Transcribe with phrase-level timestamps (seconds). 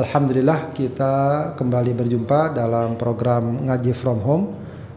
[0.00, 1.12] Alhamdulillah kita
[1.60, 4.44] kembali berjumpa dalam program Ngaji From Home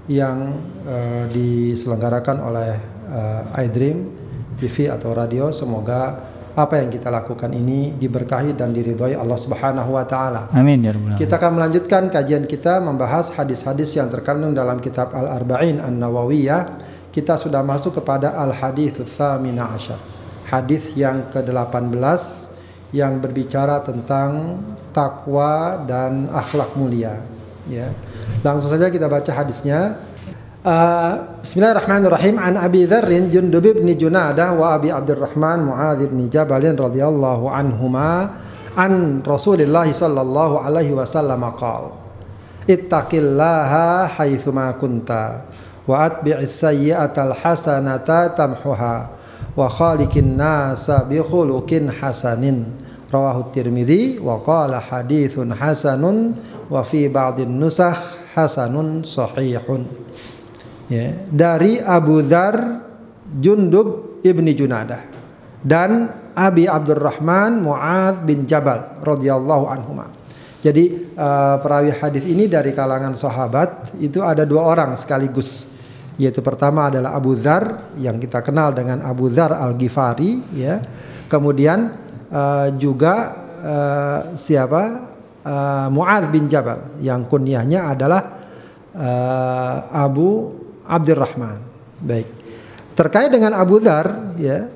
[0.07, 0.55] yang
[0.87, 2.71] uh, diselenggarakan oleh
[3.11, 4.08] uh, iDream
[4.55, 5.51] TV atau radio.
[5.51, 6.24] Semoga
[6.55, 10.47] apa yang kita lakukan ini diberkahi dan diridhoi Allah Subhanahu wa taala.
[10.55, 15.84] Amin ya rabbal Kita akan melanjutkan kajian kita membahas hadis-hadis yang terkandung dalam kitab Al-Arba'in
[15.84, 16.80] An-Nawawiyah.
[17.12, 20.00] Kita sudah masuk kepada Al-Hadits Tsamina Asyar.
[20.48, 21.92] Hadis yang ke-18
[22.94, 24.62] yang berbicara tentang
[24.94, 27.20] takwa dan akhlak mulia.
[27.68, 27.92] Ya.
[28.46, 29.97] Langsung saja kita baca hadisnya.
[30.64, 32.39] Uh, Bismillahirrahmanirrahim.
[32.39, 38.39] An Abi Dzar Jundub bin Junadah wa Abi Abdurrahman Muadz bin Jabal radhiyallahu anhuma
[38.77, 41.91] an Rasulillah sallallahu alaihi wasallam qala
[42.63, 45.52] Ittaqillaha haitsuma kunta
[45.83, 49.11] wa atbi'is sayyi'atal hasanata tamhuha
[49.52, 52.82] wa khaliqin nasa bi khuluqin hasanin
[53.13, 56.34] rawahu Tirmidzi wa qala haditsun hasanun
[56.66, 59.86] wa fi ba'dhin nusakh hasanun sahihun
[60.89, 62.81] ya dari Abu Dzar
[63.38, 65.05] Jundub ibni Junadah
[65.61, 70.09] dan Abi Abdurrahman Muad bin Jabal radhiyallahu anhuma.
[70.64, 75.70] Jadi uh, perawi hadis ini dari kalangan sahabat itu ada dua orang sekaligus.
[76.16, 80.80] Yaitu pertama adalah Abu Dzar yang kita kenal dengan Abu Dzar Al-Ghifari ya.
[81.27, 82.02] Kemudian
[82.34, 83.16] uh, juga
[83.62, 84.81] uh, siapa
[85.45, 88.22] uh, Muadz bin Jabal yang kunyahnya adalah
[88.98, 90.52] uh, Abu
[90.84, 91.61] Abdurrahman.
[92.04, 92.28] Baik.
[92.94, 94.67] Terkait dengan Abu Dhar ya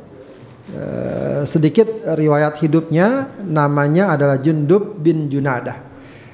[0.71, 5.77] uh, sedikit riwayat hidupnya namanya adalah Jundub bin Junadah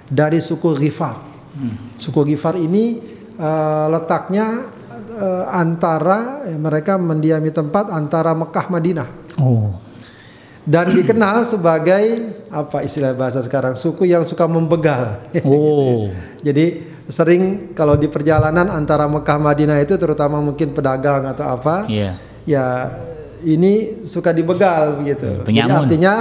[0.07, 1.17] dari suku Ghifar.
[1.53, 1.97] Hmm.
[1.97, 3.01] Suku Ghifar ini
[3.37, 4.69] uh, letaknya
[5.13, 9.09] uh, antara eh, mereka mendiami tempat antara Mekah Madinah.
[9.41, 9.92] Oh
[10.63, 15.19] dan dikenal sebagai apa istilah bahasa sekarang suku yang suka membegal.
[15.43, 16.07] Oh.
[16.47, 22.15] Jadi sering kalau di perjalanan antara Mekah Madinah itu terutama mungkin pedagang atau apa, yeah.
[22.47, 22.65] ya
[23.43, 25.43] ini suka dibegal begitu.
[25.43, 26.13] Jadi artinya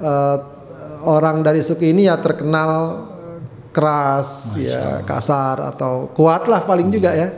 [0.00, 0.36] uh,
[1.04, 3.12] orang dari suku ini ya terkenal
[3.72, 6.96] keras, Masya ya kasar atau kuat lah paling hmm.
[6.96, 7.28] juga ya.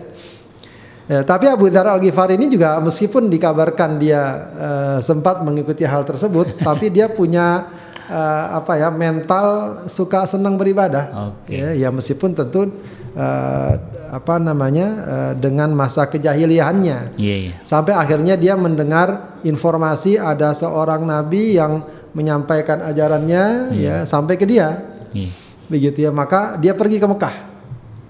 [1.04, 4.22] Ya, tapi Abu Dhar Al Ghifari ini juga meskipun dikabarkan dia
[4.56, 7.68] uh, sempat mengikuti hal tersebut, tapi dia punya
[8.08, 11.36] uh, apa ya mental suka senang beribadah.
[11.44, 11.60] Okay.
[11.60, 12.72] Ya, ya meskipun tentu
[13.20, 13.72] uh,
[14.08, 17.20] apa namanya uh, dengan masa kejahiliannya.
[17.20, 17.56] Yeah, yeah.
[17.60, 21.84] Sampai akhirnya dia mendengar informasi ada seorang nabi yang
[22.16, 24.00] menyampaikan ajarannya yeah.
[24.00, 24.80] ya sampai ke dia.
[25.12, 25.28] Yeah.
[25.68, 27.34] Begitu ya, maka dia pergi ke Mekah.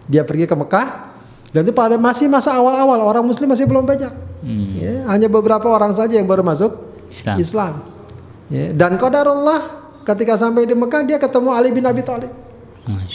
[0.06, 1.13] Dia pergi ke Mekah
[1.54, 4.10] dan itu pada masih masa awal-awal orang Muslim masih belum banyak.
[4.42, 4.74] Hmm.
[4.74, 6.74] Ya, hanya beberapa orang saja yang baru masuk
[7.14, 7.36] Islam.
[7.38, 7.74] Islam.
[8.50, 12.34] Ya, dan Allah ketika sampai di Mekah dia ketemu Ali bin Abi Thalib.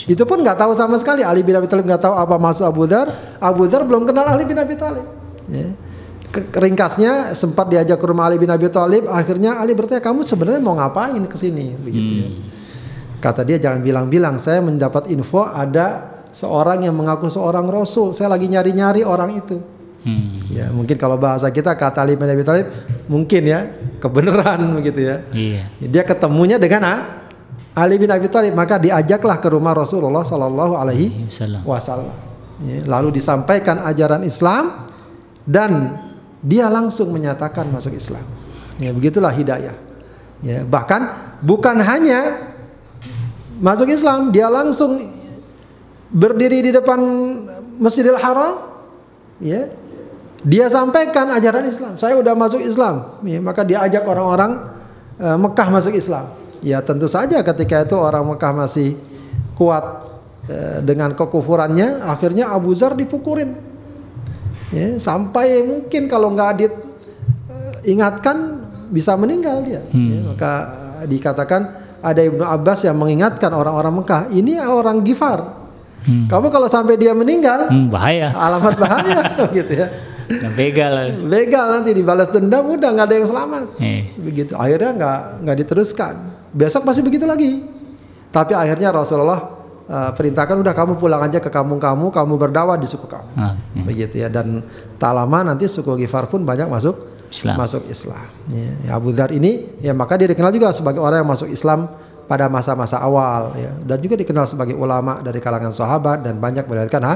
[0.08, 2.88] Itu pun nggak tahu sama sekali Ali bin Abi Thalib nggak tahu apa masuk Abu
[2.88, 3.12] Dhar.
[3.44, 5.04] Abu Dhar belum kenal Ali bin Abi Thalib.
[5.52, 5.68] Ya.
[6.32, 9.04] Ringkasnya sempat diajak ke rumah Ali bin Abi Thalib.
[9.04, 11.76] Akhirnya Ali bertanya kamu sebenarnya mau ngapain ke sini?
[11.76, 12.26] Begitu ya.
[12.26, 12.40] hmm.
[12.40, 12.48] ya.
[13.20, 18.14] Kata dia jangan bilang-bilang saya mendapat info ada seorang yang mengaku seorang rasul.
[18.14, 19.58] Saya lagi nyari-nyari orang itu.
[20.00, 20.48] Hmm.
[20.48, 22.72] Ya, mungkin kalau bahasa kita kata Ali bin Abi Thalib
[23.04, 23.68] mungkin ya
[24.00, 25.16] kebenaran begitu ya.
[25.28, 25.62] Iya.
[25.76, 27.00] Dia ketemunya dengan ah,
[27.76, 31.28] Ali bin Abi Thalib, maka diajaklah ke rumah Rasulullah sallallahu alaihi
[31.68, 32.16] wasallam.
[32.64, 34.88] Ya, lalu disampaikan ajaran Islam
[35.44, 36.00] dan
[36.40, 38.24] dia langsung menyatakan masuk Islam.
[38.80, 39.76] Ya, begitulah hidayah.
[40.40, 42.40] Ya, bahkan bukan hanya
[43.60, 45.19] masuk Islam, dia langsung
[46.10, 46.98] berdiri di depan
[47.78, 48.66] Masjidil Haram,
[49.38, 49.70] ya,
[50.42, 51.96] dia sampaikan ajaran Islam.
[51.96, 54.68] Saya udah masuk Islam, ya, maka dia ajak orang-orang
[55.22, 56.32] uh, Mekah masuk Islam.
[56.60, 58.92] Ya tentu saja ketika itu orang Mekah masih
[59.56, 59.84] kuat
[60.50, 63.56] uh, dengan kekufurannya, akhirnya Abu Zar dipukurin.
[64.70, 66.62] Ya, sampai mungkin kalau nggak
[67.82, 69.82] diingatkan uh, bisa meninggal dia.
[69.88, 70.08] Hmm.
[70.08, 70.52] Ya, maka
[71.04, 71.62] dikatakan
[72.00, 75.59] ada Ibnu Abbas yang mengingatkan orang-orang Mekah, ini orang Gifar,
[76.00, 76.26] Hmm.
[76.26, 78.32] Kamu kalau sampai dia meninggal, hmm, bahaya.
[78.32, 79.20] Alamat bahaya
[79.56, 79.86] gitu ya.
[80.30, 80.94] Nah, begal.
[81.26, 83.66] Begal nanti dibalas dendam udah nggak ada yang selamat.
[83.82, 84.14] Eh.
[84.14, 84.54] Begitu.
[84.54, 86.14] Akhirnya nggak nggak diteruskan.
[86.54, 87.66] Besok masih begitu lagi.
[88.30, 89.58] Tapi akhirnya Rasulullah
[89.90, 93.30] uh, perintahkan udah kamu pulang aja ke kampung kamu, kamu berdakwah di suku kamu.
[93.34, 93.82] Ah, ya.
[93.82, 94.28] Begitu ya.
[94.30, 94.62] Dan
[95.02, 97.54] tak lama nanti suku Gifar pun banyak masuk Islam.
[97.58, 98.26] masuk Islam.
[98.86, 101.90] Ya, Abu Dhar ini ya maka dia dikenal juga sebagai orang yang masuk Islam
[102.30, 103.74] pada masa-masa awal ya.
[103.82, 107.14] Dan juga dikenal sebagai ulama dari kalangan sahabat dan banyak meriwayatkan ha,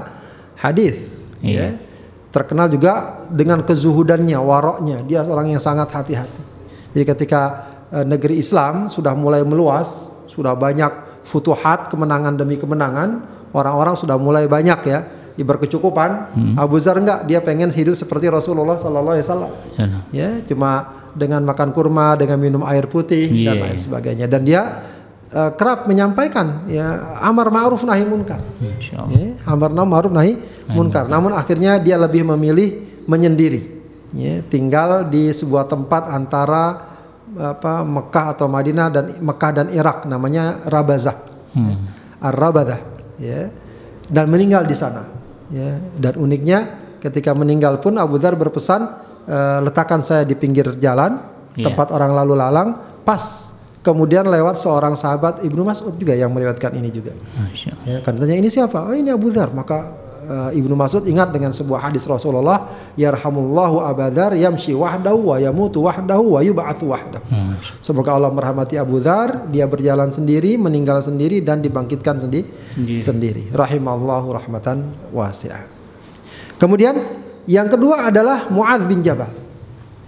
[0.59, 0.99] hadis
[1.39, 1.71] yeah.
[1.71, 1.95] ya
[2.35, 5.07] terkenal juga dengan kezuhudannya waroknya.
[5.07, 6.43] Dia orang yang sangat hati-hati.
[6.91, 7.43] Jadi ketika
[7.95, 13.23] e, negeri Islam sudah mulai meluas sudah banyak futuhat kemenangan demi kemenangan
[13.55, 15.01] orang-orang sudah mulai banyak ya
[15.39, 16.11] berkecukupan.
[16.35, 16.55] Hmm.
[16.59, 17.31] Abu Zar enggak?
[17.31, 19.53] Dia pengen hidup seperti Rasulullah Sallallahu Alaihi Wasallam.
[20.11, 23.55] Ya cuma dengan makan kurma dengan minum air putih yeah.
[23.55, 24.27] dan lain sebagainya.
[24.27, 24.83] Dan dia
[25.35, 28.39] uh, kerap menyampaikan ya amar ma'ruf nahi munkar.
[29.11, 30.39] Ya, amar ma'ruf nahi
[30.71, 31.11] munkar.
[31.11, 33.75] namun akhirnya dia lebih memilih menyendiri.
[34.15, 36.95] Ya, tinggal di sebuah tempat antara
[37.35, 41.19] apa Mekah atau Madinah dan Mekah dan Irak namanya Rabazah.
[41.55, 41.91] Hmm.
[42.23, 42.81] Ar-Rabadah
[43.19, 43.51] ya
[44.09, 45.05] dan meninggal di sana.
[45.53, 48.89] Ya dan uniknya ketika meninggal pun Abu Dhar berpesan
[49.29, 51.21] e, letakkan saya di pinggir jalan
[51.53, 51.69] yeah.
[51.69, 52.69] tempat orang lalu lalang
[53.05, 53.54] pas
[53.85, 57.13] kemudian lewat seorang sahabat Ibnu Mas'ud juga yang meriwayatkan ini juga.
[57.85, 58.81] Ya katanya ini siapa?
[58.81, 59.93] Oh ini Abu Dhar maka
[60.25, 66.35] uh, Ibnu Mas'ud ingat dengan sebuah hadis Rasulullah yarhamullahu abadar yamshi wahdahu wa yamutu wahdahu
[66.35, 67.25] wa yub'atsu wahdahu.
[67.29, 67.61] Hmm.
[67.85, 73.45] semoga Allah merahmati Abu Dhar dia berjalan sendiri meninggal sendiri dan dibangkitkan sendi sendiri, sendiri.
[73.53, 75.69] rahimallahu rahmatan wasi'ah.
[76.57, 76.97] Kemudian
[77.45, 79.29] yang kedua adalah Muadz bin Jabal.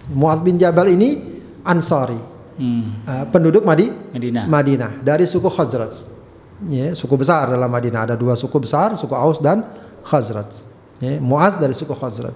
[0.08, 1.36] Muadz bin Jabal ini
[1.66, 3.06] Ansari hmm.
[3.06, 4.44] uh, penduduk Madi Madinah.
[4.48, 6.16] Madinah dari suku Khazraj
[6.64, 9.60] Ya, suku besar dalam Madinah ada dua suku besar, suku Aus dan
[10.08, 10.48] Khazraj.
[11.04, 12.32] Ya, Muaz dari suku Khazraj.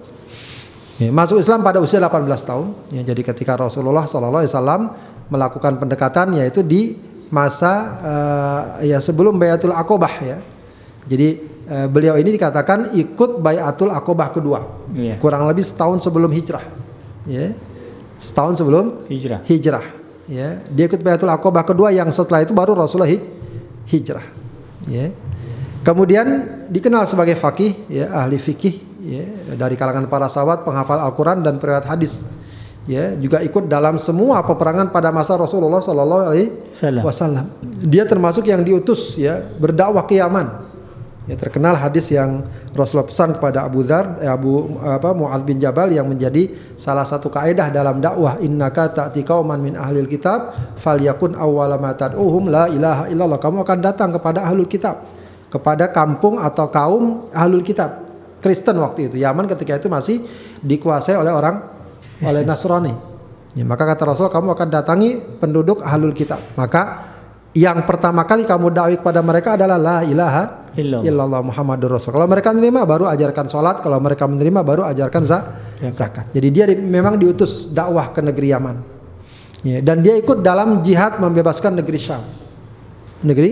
[1.01, 2.77] Ya, masuk Islam pada usia 18 tahun.
[2.93, 4.93] Ya, jadi ketika Rasulullah SAW
[5.25, 7.01] melakukan pendekatan yaitu di
[7.33, 10.37] masa uh, ya sebelum Bayatul Aqobah ya.
[11.09, 14.85] Jadi uh, beliau ini dikatakan ikut Bayatul Aqobah kedua.
[14.93, 15.17] Yeah.
[15.17, 16.61] Kurang lebih setahun sebelum hijrah.
[17.25, 17.57] Ya.
[18.21, 19.41] Setahun sebelum hijrah.
[19.49, 20.00] Hijrah.
[20.29, 23.09] Ya, dia ikut Bayatul Aqobah kedua yang setelah itu baru Rasulullah
[23.89, 24.25] hijrah.
[24.85, 25.13] Ya.
[25.81, 26.27] Kemudian
[26.69, 29.25] dikenal sebagai fakih, ya, ahli fikih, ya,
[29.57, 32.29] dari kalangan para sahabat, penghafal Al-Quran dan periwayat hadis.
[32.89, 36.49] Ya, juga ikut dalam semua peperangan pada masa Rasulullah Sallallahu Alaihi
[37.01, 37.45] Wasallam.
[37.81, 40.70] Dia termasuk yang diutus, ya, berdakwah ke Yaman.
[41.29, 45.93] Ya, terkenal hadis yang Rasulullah pesan kepada Abu Dhar, eh, Abu apa Muadz bin Jabal
[45.93, 46.49] yang menjadi
[46.81, 50.49] salah satu kaidah dalam dakwah innaka ta'ti qauman min ahlil kitab
[50.81, 53.37] falyakun awwala ma tad'uhum la ilaha illallah.
[53.37, 55.05] Kamu akan datang kepada ahlul kitab
[55.51, 58.07] kepada kampung atau kaum ahlul kitab
[58.39, 60.23] Kristen waktu itu Yaman ketika itu masih
[60.63, 61.59] dikuasai oleh orang
[62.23, 62.95] oleh Nasrani
[63.53, 67.11] ya, maka kata Rasul kamu akan datangi penduduk ahlul kitab maka
[67.51, 72.15] yang pertama kali kamu dakwah kepada mereka adalah la ilaha illallah Muhammadur Rasul.
[72.15, 75.23] Kalau mereka menerima baru ajarkan sholat, kalau mereka menerima baru ajarkan
[75.91, 76.31] zakat.
[76.31, 78.77] Jadi dia di, memang diutus dakwah ke negeri Yaman.
[79.61, 82.23] Ya, dan dia ikut dalam jihad membebaskan negeri Syam.
[83.21, 83.51] Negeri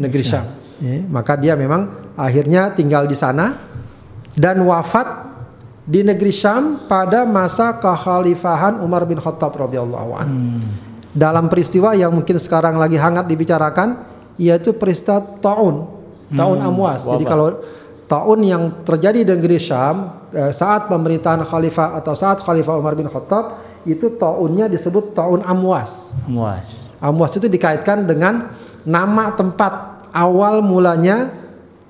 [0.00, 0.46] negeri Syam.
[0.80, 3.60] Ya, maka dia memang akhirnya tinggal di sana
[4.32, 5.28] dan wafat
[5.84, 10.36] di negeri Syam pada masa kekhalifahan Umar bin Khattab radhiyallahu anhu.
[10.56, 10.62] Hmm.
[11.12, 14.08] Dalam peristiwa yang mungkin sekarang lagi hangat dibicarakan
[14.40, 15.91] yaitu peristiwa taun,
[16.32, 16.68] taun hmm.
[16.68, 17.00] Amwas.
[17.04, 17.12] Wabah.
[17.16, 17.46] Jadi kalau
[18.08, 23.08] taun yang terjadi di negeri Syam eh, saat pemerintahan khalifah atau saat khalifah Umar bin
[23.08, 26.14] Khattab itu taunnya disebut taun Amwas.
[26.28, 26.86] Amwas.
[27.02, 28.54] Amwas itu dikaitkan dengan
[28.86, 31.32] nama tempat awal mulanya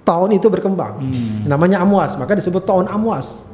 [0.07, 1.03] tahun itu berkembang.
[1.03, 1.45] Hmm.
[1.47, 3.51] Namanya Amwas, maka disebut tahun Amwas.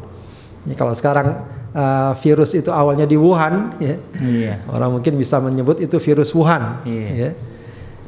[0.68, 4.56] Ya, kalau sekarang uh, virus itu awalnya di Wuhan, ya, yeah.
[4.68, 6.84] orang mungkin bisa menyebut itu virus Wuhan.
[6.84, 7.10] Yeah.
[7.12, 7.30] Ya.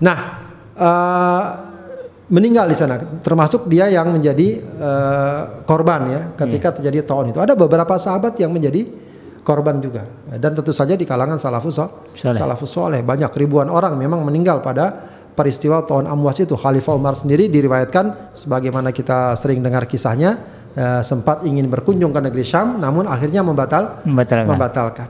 [0.00, 0.18] Nah,
[0.76, 1.69] uh,
[2.30, 6.76] meninggal di sana, termasuk dia yang menjadi uh, korban ya ketika yeah.
[6.78, 7.38] terjadi tahun itu.
[7.42, 8.86] Ada beberapa sahabat yang menjadi
[9.42, 10.06] korban juga,
[10.38, 11.80] dan tentu saja di kalangan salafus
[12.14, 17.48] salafus soleh banyak ribuan orang memang meninggal pada peristiwa tahun Amwas itu Khalifah Umar sendiri
[17.48, 20.36] diriwayatkan sebagaimana kita sering dengar kisahnya
[20.76, 24.46] eh, sempat ingin berkunjung ke negeri Syam namun akhirnya membatal membatalkan.
[24.46, 25.08] membatalkan.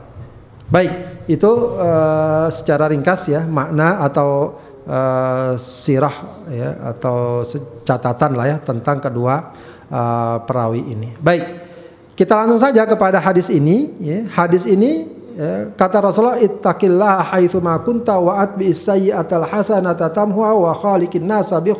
[0.71, 0.91] Baik,
[1.27, 7.45] itu eh, secara ringkas ya makna atau eh, sirah ya atau
[7.85, 9.53] catatan lah ya tentang kedua
[9.89, 11.09] eh, perawi ini.
[11.17, 11.69] Baik.
[12.11, 14.19] Kita langsung saja kepada hadis ini ya.
[14.29, 20.75] Hadis ini Ya, kata Rasulullah ittaqillah haitsu ma kunta wa atbi sayyi'atal hasanata tamhuha wa
[20.75, 21.71] khaliqin nasa bi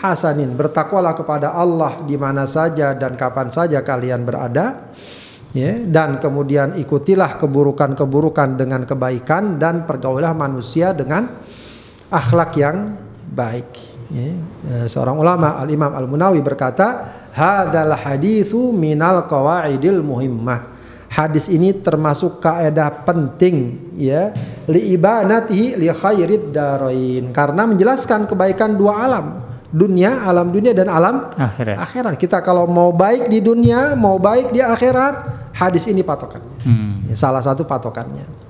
[0.00, 0.56] hasanin.
[0.56, 4.92] Bertakwalah kepada Allah di mana saja dan kapan saja kalian berada.
[5.56, 11.32] Ya, dan kemudian ikutilah keburukan-keburukan dengan kebaikan dan pergaulilah manusia dengan
[12.10, 12.94] akhlak yang
[13.30, 13.68] baik.
[14.06, 14.30] Ya,
[14.70, 21.72] ya seorang ulama Al Imam Al Munawi berkata, "Hadzal haditsu minal qawaidil muhimmah." Hadis ini
[21.72, 24.36] termasuk kaidah penting ya
[24.68, 29.26] li ibanatihi li khairid darain karena menjelaskan kebaikan dua alam
[29.70, 31.76] dunia alam dunia dan alam akhirat.
[31.78, 35.14] akhirat kita kalau mau baik di dunia mau baik di akhirat
[35.56, 36.94] hadis ini patokannya hmm.
[37.10, 38.45] ya, salah satu patokannya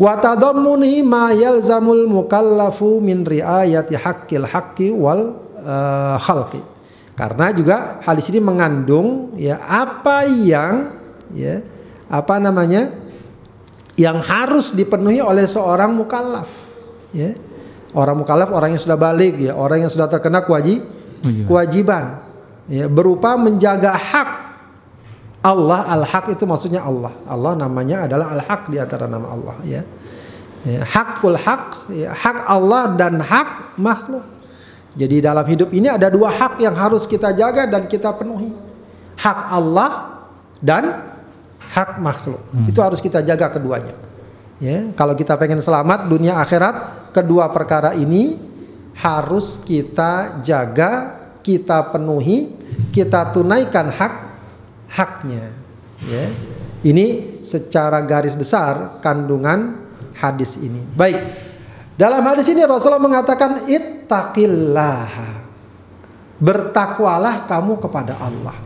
[0.00, 6.64] Wa tadammuni ma yalzamul mukallafu min riayati haqqil haqqi wal uh, khalqi.
[7.12, 10.96] Karena juga hadis ini mengandung ya apa yang
[11.36, 11.60] ya
[12.08, 12.90] apa namanya
[14.00, 16.48] yang harus dipenuhi oleh seorang mukallaf
[17.12, 17.36] ya
[17.94, 20.80] orang mukallaf orang yang sudah balik ya orang yang sudah terkena kewajib
[21.44, 22.24] kewajiban
[22.66, 24.30] ya berupa menjaga hak
[25.40, 29.82] Allah al-haq itu maksudnya Allah Allah namanya adalah al-haq di antara nama Allah ya,
[30.68, 34.24] ya hakul hak ya, hak Allah dan hak makhluk
[34.94, 38.50] jadi dalam hidup ini ada dua hak yang harus kita jaga dan kita penuhi.
[39.14, 40.18] Hak Allah
[40.58, 41.14] dan
[41.62, 42.42] hak makhluk.
[42.50, 42.66] Hmm.
[42.66, 43.94] Itu harus kita jaga keduanya.
[44.60, 48.36] Ya, kalau kita pengen selamat dunia akhirat, kedua perkara ini
[48.98, 52.52] harus kita jaga, kita penuhi,
[52.92, 54.12] kita tunaikan hak
[54.90, 55.54] haknya.
[56.04, 56.26] Ya.
[56.80, 59.76] Ini secara garis besar kandungan
[60.16, 60.80] hadis ini.
[60.96, 61.20] Baik.
[62.00, 65.38] Dalam hadis ini Rasulullah mengatakan ittaqillah.
[66.40, 68.56] Bertakwalah kamu kepada Allah.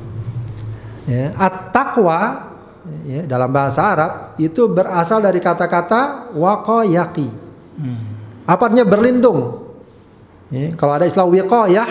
[1.04, 2.48] Ya, at-taqwa
[3.04, 7.28] ya, dalam bahasa Arab itu berasal dari kata-kata waqayaqi.
[7.76, 8.00] Hmm.
[8.46, 9.68] Apa artinya berlindung?
[10.54, 11.88] Ya, kalau ada istilah wiqayah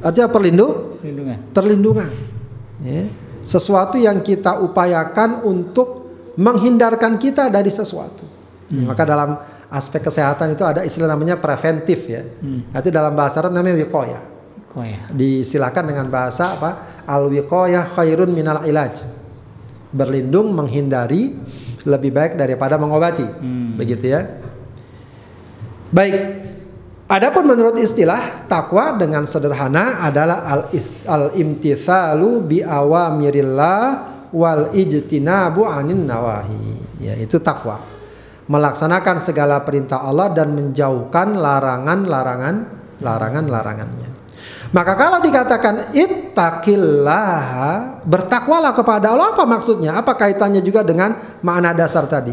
[0.00, 1.38] artinya perlindung, perlindungan.
[1.52, 2.10] Perlindungan.
[2.82, 3.06] Ya,
[3.46, 6.02] sesuatu yang kita upayakan untuk
[6.38, 8.24] menghindarkan kita dari sesuatu.
[8.72, 8.88] Hmm.
[8.88, 9.36] Maka dalam
[9.68, 12.22] aspek kesehatan itu ada istilah namanya preventif ya.
[12.24, 12.68] Hmm.
[12.72, 14.20] Nanti dalam bahasa Arab namanya wiqoya.
[15.12, 16.70] Disilakan dengan bahasa apa?
[17.04, 19.04] Al wiqoya khairun minal ilaj.
[19.92, 21.36] Berlindung menghindari
[21.84, 23.26] lebih baik daripada mengobati.
[23.26, 23.76] Hmm.
[23.76, 24.24] Begitu ya.
[25.92, 26.51] Baik.
[27.12, 30.72] Adapun menurut istilah takwa dengan sederhana adalah al,
[31.04, 33.84] al imtithalu bi awamirillah
[34.32, 36.80] wal ijtinabu anin nawahi.
[37.04, 37.84] Ya, itu takwa
[38.48, 44.08] melaksanakan segala perintah Allah dan menjauhkan larangan-larangan larangan-larangannya.
[44.72, 47.44] Maka kalau dikatakan ittaqillah,
[48.08, 50.00] bertakwalah kepada Allah apa maksudnya?
[50.00, 51.12] Apa kaitannya juga dengan
[51.44, 52.32] makna dasar tadi?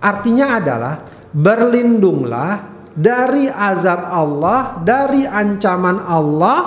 [0.00, 6.58] Artinya adalah berlindunglah dari azab Allah, dari ancaman Allah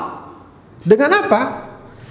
[0.84, 1.42] dengan apa?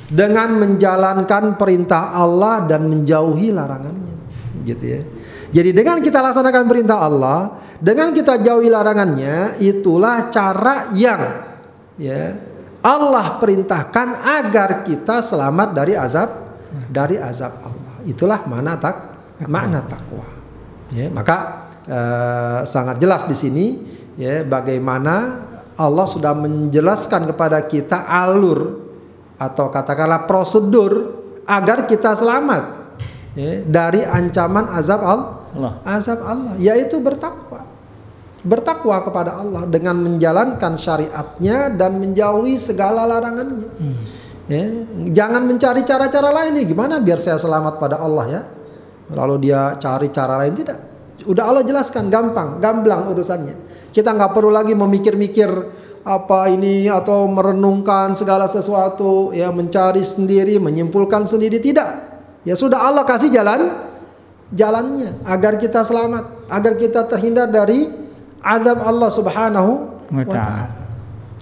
[0.09, 4.17] Dengan menjalankan perintah Allah dan menjauhi larangannya.
[4.65, 5.01] Gitu ya.
[5.53, 11.23] Jadi dengan kita laksanakan perintah Allah, dengan kita jauhi larangannya, itulah cara yang
[12.01, 12.35] ya
[12.83, 16.29] Allah perintahkan agar kita selamat dari azab
[16.93, 17.95] dari azab Allah.
[18.07, 18.97] Itulah makna tak
[19.47, 20.29] makna takwa.
[20.95, 23.67] Ya, maka eh, sangat jelas di sini
[24.17, 25.45] ya bagaimana
[25.77, 28.81] Allah sudah menjelaskan kepada kita alur
[29.37, 32.65] atau katakanlah prosedur agar kita selamat
[33.37, 35.73] ya, dari ancaman azab Allah.
[35.85, 37.69] Azab Allah yaitu bertakwa.
[38.47, 43.69] Bertakwa kepada Allah dengan menjalankan syariatnya dan menjauhi segala larangannya.
[43.77, 43.99] Hmm.
[44.47, 44.63] Ya,
[45.11, 48.43] jangan mencari cara-cara lain nih gimana biar saya selamat pada Allah ya.
[49.11, 50.79] Lalu dia cari cara lain tidak.
[51.27, 53.66] Udah Allah jelaskan gampang, gamblang urusannya.
[53.97, 55.49] Kita nggak perlu lagi memikir-mikir
[56.05, 61.57] apa ini atau merenungkan segala sesuatu ya mencari sendiri menyimpulkan sendiri.
[61.65, 61.89] Tidak.
[62.45, 63.73] Ya sudah Allah kasih jalan
[64.53, 67.89] jalannya agar kita selamat, agar kita terhindar dari
[68.45, 69.73] azab Allah Subhanahu
[70.13, 70.85] wa taala.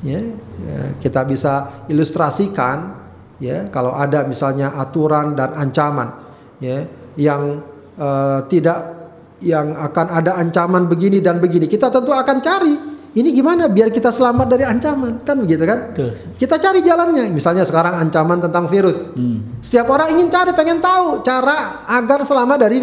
[0.05, 0.21] Ya,
[0.61, 3.03] ya, kita bisa ilustrasikan
[3.41, 6.13] ya kalau ada misalnya aturan dan ancaman
[6.61, 6.85] ya
[7.17, 7.65] yang
[7.97, 9.04] uh, tidak
[9.45, 11.69] yang akan ada ancaman begini dan begini.
[11.69, 15.95] Kita tentu akan cari ini gimana biar kita selamat dari ancaman kan begitu kan?
[15.95, 16.19] Betul.
[16.35, 17.31] kita cari jalannya.
[17.31, 19.15] Misalnya sekarang ancaman tentang virus.
[19.15, 19.63] Hmm.
[19.63, 22.83] setiap orang ingin cari pengen tahu cara agar selamat dari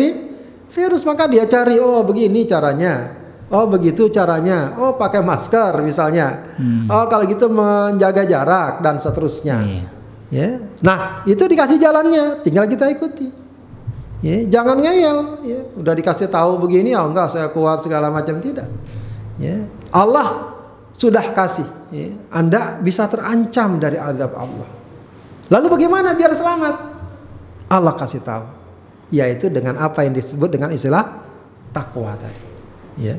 [0.71, 1.03] virus.
[1.03, 3.11] Maka dia cari oh begini caranya.
[3.51, 4.79] Oh begitu caranya.
[4.79, 6.55] Oh pakai masker misalnya.
[6.55, 6.87] Hmm.
[6.87, 9.57] oh kalau gitu menjaga jarak dan seterusnya.
[9.59, 9.83] Hmm.
[10.31, 10.63] ya.
[10.79, 12.39] Nah itu dikasih jalannya.
[12.39, 13.40] Tinggal kita ikuti
[14.21, 15.17] ya jangan ngeyel.
[15.43, 18.37] Ya udah dikasih tahu begini oh enggak saya kuat segala macam.
[18.37, 18.67] Tidak.
[19.41, 20.57] Ya Allah
[20.95, 21.67] sudah kasih.
[21.91, 24.69] Ya, Anda bisa terancam dari azab Allah.
[25.51, 26.75] Lalu bagaimana biar selamat?
[27.67, 28.61] Allah kasih tahu
[29.11, 31.03] yaitu dengan apa yang disebut dengan istilah
[31.75, 32.43] takwa tadi.
[32.97, 33.15] Ya.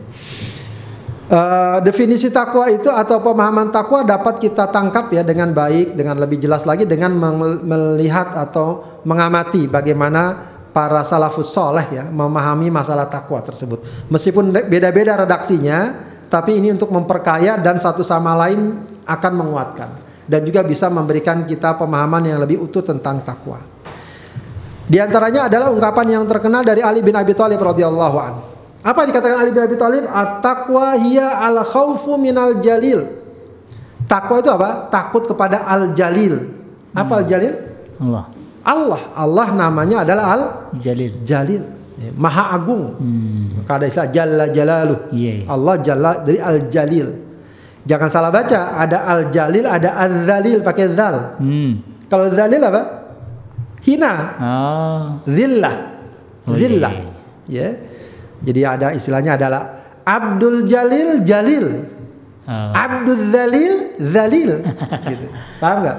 [1.32, 6.40] Uh, definisi takwa itu atau pemahaman takwa dapat kita tangkap ya dengan baik, dengan lebih
[6.40, 7.14] jelas lagi dengan
[7.62, 14.08] melihat atau mengamati bagaimana para salafus soleh ya memahami masalah takwa tersebut.
[14.08, 15.94] Meskipun beda-beda redaksinya,
[16.32, 19.88] tapi ini untuk memperkaya dan satu sama lain akan menguatkan
[20.26, 23.60] dan juga bisa memberikan kita pemahaman yang lebih utuh tentang takwa.
[24.88, 28.34] Di antaranya adalah ungkapan yang terkenal dari Ali bin Abi Thalib radhiyallahu an.
[28.82, 30.04] Apa yang dikatakan Ali bin Abi Thalib?
[30.08, 33.22] At-taqwa hiya al khaufu minal jalil.
[34.10, 34.90] Takwa itu apa?
[34.90, 36.50] Takut kepada al jalil.
[36.92, 37.54] Apa al jalil?
[38.02, 38.41] Allah.
[38.62, 39.10] Allah.
[39.14, 40.42] Allah namanya adalah al
[40.78, 41.12] Jalil.
[41.26, 41.62] jalil.
[41.98, 42.94] Ya, Maha agung.
[42.98, 43.62] Hmm.
[43.66, 44.98] Ada istilah jalla jalaluh.
[45.14, 45.32] Iya.
[45.42, 45.44] iya.
[45.50, 47.08] Allah jalla dari al jalil.
[47.82, 51.34] Jangan salah baca, ada al jalil, ada al zalil pakai zal.
[51.42, 51.82] Hmm.
[52.06, 52.82] Kalau zalil apa?
[53.82, 54.12] Hina.
[54.38, 55.02] Oh.
[55.26, 55.74] Zillah.
[56.46, 56.94] Oh, Zillah.
[57.50, 57.66] iya.
[57.66, 57.68] Ya.
[58.42, 59.62] Jadi ada istilahnya adalah
[60.02, 61.66] Abdul Jalil Jalil.
[62.46, 62.70] Oh.
[62.74, 64.50] Abdul Zalil Zalil.
[65.10, 65.26] gitu.
[65.62, 65.98] Paham nggak?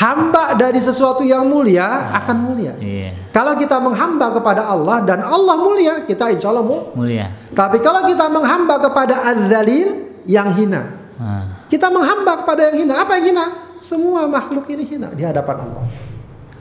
[0.00, 2.72] Hamba dari sesuatu yang mulia akan mulia.
[2.80, 3.12] Iya.
[3.36, 7.28] Kalau kita menghamba kepada Allah dan Allah mulia, kita insya Allah mu- Mulia.
[7.52, 10.96] Tapi kalau kita menghamba kepada Az-Zalil yang hina.
[11.20, 11.68] Ah.
[11.68, 13.04] Kita menghamba kepada yang hina.
[13.04, 13.44] Apa yang hina?
[13.76, 15.84] Semua makhluk ini hina di hadapan Allah.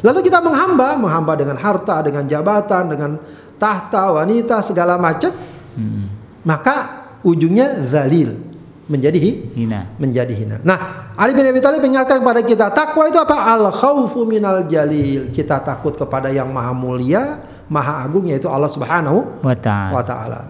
[0.03, 3.12] Lalu kita menghamba, menghamba dengan harta, dengan jabatan, dengan
[3.55, 5.31] tahta, wanita, segala macam.
[5.79, 6.12] Hmm.
[6.43, 6.75] Maka
[7.24, 8.49] ujungnya zalil.
[8.89, 9.86] Menjadi hi- Hina.
[10.01, 10.58] menjadi hina.
[10.65, 13.38] Nah, Ali bin Abi Thalib mengingatkan kepada kita, takwa itu apa?
[13.48, 15.29] Al khaufu minal jalil.
[15.29, 17.38] Kita takut kepada yang maha mulia,
[17.69, 19.93] maha agung yaitu Allah Subhanahu Wa ta'ala.
[19.93, 20.41] wa taala.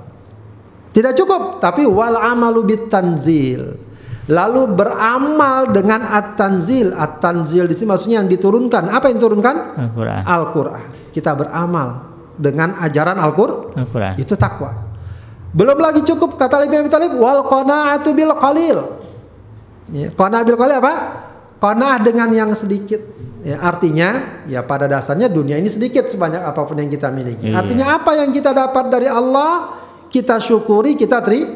[0.89, 3.75] Tidak cukup, tapi wal amalu bit tanzil.
[4.29, 6.93] Lalu beramal dengan at-tanzil.
[6.93, 8.87] At-tanzil di sini maksudnya yang diturunkan.
[8.87, 9.55] Apa yang diturunkan?
[9.75, 10.21] Al-Quran.
[10.21, 10.85] Al-Qur'an.
[11.09, 11.87] Kita beramal
[12.37, 13.73] dengan ajaran Al-Qur'an.
[13.73, 14.13] Al-Quran.
[14.15, 14.88] Itu takwa.
[15.49, 18.77] Belum lagi cukup kata Ali bin Abi Thalib wal qanaatu bil qalil.
[19.89, 20.93] Ya, qanaah bil qalil apa?
[21.57, 23.01] Qanaah dengan yang sedikit.
[23.39, 27.49] Ya, artinya ya pada dasarnya dunia ini sedikit sebanyak apa pun yang kita miliki.
[27.49, 27.63] Iya.
[27.63, 29.79] Artinya apa yang kita dapat dari Allah
[30.11, 31.47] kita syukuri, kita teri,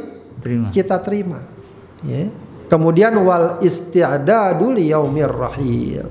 [0.42, 0.68] Terima.
[0.72, 1.44] kita terima.
[2.02, 2.32] Ya.
[2.72, 6.08] Kemudian wal isti'dadu liyaumir rahil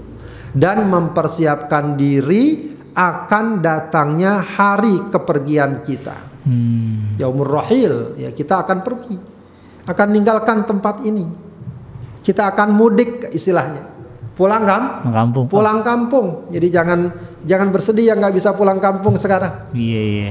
[0.55, 6.32] dan mempersiapkan diri akan datangnya hari kepergian kita.
[6.43, 7.15] Hmm.
[7.17, 9.17] Yaumur rahil, ya kita akan pergi.
[9.83, 11.27] Akan meninggalkan tempat ini.
[12.23, 13.83] Kita akan mudik istilahnya.
[14.33, 14.83] Pulang kam?
[15.11, 15.45] Kampung.
[15.47, 16.49] Pulang kampung.
[16.49, 17.11] Jadi jangan
[17.43, 19.71] jangan bersedih yang nggak bisa pulang kampung sekarang.
[19.75, 20.31] Iya iya.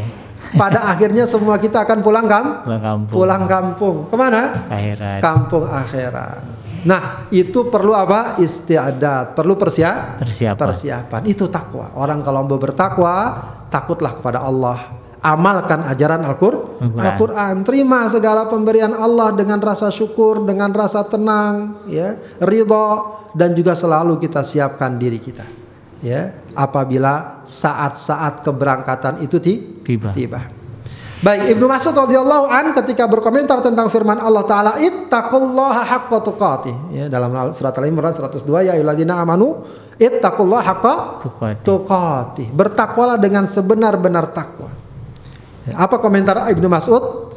[0.55, 2.63] Pada akhirnya semua kita akan pulang kam?
[2.65, 3.13] Pulang kampung.
[3.13, 3.95] Pulang kampung.
[4.09, 4.41] Ke mana?
[4.71, 5.19] Akhirat.
[5.21, 6.41] Kampung akhirat.
[6.81, 8.41] Nah, itu perlu apa?
[8.41, 10.57] Istiadat, perlu persiap Persiapan.
[10.57, 11.21] persiapan.
[11.29, 11.93] Itu takwa.
[11.93, 13.37] Orang kalau mau bertakwa,
[13.69, 14.97] takutlah kepada Allah.
[15.21, 17.05] Amalkan ajaran Al-Qur- Al-Quran.
[17.05, 17.55] Al-Quran.
[17.61, 22.89] Terima segala pemberian Allah dengan rasa syukur, dengan rasa tenang, ya, ridho,
[23.31, 25.45] dan juga selalu kita siapkan diri kita.
[26.01, 30.09] Ya, apabila saat-saat keberangkatan itu ti- Tiba.
[30.09, 30.41] tiba.
[31.21, 37.05] Baik, Ibnu Mas'ud radhiyallahu an ketika berkomentar tentang firman Allah taala ittaqullaha haqqa tuqatih ya
[37.05, 39.61] dalam surat Al-Imran 102 ya ayyuhalladzina amanu
[40.01, 41.61] ittaqullaha haqqa Tuqat.
[41.61, 42.49] tuqatih.
[42.49, 44.80] Bertakwalah dengan sebenar-benar takwa.
[45.69, 47.29] Apa komentar Ibnu Mas'ud?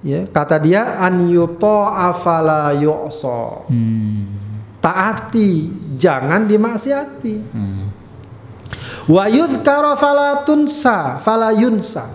[0.00, 3.68] Ya, kata dia an yuta'a fala yu'sa.
[3.68, 4.26] Hmm.
[4.80, 5.68] Taati,
[6.00, 7.34] jangan dimaksiati.
[7.52, 7.84] Hmm.
[9.12, 12.08] Wa yudhkara fala tunsa, fala yunsa.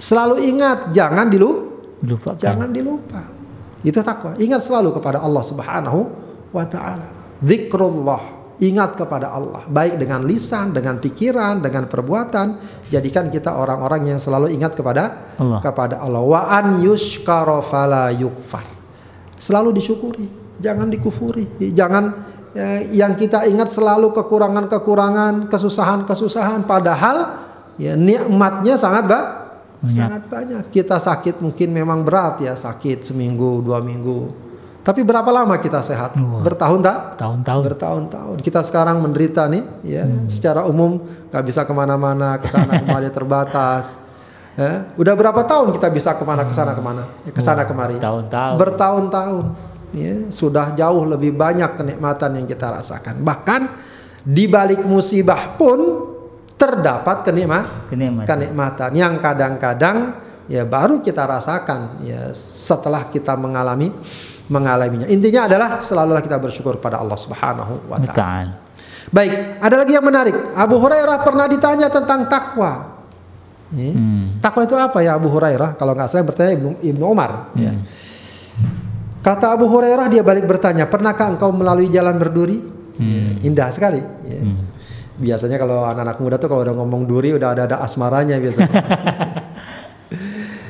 [0.00, 1.68] Selalu ingat, jangan dilu,
[2.06, 2.38] Lupakan.
[2.38, 3.20] jangan dilupa.
[3.82, 4.38] Itu takwa.
[4.38, 6.00] Ingat selalu kepada Allah Subhanahu
[6.54, 7.10] wa taala.
[7.42, 8.37] Zikrullah.
[8.58, 12.58] Ingat kepada Allah, baik dengan lisan, dengan pikiran, dengan perbuatan.
[12.90, 15.62] Jadikan kita orang-orang yang selalu ingat kepada Allah.
[15.62, 16.22] kepada Allah.
[16.26, 18.66] Wa an yushkara fala yukfar.
[19.38, 20.26] Selalu disyukuri,
[20.58, 21.70] jangan dikufuri.
[21.70, 22.04] Jangan
[22.50, 27.46] ya, yang kita ingat selalu kekurangan-kekurangan, kesusahan-kesusahan padahal
[27.78, 29.20] ya nikmatnya sangat ba
[29.78, 29.94] Banyak.
[29.94, 30.62] sangat banyak.
[30.74, 34.47] Kita sakit mungkin memang berat ya, sakit seminggu, dua minggu.
[34.88, 36.16] Tapi berapa lama kita sehat?
[36.16, 36.40] Wah.
[36.40, 37.20] Bertahun tak?
[37.20, 37.62] Tahun-tahun.
[37.68, 38.36] Bertahun-tahun.
[38.40, 40.08] Kita sekarang menderita nih, ya.
[40.32, 44.00] Secara umum nggak bisa ke mana-mana, ke sana kemari terbatas.
[44.56, 44.88] Ya.
[44.96, 48.00] Udah berapa tahun kita bisa ke mana ke sana ke mana, ya, ke sana kemari?
[48.00, 48.56] Tahun-tahun.
[48.56, 49.44] Bertahun-tahun.
[49.92, 53.20] Ya, sudah jauh lebih banyak kenikmatan yang kita rasakan.
[53.20, 53.60] Bahkan
[54.24, 56.08] di balik musibah pun
[56.58, 58.26] terdapat kenikmatan Kenikmatan.
[58.26, 60.18] kenikmatan yang kadang-kadang
[60.50, 63.94] ya baru kita rasakan ya setelah kita mengalami
[64.48, 65.06] mengalaminya.
[65.06, 68.68] Intinya adalah selalulah kita bersyukur pada Allah Subhanahu wa taala.
[69.08, 70.36] Baik, ada lagi yang menarik.
[70.52, 73.00] Abu Hurairah pernah ditanya tentang takwa.
[73.72, 73.92] Ya.
[73.92, 74.40] Hmm.
[74.40, 75.76] Takwa itu apa ya Abu Hurairah?
[75.76, 77.52] Kalau nggak salah bertanya Ibnu, Ibnu Umar.
[77.56, 77.72] ya.
[77.72, 77.84] Hmm.
[79.24, 82.60] Kata Abu Hurairah dia balik bertanya, pernahkah engkau melalui jalan berduri?
[82.96, 83.40] Hmm.
[83.44, 84.00] Indah sekali.
[84.28, 84.40] ya.
[84.44, 84.64] Hmm.
[85.18, 88.70] Biasanya kalau anak-anak muda tuh kalau udah ngomong duri udah ada ada asmaranya biasanya.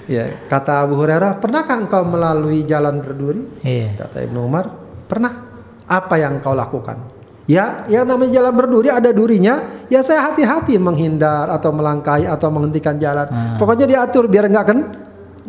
[0.09, 3.61] ya, kata Abu Hurairah, pernahkah engkau melalui jalan berduri?
[3.63, 3.95] Iya.
[4.01, 4.65] Kata Ibnu Umar,
[5.07, 5.47] pernah.
[5.89, 7.01] Apa yang kau lakukan?
[7.49, 9.85] Ya, yang namanya jalan berduri ada durinya.
[9.89, 13.25] Ya saya hati-hati menghindar atau melangkahi atau menghentikan jalan.
[13.25, 13.57] Ah.
[13.57, 14.81] Pokoknya diatur biar nggak ken,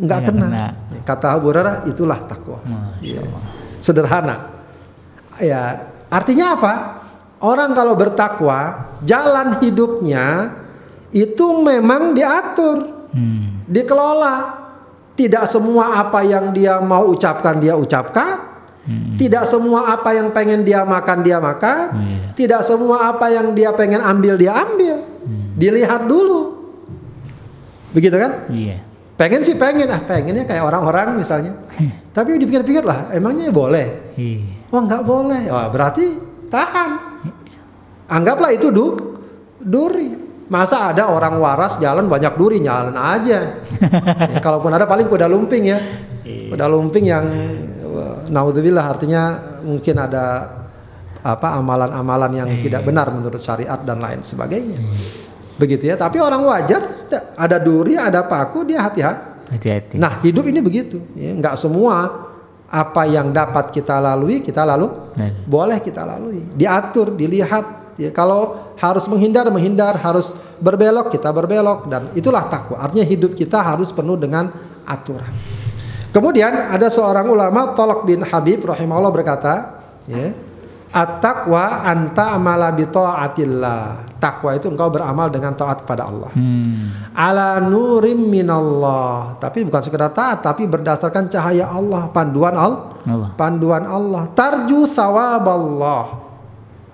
[0.00, 0.46] Nggak kena.
[0.48, 0.66] kena.
[1.04, 2.56] Kata Abu Hurairah itulah takwa.
[3.04, 3.20] Iya.
[3.20, 3.42] Allah.
[3.84, 4.36] Sederhana.
[5.44, 6.72] Ya, artinya apa?
[7.40, 10.56] Orang kalau bertakwa, jalan hidupnya
[11.12, 13.59] itu memang diatur, Hmm.
[13.70, 14.58] Dikelola.
[15.14, 18.50] Tidak semua apa yang dia mau ucapkan dia ucapkan.
[18.88, 19.14] Hmm.
[19.20, 21.84] Tidak semua apa yang pengen dia makan dia makan.
[21.94, 22.20] Iya.
[22.34, 24.96] Tidak semua apa yang dia pengen ambil dia ambil.
[25.22, 25.54] Hmm.
[25.60, 26.56] Dilihat dulu.
[27.92, 28.48] Begitu kan?
[28.48, 28.80] Iya.
[29.20, 31.52] Pengen sih pengen ah pengennya kayak orang-orang misalnya.
[32.16, 34.16] Tapi dipikir-pikir lah, emangnya boleh?
[34.16, 34.72] Iya.
[34.72, 35.52] Oh nggak boleh.
[35.52, 36.16] Wah berarti
[36.48, 36.90] tahan.
[38.08, 38.96] Anggaplah itu du
[39.60, 40.29] duri.
[40.50, 43.38] Masa ada orang waras jalan banyak duri jalan aja.
[44.30, 45.78] Ya, kalaupun ada paling kuda lumping ya.
[46.22, 47.24] Kuda lumping yang
[47.86, 49.22] wah, naudzubillah artinya
[49.62, 50.46] mungkin ada
[51.20, 54.78] apa amalan-amalan yang tidak benar menurut syariat dan lain sebagainya.
[55.58, 55.96] Begitu ya.
[55.98, 56.82] Tapi orang wajar
[57.38, 59.54] ada duri, ada paku dia hati-hati.
[59.54, 59.94] Hati-hati.
[59.98, 61.34] Nah hidup ini begitu, ya.
[61.34, 62.28] nggak semua
[62.70, 67.79] apa yang dapat kita lalui kita lalu Nah, boleh kita lalui, diatur, dilihat.
[68.00, 72.80] Ya, kalau harus menghindar menghindar, harus berbelok kita berbelok dan itulah takwa.
[72.80, 74.48] Artinya hidup kita harus penuh dengan
[74.88, 75.28] aturan.
[76.10, 79.52] Kemudian ada seorang ulama Tolok bin Habib rahimahullah berkata,
[80.08, 80.32] ya,
[80.90, 84.10] at-taqwa anta amala bi taatillah.
[84.20, 87.16] Takwa itu engkau beramal dengan taat kepada Allah hmm.
[87.16, 93.32] ala nurim minallah tapi bukan sekedar taat tapi berdasarkan cahaya Allah panduan al Allah.
[93.40, 96.29] panduan Allah tarju sawaballah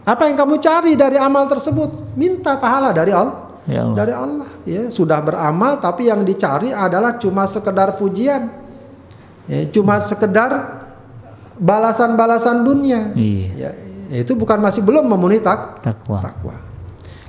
[0.07, 3.97] apa yang kamu cari dari amal tersebut minta pahala dari Allah Ya Allah.
[3.99, 8.47] dari Allah ya sudah beramal tapi yang dicari adalah cuma sekedar pujian
[9.45, 10.87] ya, cuma sekedar
[11.57, 13.75] balasan-balasan dunia Iya.
[14.07, 16.23] ya, itu bukan masih belum memenuhi tak Takwa.
[16.23, 16.57] takwa.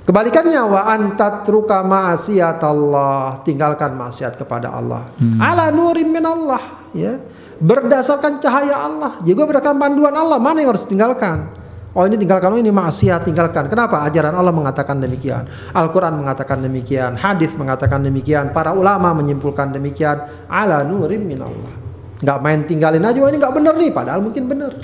[0.04, 5.12] Kebalikannya wa antatruka ma'asiyatallah, tinggalkan maksiat kepada Allah.
[5.36, 7.20] Ala nurim min Allah, ya.
[7.60, 11.52] Berdasarkan cahaya Allah, juga berdasarkan panduan Allah, mana yang harus tinggalkan?
[11.98, 13.66] Oh ini tinggalkan, oh ini maksiat tinggalkan.
[13.66, 14.06] Kenapa?
[14.06, 15.50] Ajaran Allah mengatakan demikian.
[15.74, 17.18] Al-Quran mengatakan demikian.
[17.18, 18.54] Hadis mengatakan demikian.
[18.54, 20.46] Para ulama menyimpulkan demikian.
[20.46, 21.74] Ala nurim min Allah.
[22.22, 24.78] Nggak main tinggalin aja, oh ini nggak bener nih, padahal mungkin bener.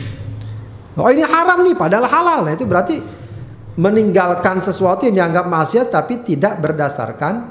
[0.98, 2.50] Oh ini haram nih, padahal halal.
[2.50, 2.98] Nah itu berarti
[3.78, 7.46] meninggalkan sesuatu yang dianggap maksiat tapi tidak berdasarkan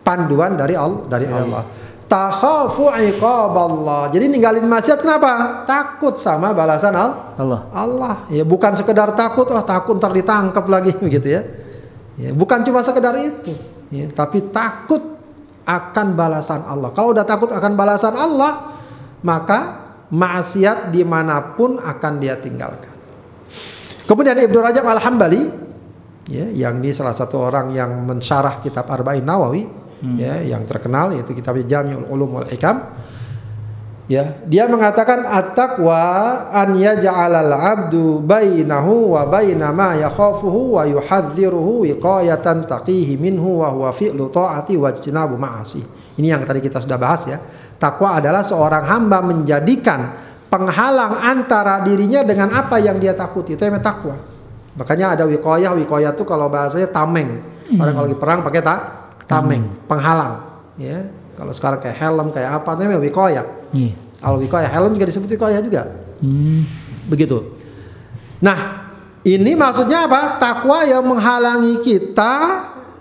[0.00, 1.64] panduan dari Allah dari Allah.
[2.08, 4.08] Takhafu iqaballah.
[4.08, 5.62] Jadi ninggalin maksiat kenapa?
[5.68, 7.36] Takut sama balasan Allah.
[7.36, 7.60] Allah.
[7.68, 8.16] Allah.
[8.32, 11.42] Ya bukan sekedar takut, oh takut ntar ditangkap lagi begitu ya.
[12.18, 13.54] Ya, bukan cuma sekedar itu,
[13.94, 14.98] ya, tapi takut
[15.62, 16.90] akan balasan Allah.
[16.90, 18.74] Kalau udah takut akan balasan Allah,
[19.22, 22.90] maka maksiat di mana pun akan dia tinggalkan.
[24.02, 25.42] Kemudian Ibnu Rajab Al Hambali,
[26.26, 29.62] ya, yang ini salah satu orang yang mensyarah kitab Arba'in Nawawi,
[30.18, 32.82] ya, yang terkenal yaitu kitab Jami'ul Ulum wal Hikam.
[34.08, 42.64] Ya, dia mengatakan at-taqwa an yaj'alal 'abdu bainahu wa baina ma yakhafuhu wa yuhadziruhu wiqayatan
[42.64, 45.84] taqihi minhu wa huwa fi'lu ta'ati wa ijtinabu ma'asi.
[46.16, 47.36] Ini yang tadi kita sudah bahas ya.
[47.76, 50.16] Takwa adalah seorang hamba menjadikan
[50.48, 53.60] penghalang antara dirinya dengan apa yang dia takuti.
[53.60, 54.16] Itu yang takwa.
[54.72, 57.44] Makanya ada wiqayah, wiqayah itu kalau bahasanya tameng.
[57.76, 58.97] Orang kalau lagi perang pakai ta
[59.28, 61.12] tameng, penghalang, ya.
[61.38, 63.46] Kalau sekarang kayak helm, kayak apa namanya wiqayah.
[63.70, 63.94] Iya.
[64.18, 65.82] Al wiqayah helm juga disebut wiqayah juga.
[66.18, 66.66] Hmm.
[67.06, 67.54] Begitu.
[68.42, 68.90] Nah,
[69.22, 70.42] ini maksudnya apa?
[70.42, 72.34] Takwa yang menghalangi kita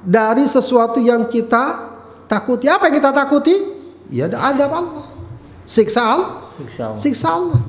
[0.05, 1.89] dari sesuatu yang kita
[2.29, 2.69] takuti.
[2.69, 3.55] Apa yang kita takuti?
[4.13, 5.07] Ya ada adab Allah.
[5.65, 6.31] Siksa Allah.
[6.61, 6.97] Siksa Allah.
[7.01, 7.61] Siksa Allah.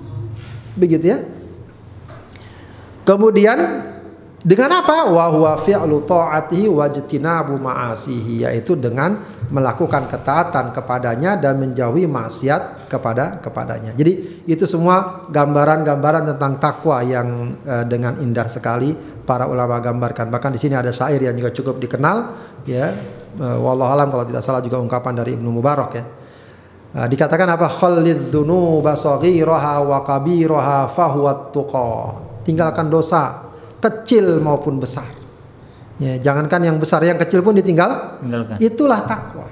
[0.76, 1.18] Begitu ya.
[3.08, 3.58] Kemudian
[4.48, 5.12] dengan apa?
[5.12, 9.20] Wa huwa fi'lu ta'atihi wajtinabu ma'asihi yaitu dengan
[9.52, 13.92] melakukan ketaatan kepadanya dan menjauhi maksiat kepada kepadanya.
[13.92, 18.96] Jadi itu semua gambaran-gambaran tentang takwa yang eh, dengan indah sekali
[19.28, 20.32] para ulama gambarkan.
[20.32, 22.16] Bahkan di sini ada syair yang juga cukup dikenal
[22.64, 22.88] ya.
[23.36, 26.04] Eh, wallahu alam kalau tidak salah juga ungkapan dari Ibnu Mubarak ya.
[26.88, 32.16] Uh, dikatakan apa khallid dzunuba saghiraha wa kabiraha fahuwat tuqa.
[32.48, 33.47] Tinggalkan dosa
[33.78, 35.06] kecil maupun besar.
[35.98, 38.22] Ya, jangankan yang besar, yang kecil pun ditinggal.
[38.22, 38.56] Tinggalkan.
[38.62, 39.46] Itulah takwa.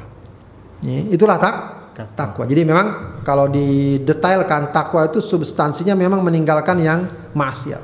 [0.84, 1.54] Ya, itulah tak
[1.96, 2.12] Takwa.
[2.14, 2.44] takwa.
[2.44, 2.86] Jadi memang
[3.26, 7.82] kalau didetailkan takwa itu substansinya memang meninggalkan yang maksiat.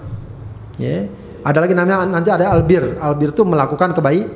[0.78, 1.08] Ya.
[1.42, 3.00] Ada lagi namanya nanti ada albir.
[3.02, 4.26] Albir itu melakukan kebaik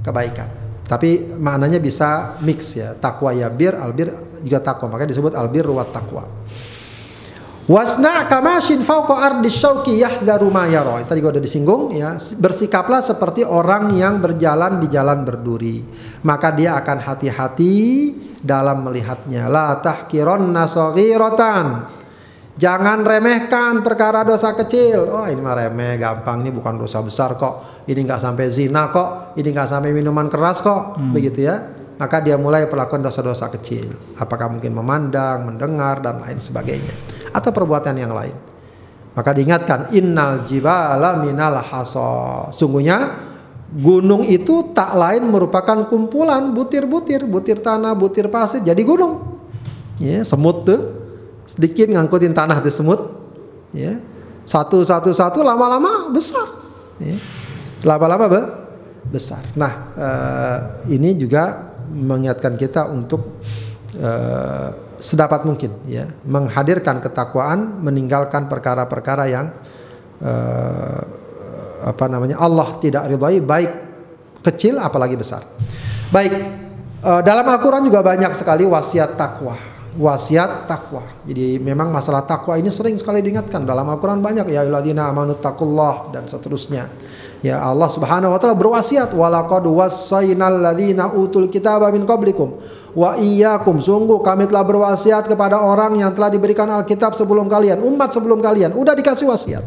[0.00, 0.48] kebaikan.
[0.88, 2.96] Tapi maknanya bisa mix ya.
[2.96, 4.96] Takwa ya bir, albir juga takwa.
[4.96, 6.24] Makanya disebut albir wa takwa.
[7.64, 11.00] Wasna kamashin fauqa ardi syauki yahdharu ma yara.
[11.00, 12.20] Tadi juga udah disinggung ya.
[12.20, 15.80] Bersikaplah seperti orang yang berjalan di jalan berduri.
[16.28, 17.76] Maka dia akan hati-hati
[18.44, 19.48] dalam melihatnya.
[19.48, 21.66] La tahkironna saghiratan.
[22.54, 25.08] Jangan remehkan perkara dosa kecil.
[25.08, 26.44] Oh ini mah remeh, gampang.
[26.44, 27.88] Ini bukan dosa besar kok.
[27.88, 29.40] Ini nggak sampai zina kok.
[29.40, 31.00] Ini nggak sampai minuman keras kok.
[31.00, 31.64] Begitu ya.
[31.96, 34.18] Maka dia mulai perlakuan dosa-dosa kecil.
[34.20, 37.23] Apakah mungkin memandang, mendengar dan lain sebagainya.
[37.34, 38.36] Atau perbuatan yang lain.
[39.14, 42.50] Maka diingatkan innal jibala minal hasa.
[42.50, 43.14] Sungguhnya
[43.74, 49.38] gunung itu tak lain merupakan kumpulan butir-butir, butir tanah, butir pasir jadi gunung.
[49.98, 50.80] Ya, semut tuh
[51.46, 53.00] sedikit ngangkutin tanah tuh semut.
[53.70, 54.02] Ya.
[54.44, 56.50] Satu satu satu lama-lama besar.
[56.98, 57.16] Ya.
[57.86, 58.40] Lama-lama be
[59.14, 59.44] besar.
[59.54, 60.58] Nah, eh,
[60.96, 63.38] ini juga mengingatkan kita untuk
[63.94, 64.68] eh,
[65.04, 69.52] sedapat mungkin ya menghadirkan ketakwaan, meninggalkan perkara-perkara yang
[70.24, 71.00] eh,
[71.84, 73.72] apa namanya Allah tidak ridhoi baik
[74.40, 75.44] kecil apalagi besar.
[76.08, 76.32] Baik
[77.04, 79.76] eh, dalam Al-Qur'an juga banyak sekali wasiat takwa.
[79.94, 81.06] Wasiat takwa.
[81.22, 86.16] Jadi memang masalah takwa ini sering sekali diingatkan dalam Al-Qur'an banyak ya ayyuhalladzina amanu taqullah
[86.16, 86.88] dan seterusnya.
[87.44, 92.56] Ya Allah Subhanahu wa taala berwasiat walaqad wassaynal ladzina utul kitaba min qablikum
[92.96, 98.16] wa iyyakum sungguh kami telah berwasiat kepada orang yang telah diberikan Alkitab sebelum kalian, umat
[98.16, 98.72] sebelum kalian.
[98.72, 99.60] Udah dikasih wasiat.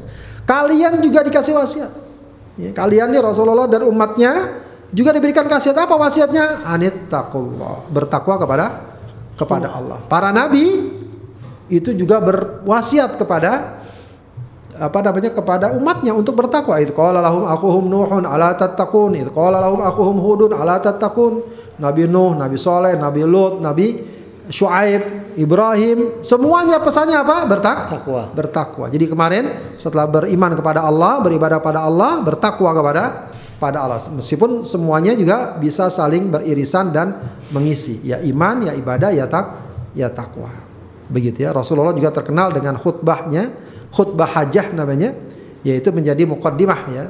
[0.50, 1.92] Kalian juga dikasih wasiat.
[2.58, 4.58] Ya, kalian nih Rasulullah dan umatnya
[4.90, 6.66] juga diberikan wasiat apa wasiatnya?
[6.66, 8.66] Anittaqullah, bertakwa kepada
[9.38, 10.02] kepada Allah.
[10.10, 10.98] Para nabi
[11.70, 13.77] itu juga berwasiat kepada
[14.78, 16.78] apa namanya kepada umatnya untuk bertakwa.
[16.80, 19.18] Itu qala lahum aquhum nuhun ala tattaqun.
[19.18, 21.42] Itu qala lahum aquhum hudun ala tattaqun.
[21.78, 27.44] Nabi Nuh, Nabi Soleh, Nabi Lut, Nabi Shu'aib, Ibrahim, semuanya pesannya apa?
[27.46, 28.32] Bertak Takwa.
[28.32, 28.86] bertakwa.
[28.88, 33.04] Jadi kemarin setelah beriman kepada Allah, beribadah pada Allah, bertakwa kepada
[33.60, 34.00] pada Allah.
[34.08, 37.14] Meskipun semuanya juga bisa saling beririsan dan
[37.52, 38.00] mengisi.
[38.08, 39.46] Ya iman, ya ibadah, ya tak
[39.92, 40.50] ya takwa.
[41.12, 41.52] Begitu ya.
[41.52, 43.52] Rasulullah juga terkenal dengan khutbahnya,
[43.98, 45.18] khutbah hajah namanya,
[45.66, 47.06] yaitu menjadi muqaddimah ya.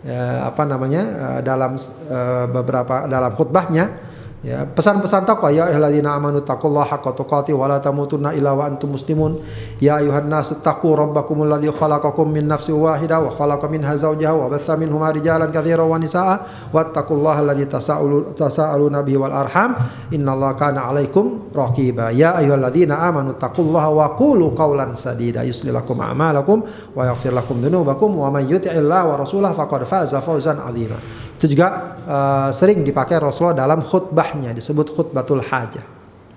[0.00, 1.76] Ya, apa namanya eh, dalam
[2.08, 3.92] eh, beberapa dalam khutbahnya
[4.40, 8.96] Ya, pesan-pesan takwa ya ayyuhalladzina amanu taqullaha haqqa tuqatih wa la tamutunna illa wa antum
[8.96, 9.36] muslimun.
[9.84, 14.48] Ya ayuhan nasu taqu rabbakumul ladzi khalaqakum min nafsin wahidah wa khalaqa minha zawjaha wa
[14.48, 16.40] batha minhuma rijalan katsiran wa nisaa
[16.72, 19.76] wattaqullaha alladzi tasaalu tasaaluna bihi wal arham
[20.08, 22.08] innallaha kana 'alaikum raqiba.
[22.08, 26.64] Ya ayyuhalladzina amanu taqullaha wa qulu qawlan sadida yuslih lakum a'malakum
[26.96, 31.28] wa yaghfir lakum dhunubakum wa man yuti'illaha wa rasulahu faqad faza fawzan 'azima.
[31.40, 35.80] Itu juga uh, sering dipakai Rasulullah dalam khutbahnya disebut khutbatul hajah.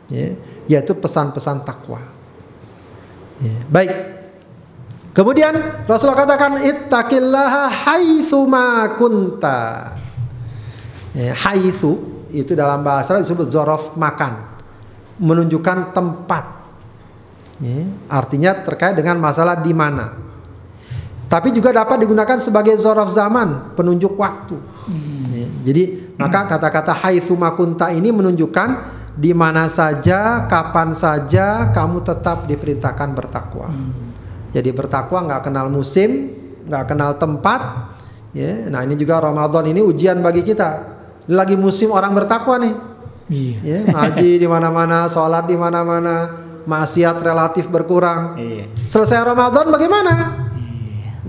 [0.08, 0.32] Ya,
[0.64, 2.00] yaitu pesan-pesan takwa.
[3.44, 3.92] Ya, baik.
[5.12, 9.92] Kemudian Rasulullah katakan ittaqillaha haitsu ma kunta.
[11.12, 12.00] Ya, haitsu
[12.32, 14.40] itu dalam bahasa Arab disebut zorof makan.
[15.20, 16.46] Menunjukkan tempat.
[17.60, 20.16] Ya, artinya terkait dengan masalah di mana.
[21.28, 24.56] Tapi juga dapat digunakan sebagai zorof zaman, penunjuk waktu.
[25.34, 28.70] Ya, Jadi maka kata-kata haitsu makunta ini menunjukkan
[29.14, 33.70] di mana saja, kapan saja kamu tetap diperintahkan bertakwa.
[34.54, 36.34] Jadi bertakwa nggak kenal musim,
[36.66, 37.94] nggak kenal tempat.
[38.34, 40.94] Ya, nah ini juga Ramadan ini ujian bagi kita.
[41.30, 42.76] Lagi musim orang bertakwa nih.
[43.30, 43.58] Iya.
[43.62, 48.36] Ya, ngaji di mana-mana, sholat di mana-mana, maksiat relatif berkurang.
[48.38, 48.66] Iya.
[48.90, 50.14] Selesai Ramadan bagaimana?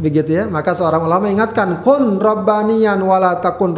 [0.05, 0.45] Begitu ya.
[0.45, 3.73] Maka seorang ulama ingatkan kun rabbaniyan wala takun.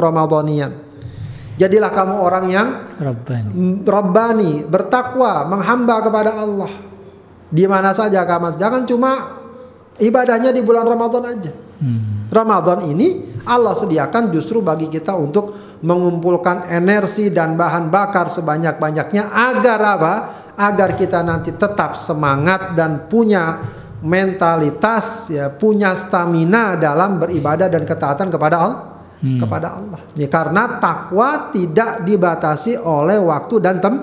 [1.56, 2.68] Jadilah kamu orang yang
[3.00, 3.80] Rabbani.
[3.86, 6.68] rabbani, bertakwa, menghamba kepada Allah.
[7.48, 8.58] Di mana saja kamu.
[8.60, 9.12] Jangan cuma
[9.96, 11.52] ibadahnya di bulan Ramadan aja.
[11.80, 12.28] Hmm.
[12.28, 19.80] Ramadan ini Allah sediakan justru bagi kita untuk mengumpulkan energi dan bahan bakar sebanyak-banyaknya agar
[19.80, 20.14] apa?
[20.56, 23.60] Agar kita nanti tetap semangat dan punya
[24.06, 28.80] mentalitas ya, punya stamina dalam beribadah dan ketaatan kepada Allah.
[29.16, 29.40] Hmm.
[29.42, 30.00] Kepada Allah.
[30.14, 33.94] Ya, karena takwa tidak dibatasi oleh waktu dan tem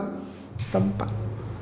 [0.74, 1.08] tempat.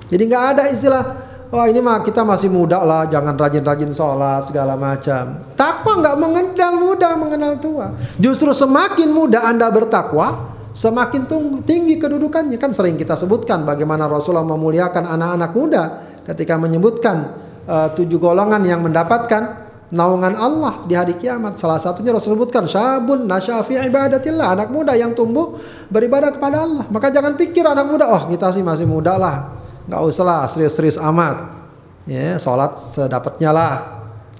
[0.10, 1.04] Jadi nggak ada istilah
[1.52, 5.52] Wah ini mah kita masih muda lah, jangan rajin-rajin sholat segala macam.
[5.60, 7.92] Takwa nggak mengenal muda, mengenal tua.
[8.16, 11.28] Justru semakin muda anda bertakwa, semakin
[11.68, 12.56] tinggi kedudukannya.
[12.56, 15.84] Kan sering kita sebutkan bagaimana Rasulullah memuliakan anak-anak muda
[16.24, 21.60] ketika menyebutkan eh, tujuh golongan yang mendapatkan naungan Allah di hari kiamat.
[21.60, 25.60] Salah satunya Rasul sebutkan syabun nasyafi ibadatillah, anak muda yang tumbuh
[25.92, 26.88] beribadah kepada Allah.
[26.88, 29.52] Maka jangan pikir anak muda, oh kita sih masih muda lah,
[29.86, 31.62] nggak usah lah serius-serius amat.
[32.10, 33.74] Ya, sholat sedapatnya lah.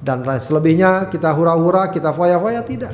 [0.02, 2.90] Dan lain selebihnya kita hura-hura, kita foya-foya tidak.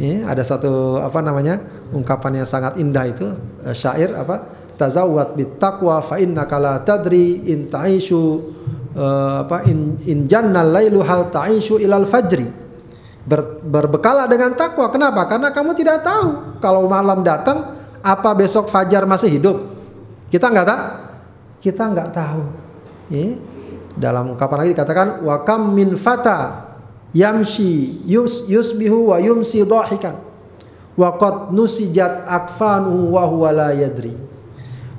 [0.00, 1.60] Ya, ada satu apa namanya
[1.94, 3.28] ungkapan yang sangat indah itu
[3.62, 4.42] eh, syair apa
[4.74, 8.42] tazawwad bit taqwa fa innaka la tadri in ta'ishu
[8.94, 12.46] eh, apa in, in jannal lailu hal ta'ishu ilal fajri.
[13.24, 14.92] Ber, berbekalah dengan takwa.
[14.92, 15.24] Kenapa?
[15.24, 17.72] Karena kamu tidak tahu kalau malam datang
[18.04, 19.56] apa besok fajar masih hidup.
[20.28, 20.84] Kita nggak tahu.
[21.64, 22.42] Kita nggak tahu.
[23.08, 23.36] Ya.
[23.94, 26.68] Dalam ungkapan lagi dikatakan wa kam min fata
[27.14, 30.18] yamshi yus, yusbihu wa yumsi dhahikan
[30.98, 34.14] wa qad nusijat akfanu wa huwa la yadri.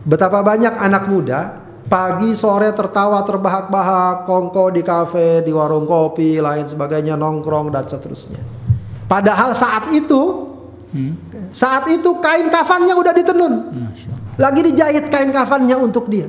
[0.05, 6.65] Betapa banyak anak muda pagi sore tertawa terbahak-bahak kongko di kafe di warung kopi lain
[6.65, 8.41] sebagainya nongkrong dan seterusnya.
[9.05, 10.49] Padahal saat itu
[10.93, 11.53] hmm.
[11.53, 13.53] saat itu kain kafannya udah ditenun.
[14.35, 16.27] Lagi dijahit kain kafannya untuk dia.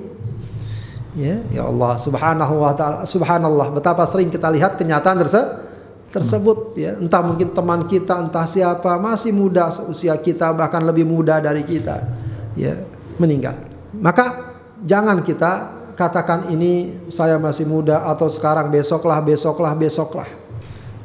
[1.16, 5.64] Ya, ya Allah Subhanahu wa taala subhanallah betapa sering kita lihat kenyataan tersebut
[6.12, 11.37] tersebut ya entah mungkin teman kita entah siapa masih muda seusia kita bahkan lebih muda
[11.45, 12.09] dari kita
[12.57, 12.73] ya
[13.21, 13.53] meninggal
[14.01, 20.29] maka jangan kita katakan ini saya masih muda atau sekarang besoklah besoklah besoklah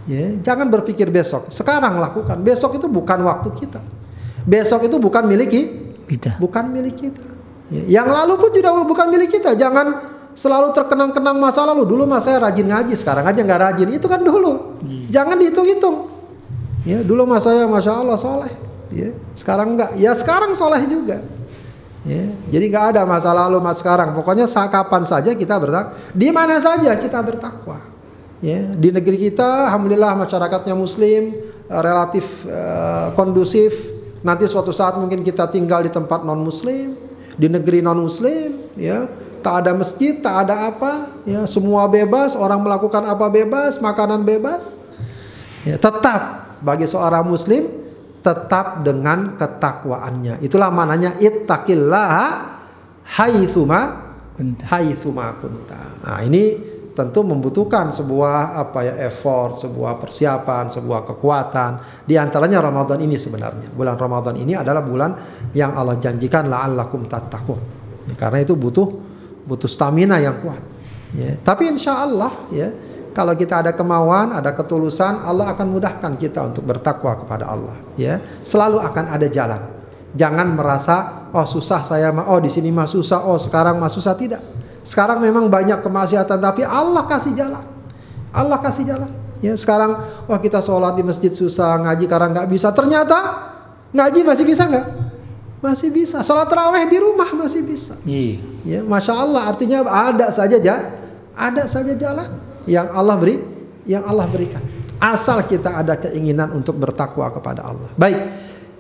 [0.10, 3.80] ya jangan berpikir besok sekarang lakukan besok itu bukan waktu kita
[4.44, 5.52] besok itu bukan milik
[6.10, 7.32] kita bukan milik kita
[7.72, 9.56] Ya, yang lalu pun juga bukan milik kita.
[9.56, 11.88] Jangan selalu terkenang-kenang masa lalu.
[11.88, 13.88] Dulu mah saya rajin ngaji, sekarang aja nggak rajin.
[13.96, 14.84] Itu kan dulu.
[14.84, 15.08] Hmm.
[15.08, 16.12] Jangan dihitung-hitung.
[16.84, 18.52] Ya, dulu mah saya masya Allah soleh.
[18.92, 19.96] Ya, sekarang enggak.
[19.96, 21.24] Ya sekarang soleh juga.
[22.02, 24.18] Ya, jadi nggak ada masa lalu mas sekarang.
[24.18, 25.94] Pokoknya kapan saja kita bertakwa.
[26.18, 27.78] Di mana saja kita bertakwa.
[28.42, 31.38] Ya, di negeri kita, alhamdulillah masyarakatnya Muslim,
[31.70, 33.94] eh, relatif uh, kondusif.
[34.26, 36.98] Nanti suatu saat mungkin kita tinggal di tempat non Muslim,
[37.42, 39.10] di negeri non muslim ya
[39.42, 44.78] tak ada masjid tak ada apa ya semua bebas orang melakukan apa bebas makanan bebas
[45.66, 47.81] ya tetap bagi seorang muslim
[48.22, 52.14] tetap dengan ketakwaannya itulah mananya ittaqillah
[53.04, 53.80] haitsuma
[54.70, 62.04] haitsuma kunta nah ini tentu membutuhkan sebuah apa ya effort, sebuah persiapan, sebuah kekuatan.
[62.04, 63.72] Di antaranya Ramadan ini sebenarnya.
[63.72, 65.12] Bulan Ramadan ini adalah bulan
[65.56, 67.60] yang Allah janjikan la'allakum tattaqun.
[68.12, 68.88] Ya, karena itu butuh
[69.48, 70.62] butuh stamina yang kuat.
[71.16, 71.40] Ya.
[71.40, 72.72] Tapi insya Allah ya
[73.12, 77.76] kalau kita ada kemauan, ada ketulusan, Allah akan mudahkan kita untuk bertakwa kepada Allah.
[78.00, 79.62] Ya, selalu akan ada jalan.
[80.16, 84.44] Jangan merasa oh susah saya oh di sini mah susah, oh sekarang mah susah tidak.
[84.82, 87.64] Sekarang memang banyak kemaksiatan tapi Allah kasih jalan.
[88.32, 89.12] Allah kasih jalan.
[89.44, 89.98] Ya sekarang
[90.28, 92.72] wah kita sholat di masjid susah ngaji karena nggak bisa.
[92.72, 93.18] Ternyata
[93.92, 94.88] ngaji masih bisa nggak?
[95.62, 96.24] Masih bisa.
[96.24, 97.96] Sholat terawih di rumah masih bisa.
[98.04, 98.40] Iya.
[98.68, 100.92] Ya masya Allah artinya ada saja ya,
[101.36, 103.38] ada saja jalan yang Allah beri,
[103.88, 104.62] yang Allah berikan.
[105.02, 107.90] Asal kita ada keinginan untuk bertakwa kepada Allah.
[107.98, 108.20] Baik,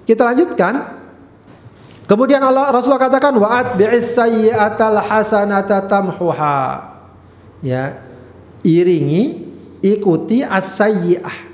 [0.05, 1.01] kita lanjutkan.
[2.05, 6.91] Kemudian Allah Rasulullah katakan wa'at bi'is sayyi'atal hasanata tamhuha.
[7.63, 8.03] Ya,
[8.61, 9.47] iringi
[9.79, 11.49] ikuti as-sayyi'ah.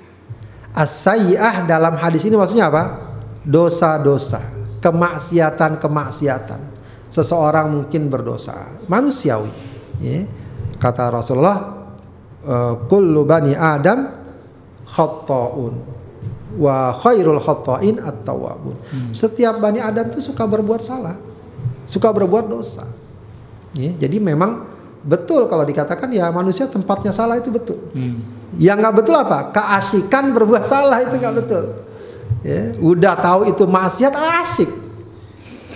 [1.70, 3.14] Dalam hadis ini maksudnya apa?
[3.46, 4.42] Dosa-dosa,
[4.82, 6.62] kemaksiatan-kemaksiatan.
[7.08, 9.54] Seseorang mungkin berdosa, manusiawi.
[10.04, 10.28] Ya.
[10.82, 11.77] Kata Rasulullah,
[12.88, 14.08] kullu bani Adam
[14.88, 15.76] khata'un
[16.58, 18.76] wa khairul khata'in at-tawwabun.
[18.88, 19.12] Hmm.
[19.12, 21.20] Setiap bani Adam itu suka berbuat salah,
[21.84, 22.88] suka berbuat dosa.
[23.76, 24.66] Ya, jadi memang
[25.04, 27.78] betul kalau dikatakan ya manusia tempatnya salah itu betul.
[27.92, 28.24] Hmm.
[28.56, 29.52] Yang nggak betul apa?
[29.52, 31.84] Keasikan berbuat salah itu nggak betul.
[32.48, 34.72] Ya, udah tahu itu maksiat asik.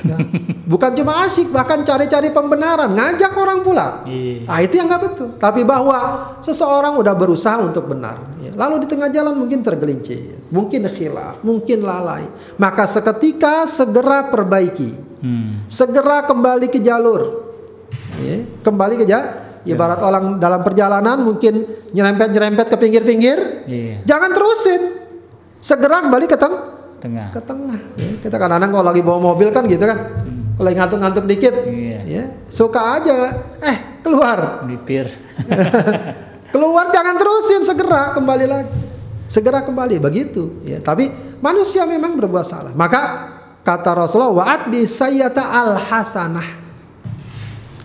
[0.02, 0.18] Ya.
[0.66, 4.08] Bukan cuma asyik, bahkan cari-cari pembenaran, ngajak orang pula.
[4.08, 4.50] Iya.
[4.50, 5.30] Nah, itu yang nggak betul.
[5.38, 5.98] Tapi bahwa
[6.42, 8.56] seseorang udah berusaha untuk benar, ya.
[8.58, 12.26] lalu di tengah jalan mungkin tergelincir, mungkin khilaf, mungkin lalai.
[12.58, 15.70] Maka seketika segera perbaiki, hmm.
[15.70, 17.52] segera kembali ke jalur,
[18.18, 18.42] ya.
[18.66, 19.50] kembali ke jalur.
[19.62, 20.06] Ibarat ya.
[20.10, 24.02] orang dalam perjalanan mungkin nyerempet-nyerempet ke pinggir-pinggir, iya.
[24.10, 24.82] jangan terusin,
[25.62, 27.28] segera kembali ke tengah tengah.
[27.34, 27.82] Ke tengah.
[27.98, 28.10] Ya.
[28.22, 29.98] Kita kan anak kalau lagi bawa mobil kan gitu kan.
[29.98, 30.54] Hmm.
[30.62, 32.00] Kalau ngantuk-ngantuk dikit, iya.
[32.06, 33.18] ya suka aja.
[33.58, 34.62] Eh keluar.
[34.70, 35.10] Bipir.
[36.54, 38.70] keluar jangan terusin segera kembali lagi.
[39.26, 40.62] Segera kembali begitu.
[40.62, 40.78] Ya.
[40.78, 41.10] Tapi
[41.42, 42.74] manusia memang berbuat salah.
[42.78, 43.02] Maka
[43.66, 46.48] kata Rasulullah waat bisayyata al hasanah.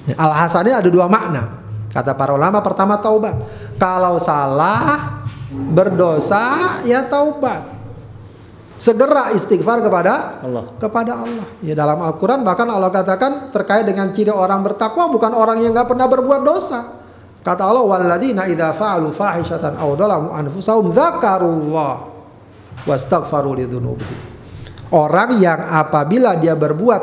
[0.04, 1.64] Ya, al hasanah ada dua makna.
[1.96, 3.40] Kata para ulama pertama taubat.
[3.80, 7.75] Kalau salah berdosa ya taubat
[8.76, 10.64] segera istighfar kepada Allah.
[10.76, 11.46] Kepada Allah.
[11.64, 15.88] Ya dalam Al-Qur'an bahkan Allah katakan terkait dengan ciri orang bertakwa bukan orang yang nggak
[15.88, 16.80] pernah berbuat dosa.
[17.40, 21.94] Kata Allah walladzina idza fa'alu fahishatan aw dhalamu anfusahum dzakarullah
[22.84, 24.20] wastaghfaru lidzunubihim.
[24.92, 27.02] Orang yang apabila dia berbuat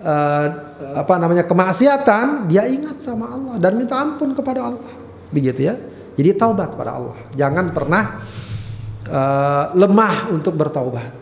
[0.00, 0.46] uh,
[0.96, 4.92] apa namanya kemaksiatan, dia ingat sama Allah dan minta ampun kepada Allah.
[5.28, 5.74] Begitu ya.
[6.16, 7.16] Jadi taubat pada Allah.
[7.32, 8.20] Jangan pernah
[9.10, 11.12] uh, lemah untuk bertaubat.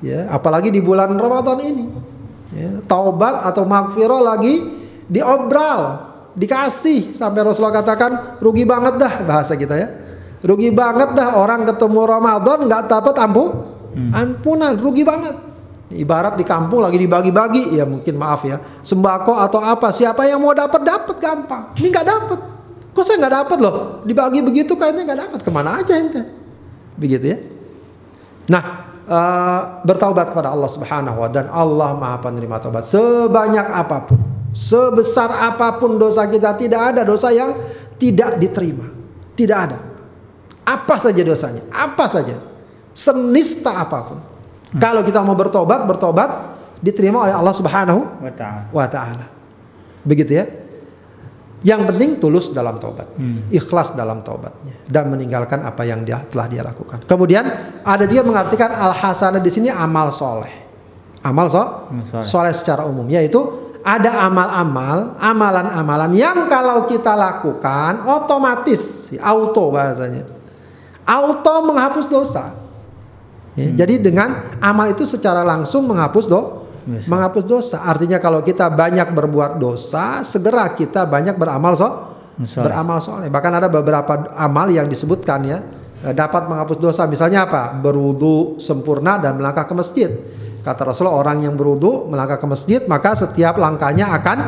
[0.00, 1.84] Ya, apalagi di bulan Ramadan ini.
[2.54, 4.64] Ya, taubat atau makfirah lagi
[5.04, 9.88] diobral, dikasih sampai Rasulullah katakan rugi banget dah bahasa kita ya.
[10.38, 13.48] Rugi banget dah orang ketemu Ramadan nggak dapat ampun,
[13.92, 14.10] hmm.
[14.14, 15.34] ampunan, rugi banget.
[15.88, 20.52] Ibarat di kampung lagi dibagi-bagi, ya mungkin maaf ya, sembako atau apa, siapa yang mau
[20.54, 21.72] dapat dapat gampang.
[21.74, 22.38] Ini nggak dapat,
[22.92, 23.74] kok saya nggak dapat loh?
[24.04, 26.37] Dibagi begitu kayaknya nggak dapat, ke mana aja ente?
[26.98, 27.38] Begitu ya.
[28.50, 28.62] Nah,
[29.06, 34.18] uh, bertaubat kepada Allah Subhanahu wa dan Allah Maha penerima taubat sebanyak apa pun,
[34.50, 37.54] sebesar apa pun dosa kita tidak ada dosa yang
[37.96, 38.90] tidak diterima,
[39.38, 39.78] tidak ada.
[40.68, 42.36] Apa saja dosanya, apa saja,
[42.92, 44.18] senista apa pun.
[44.18, 44.80] Hmm.
[44.82, 46.30] Kalau kita mau bertobat, bertobat
[46.84, 48.00] diterima oleh Allah Subhanahu
[48.74, 49.26] wa taala.
[50.04, 50.44] Begitu ya.
[51.58, 53.50] Yang penting tulus dalam tobat, hmm.
[53.50, 57.02] ikhlas dalam tobatnya dan meninggalkan apa yang dia telah dia lakukan.
[57.02, 57.44] Kemudian
[57.82, 60.54] ada juga mengartikan al hasanah di sini amal soleh,
[61.26, 61.90] amal so,
[62.22, 63.42] soleh secara umum, yaitu
[63.82, 70.28] ada amal-amal, amalan-amalan yang kalau kita lakukan otomatis, auto bahasanya,
[71.08, 72.54] auto menghapus dosa.
[73.58, 73.74] Ya, hmm.
[73.74, 77.06] Jadi dengan amal itu secara langsung menghapus do, dosa.
[77.06, 77.76] menghapus dosa.
[77.84, 81.88] Artinya kalau kita banyak berbuat dosa, segera kita banyak beramal so,
[82.56, 83.28] beramal soleh.
[83.28, 85.58] Bahkan ada beberapa amal yang disebutkan ya
[86.08, 87.04] eh, dapat menghapus dosa.
[87.04, 87.76] Misalnya apa?
[87.76, 90.10] Berwudu sempurna dan melangkah ke masjid.
[90.64, 94.38] Kata Rasulullah orang yang berwudu melangkah ke masjid maka setiap langkahnya akan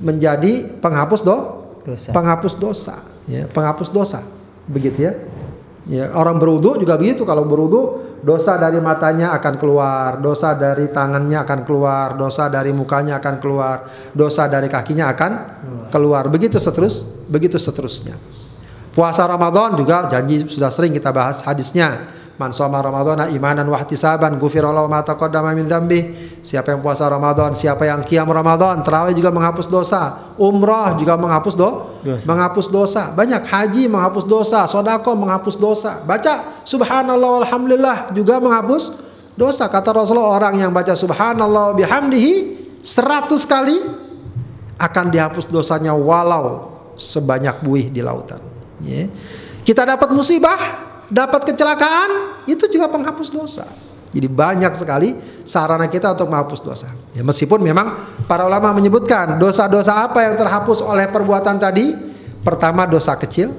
[0.00, 1.36] menjadi penghapus do,
[1.84, 2.10] dosa.
[2.12, 2.96] penghapus dosa.
[3.28, 4.20] Ya, penghapus dosa.
[4.66, 5.12] Begitu ya.
[5.88, 7.24] Ya, orang berwudu juga begitu.
[7.24, 13.16] Kalau berwudu, dosa dari matanya akan keluar, dosa dari tangannya akan keluar, dosa dari mukanya
[13.16, 13.76] akan keluar,
[14.12, 15.32] dosa dari kakinya akan
[15.88, 16.28] keluar.
[16.28, 18.16] Begitu seterus, begitu seterusnya.
[18.90, 22.19] Puasa Ramadan juga janji sudah sering kita bahas hadisnya.
[22.40, 26.32] Man shoma Ramadhana imanan wa ihtisaban ghufira lahu ma taqaddama min dzambi.
[26.40, 30.32] Siapa yang puasa Ramadan, siapa yang qiyam Ramadan, tarawih juga menghapus dosa.
[30.40, 32.24] Umrah juga menghapus do, dosa.
[32.24, 33.02] menghapus dosa.
[33.12, 36.00] Banyak haji menghapus dosa, sedekah menghapus dosa.
[36.00, 38.96] Baca subhanallah walhamdulillah juga menghapus
[39.36, 39.68] dosa.
[39.68, 42.32] Kata Rasulullah orang yang baca subhanallah bihamdihi
[42.80, 43.76] 100 kali
[44.80, 48.40] akan dihapus dosanya walau sebanyak buih di lautan.
[48.80, 49.12] Yeah.
[49.60, 50.56] Kita dapat musibah,
[51.10, 53.66] dapat kecelakaan, itu juga penghapus dosa.
[54.10, 55.14] Jadi banyak sekali
[55.46, 56.90] sarana kita untuk menghapus dosa.
[57.14, 57.94] Ya, meskipun memang
[58.26, 61.94] para ulama menyebutkan dosa-dosa apa yang terhapus oleh perbuatan tadi?
[62.42, 63.54] Pertama dosa kecil,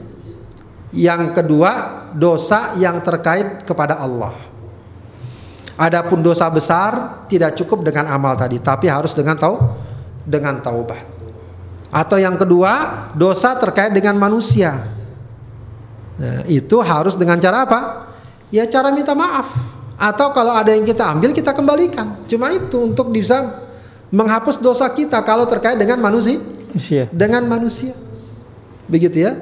[0.92, 4.36] yang kedua dosa yang terkait kepada Allah.
[5.80, 9.56] Adapun dosa besar tidak cukup dengan amal tadi, tapi harus dengan tau
[10.28, 11.08] dengan taubat.
[11.92, 14.80] Atau yang kedua, dosa terkait dengan manusia.
[16.20, 17.80] Nah, itu harus dengan cara apa?
[18.52, 19.48] Ya cara minta maaf.
[19.96, 22.26] Atau kalau ada yang kita ambil kita kembalikan.
[22.26, 23.70] Cuma itu untuk bisa
[24.12, 26.42] menghapus dosa kita kalau terkait dengan manusia.
[26.42, 27.04] manusia.
[27.14, 27.94] Dengan manusia.
[28.90, 29.38] Begitu ya.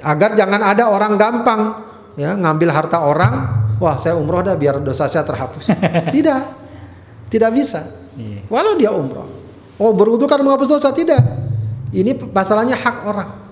[0.00, 1.82] Agar jangan ada orang gampang
[2.16, 3.34] ya ngambil harta orang,
[3.76, 5.68] wah saya umroh dah biar dosa saya terhapus.
[6.14, 6.40] tidak.
[7.26, 7.84] Tidak bisa.
[8.16, 8.48] Iya.
[8.48, 9.28] Walau dia umroh.
[9.76, 11.20] Oh berwudu kan menghapus dosa tidak.
[11.92, 13.45] Ini masalahnya hak orang.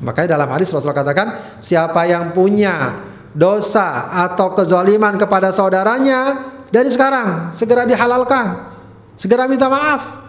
[0.00, 1.28] Makanya dalam hadis Rasulullah katakan,
[1.60, 3.00] siapa yang punya
[3.32, 8.72] dosa atau kezaliman kepada saudaranya dari sekarang segera dihalalkan,
[9.16, 10.24] segera minta maaf.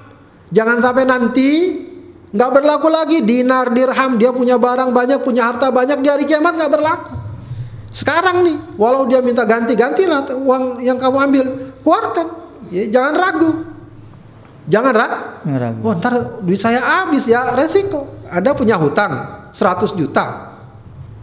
[0.52, 1.84] Jangan sampai nanti
[2.32, 6.56] nggak berlaku lagi dinar dirham dia punya barang banyak punya harta banyak di hari kiamat
[6.56, 7.12] nggak berlaku.
[7.88, 11.46] Sekarang nih, walau dia minta ganti gantilah uang yang kamu ambil,
[11.82, 12.28] keluarkan.
[12.68, 13.52] Ya, jangan ragu.
[14.68, 15.08] Jangan ra
[15.48, 15.80] ragu.
[15.80, 18.12] Oh, ntar duit saya habis ya resiko.
[18.28, 20.54] Ada punya hutang, 100 juta.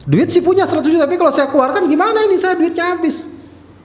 [0.05, 3.31] Duit sih punya 100 juta, tapi kalau saya keluarkan gimana ini saya duitnya habis?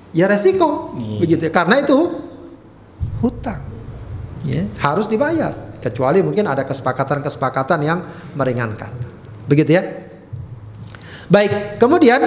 [0.10, 0.98] Ya resiko.
[0.98, 1.22] Hmm.
[1.22, 1.52] Begitu ya.
[1.54, 2.18] Karena itu
[3.22, 3.62] hutang.
[4.42, 5.78] Ya, harus dibayar.
[5.78, 8.02] Kecuali mungkin ada kesepakatan-kesepakatan yang
[8.34, 8.90] meringankan.
[9.46, 9.84] Begitu ya.
[11.30, 12.20] Baik, kemudian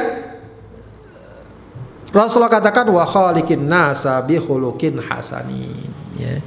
[2.14, 6.38] Rasulullah katakan wa khaliqin nasa bi khuluqin hasanin ya.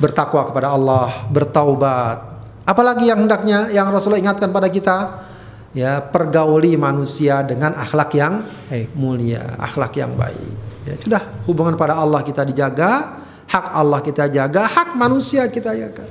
[0.00, 2.31] Bertakwa kepada Allah, bertaubat,
[2.62, 5.26] Apalagi yang hendaknya yang Rasulullah ingatkan pada kita
[5.74, 8.46] ya pergauli manusia dengan akhlak yang
[8.94, 10.52] mulia, akhlak yang baik.
[10.86, 16.06] Ya sudah hubungan pada Allah kita dijaga, hak Allah kita jaga, hak manusia kita jaga.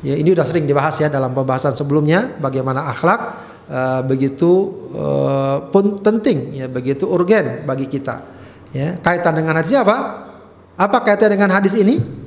[0.00, 3.20] Ya ini sudah sering dibahas ya dalam pembahasan sebelumnya bagaimana akhlak
[3.68, 8.24] uh, begitu uh, pun penting ya begitu urgen bagi kita.
[8.72, 10.28] Ya kaitan dengan hadis apa?
[10.76, 12.24] Apa kaitan dengan hadis ini?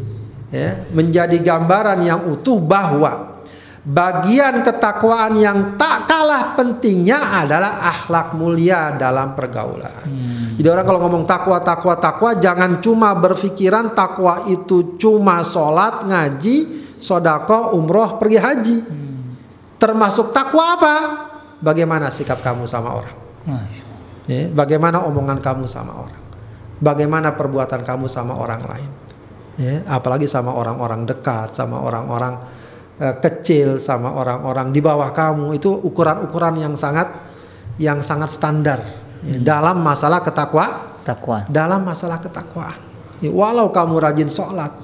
[0.54, 3.39] ya, menjadi gambaran yang utuh bahwa
[3.84, 10.04] bagian ketakwaan yang tak kalah pentingnya adalah akhlak mulia dalam pergaulan.
[10.60, 16.56] Jadi orang kalau ngomong takwa, takwa, takwa, jangan cuma berpikiran takwa itu cuma sholat, ngaji,
[17.00, 18.78] sodako, umroh, pergi haji.
[19.80, 20.96] Termasuk takwa apa?
[21.64, 23.16] Bagaimana sikap kamu sama orang?
[24.28, 26.22] Ya, bagaimana omongan kamu sama orang?
[26.80, 28.90] Bagaimana perbuatan kamu sama orang lain?
[29.60, 32.59] Ya, apalagi sama orang-orang dekat, sama orang-orang
[33.00, 37.10] eh, kecil, sama orang-orang di bawah kamu itu ukuran-ukuran yang sangat
[37.80, 38.80] yang sangat standar
[39.24, 41.48] ya, dalam masalah ketakwa, Takwa.
[41.48, 42.78] dalam masalah ketakwaan.
[43.24, 44.76] Ya, walau kamu rajin sholat,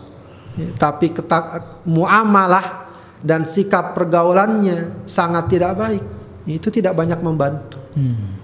[0.55, 2.88] ya, tapi ketak muamalah
[3.20, 6.03] dan sikap pergaulannya sangat tidak baik,
[6.47, 7.80] itu tidak banyak membantu.
[7.95, 8.36] Hmm.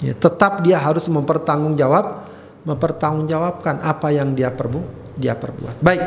[0.00, 2.24] Ya, tetap dia harus mempertanggungjawab,
[2.64, 4.80] mempertanggungjawabkan apa yang dia perbu,
[5.16, 5.80] dia perbuat.
[5.84, 6.00] Baik,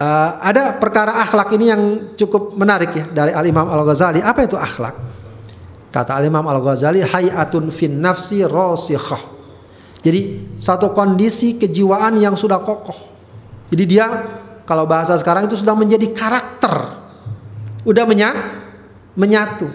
[0.00, 1.82] Eh, ada perkara akhlak ini yang
[2.16, 4.24] cukup menarik ya dari Al Imam Al Ghazali.
[4.24, 4.96] Apa itu akhlak?
[5.92, 8.40] Kata Al Imam Al Ghazali, hayatun fin nafsi.
[10.00, 10.20] Jadi
[10.56, 12.96] satu kondisi kejiwaan yang sudah kokoh.
[13.68, 14.08] Jadi dia
[14.64, 16.96] kalau bahasa sekarang itu sudah menjadi karakter,
[17.84, 18.32] udah menya,
[19.12, 19.68] menyatu.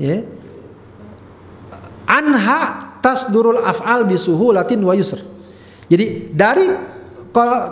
[0.00, 0.24] Ya
[2.10, 5.22] anha tasdurul af'al bisuhulatin wa yusr.
[5.86, 6.64] Jadi dari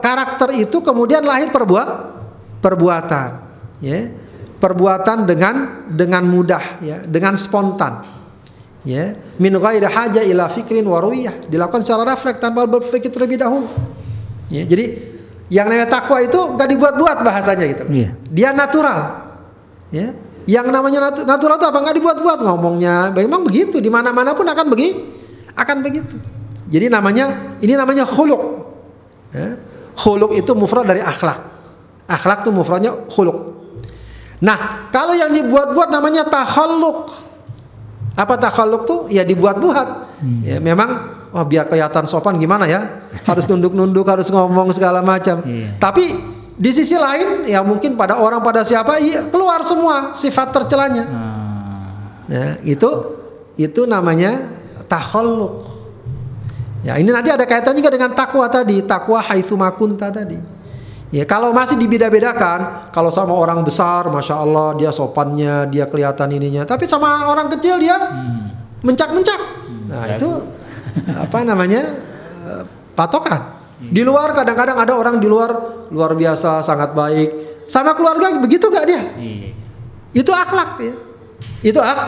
[0.02, 1.88] karakter itu kemudian lahir perbuat
[2.62, 3.30] perbuatan,
[3.82, 4.10] ya.
[4.58, 8.02] Perbuatan dengan dengan mudah ya, dengan spontan.
[8.86, 13.68] Ya, min ghairi haja ila fikrin wa ru'yah, dilakukan secara refleks tanpa berpikir terlebih dahulu.
[14.48, 14.98] Ya, jadi
[15.52, 17.84] yang namanya takwa itu nggak dibuat-buat bahasanya gitu.
[17.88, 18.08] Iya.
[18.32, 18.98] Dia natural.
[19.92, 20.12] Ya.
[20.48, 21.78] Yang namanya natu- natural itu apa?
[21.84, 23.12] Nggak dibuat-buat ngomongnya.
[23.12, 23.76] Memang begitu.
[23.78, 24.96] Di mana-mana pun akan begi,
[25.52, 26.16] akan begitu.
[26.68, 28.57] Jadi namanya ini namanya khuluk.
[29.34, 29.60] Ya.
[29.98, 31.40] Khuluk itu mufrad dari akhlak.
[32.08, 33.58] Akhlak itu mufradnya khuluk.
[34.38, 37.10] Nah, kalau yang dibuat-buat namanya takhalluk.
[38.14, 39.00] Apa takhalluk tuh?
[39.10, 39.88] Ya dibuat-buat.
[40.42, 43.10] Ya memang oh biar kelihatan sopan gimana ya?
[43.26, 45.42] Harus nunduk-nunduk, harus ngomong segala macam.
[45.44, 45.78] Iya.
[45.78, 46.04] Tapi
[46.58, 51.04] di sisi lain ya mungkin pada orang pada siapa iya, keluar semua sifat tercelanya.
[51.06, 51.36] Ah.
[52.28, 52.90] Ya, itu
[53.58, 54.50] itu namanya
[54.86, 55.67] takhalluk.
[56.86, 60.38] Ya, ini nanti ada kaitannya juga dengan takwa tadi, takwa haitsu makunta tadi.
[61.08, 66.68] Ya, kalau masih dibeda-bedakan, kalau sama orang besar, masya Allah dia sopannya, dia kelihatan ininya,
[66.68, 67.96] tapi sama orang kecil dia
[68.84, 69.40] mencak-mencak.
[69.88, 70.30] Nah itu
[71.24, 71.82] apa namanya
[72.44, 72.62] eh,
[72.92, 73.56] patokan.
[73.78, 75.54] Di luar kadang-kadang ada orang di luar
[75.88, 79.02] luar biasa sangat baik, sama keluarga begitu nggak dia?
[79.16, 79.50] Iya.
[80.12, 80.94] Itu akhlak ya.
[81.62, 81.98] Itu ak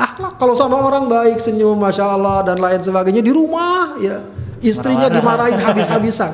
[0.00, 0.40] Akhlak.
[0.40, 4.24] Kalau sama orang baik, senyum, masya Allah dan lain sebagainya di rumah ya
[4.60, 6.32] istrinya dimarahin habis-habisan,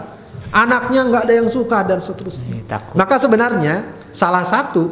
[0.51, 2.63] anaknya nggak ada yang suka dan seterusnya.
[2.95, 4.91] Maka sebenarnya salah satu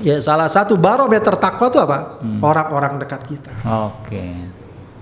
[0.00, 1.98] ya salah satu barometer takwa itu apa?
[2.42, 3.52] Orang-orang dekat kita.
[3.66, 4.24] Oke.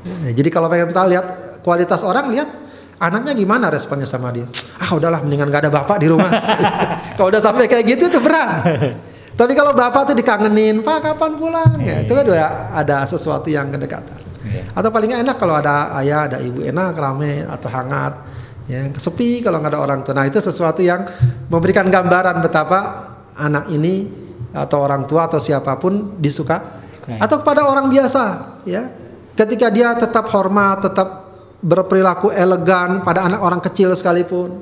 [0.05, 1.27] Ya, jadi kalau pengen tahu lihat
[1.61, 2.49] kualitas orang lihat
[2.99, 4.49] anaknya gimana responnya sama dia.
[4.81, 6.31] Ah udahlah mendingan gak ada bapak di rumah.
[7.21, 8.65] kalau udah sampai kayak gitu itu berat.
[9.39, 11.79] Tapi kalau bapak tuh dikangenin, Pak kapan pulang?
[11.79, 12.27] Ya, itu kan
[12.75, 14.19] ada sesuatu yang kedekatan.
[14.43, 14.75] Iya.
[14.75, 18.19] Atau paling nggak enak kalau ada ayah, ada ibu enak, rame atau hangat.
[18.67, 20.19] Ya, sepi kalau nggak ada orang tua.
[20.19, 21.07] Nah itu sesuatu yang
[21.47, 22.79] memberikan gambaran betapa
[23.39, 24.11] anak ini
[24.51, 28.25] atau orang tua atau siapa pun disuka atau kepada orang biasa
[28.69, 28.85] ya
[29.33, 31.09] ketika dia tetap hormat tetap
[31.65, 34.61] berperilaku elegan pada anak orang kecil sekalipun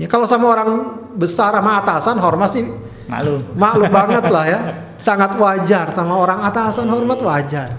[0.00, 0.70] ya kalau sama orang
[1.12, 2.64] besar sama atasan hormat sih
[3.04, 3.44] Malu.
[3.54, 4.60] maklum banget lah ya
[4.96, 7.70] sangat wajar sama orang atasan hormat wajar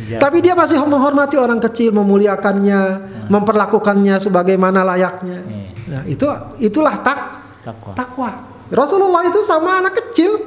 [0.00, 0.16] Iya.
[0.16, 2.80] tapi dia masih menghormati orang kecil memuliakannya
[3.28, 5.68] memperlakukannya sebagaimana layaknya Iya.
[5.92, 6.24] nah itu
[6.58, 7.18] itulah tak
[7.60, 7.92] Takwa.
[7.92, 8.30] takwa
[8.72, 10.40] Rasulullah itu sama anak kecil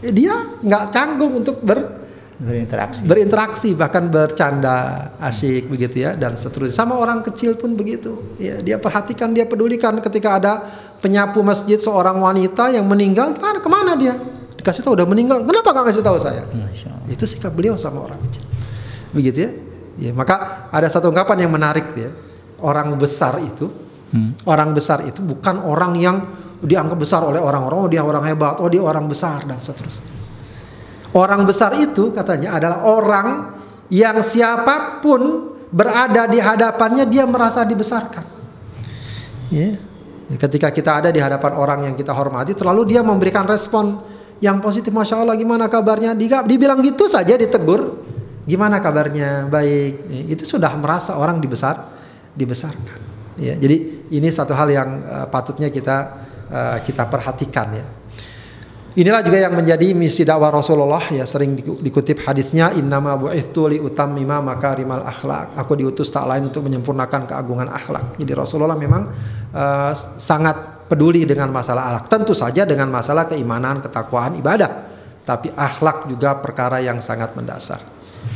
[0.00, 0.34] ya dia
[0.64, 2.03] nggak canggung untuk ber
[2.34, 3.06] Berinteraksi.
[3.06, 6.74] berinteraksi bahkan bercanda asyik begitu ya dan seterusnya.
[6.74, 8.34] Sama orang kecil pun begitu.
[8.42, 9.94] Ya dia perhatikan dia pedulikan.
[10.02, 10.52] Ketika ada
[10.98, 14.18] penyapu masjid seorang wanita yang meninggal kan ke mana dia?
[14.58, 15.46] Dikasih tahu udah meninggal.
[15.46, 16.42] Kenapa nggak kasih tahu saya?
[17.06, 18.42] Itu sikap beliau sama orang kecil.
[19.14, 19.50] Begitu ya?
[19.94, 22.10] Ya maka ada satu ungkapan yang menarik ya.
[22.58, 23.70] Orang besar itu
[24.14, 24.30] Hmm.
[24.46, 26.22] orang besar itu bukan orang yang
[26.62, 28.62] dianggap besar oleh orang-orang oh dia orang hebat.
[28.62, 30.23] Oh dia orang besar dan seterusnya
[31.14, 33.28] Orang besar itu katanya adalah orang
[33.86, 38.26] yang siapa pun berada di hadapannya dia merasa dibesarkan.
[39.54, 39.78] Ya.
[40.34, 44.02] Ketika kita ada di hadapan orang yang kita hormati, terlalu dia memberikan respon
[44.42, 44.90] yang positif.
[44.90, 46.16] Masya Allah, gimana kabarnya?
[46.18, 48.02] Dibilang gitu saja ditegur,
[48.48, 49.46] gimana kabarnya?
[49.46, 49.92] Baik.
[50.10, 51.78] Ya, Itu sudah merasa orang dibesar,
[52.34, 53.00] dibesarkan.
[53.38, 57.86] Ya, jadi ini satu hal yang eh, patutnya kita uh, kita perhatikan ya.
[58.94, 64.38] Inilah juga yang menjadi misi dakwah Rasulullah ya sering dikutip hadisnya innama bu'ithu li utammima
[64.38, 65.58] makarimal akhlak.
[65.58, 68.14] Aku diutus tak lain untuk menyempurnakan keagungan akhlak.
[68.22, 69.10] Jadi Rasulullah memang
[69.50, 72.06] uh, sangat peduli dengan masalah akhlak.
[72.06, 74.86] Tentu saja dengan masalah keimanan, ketakwaan, ibadah.
[75.26, 77.82] Tapi akhlak juga perkara yang sangat mendasar.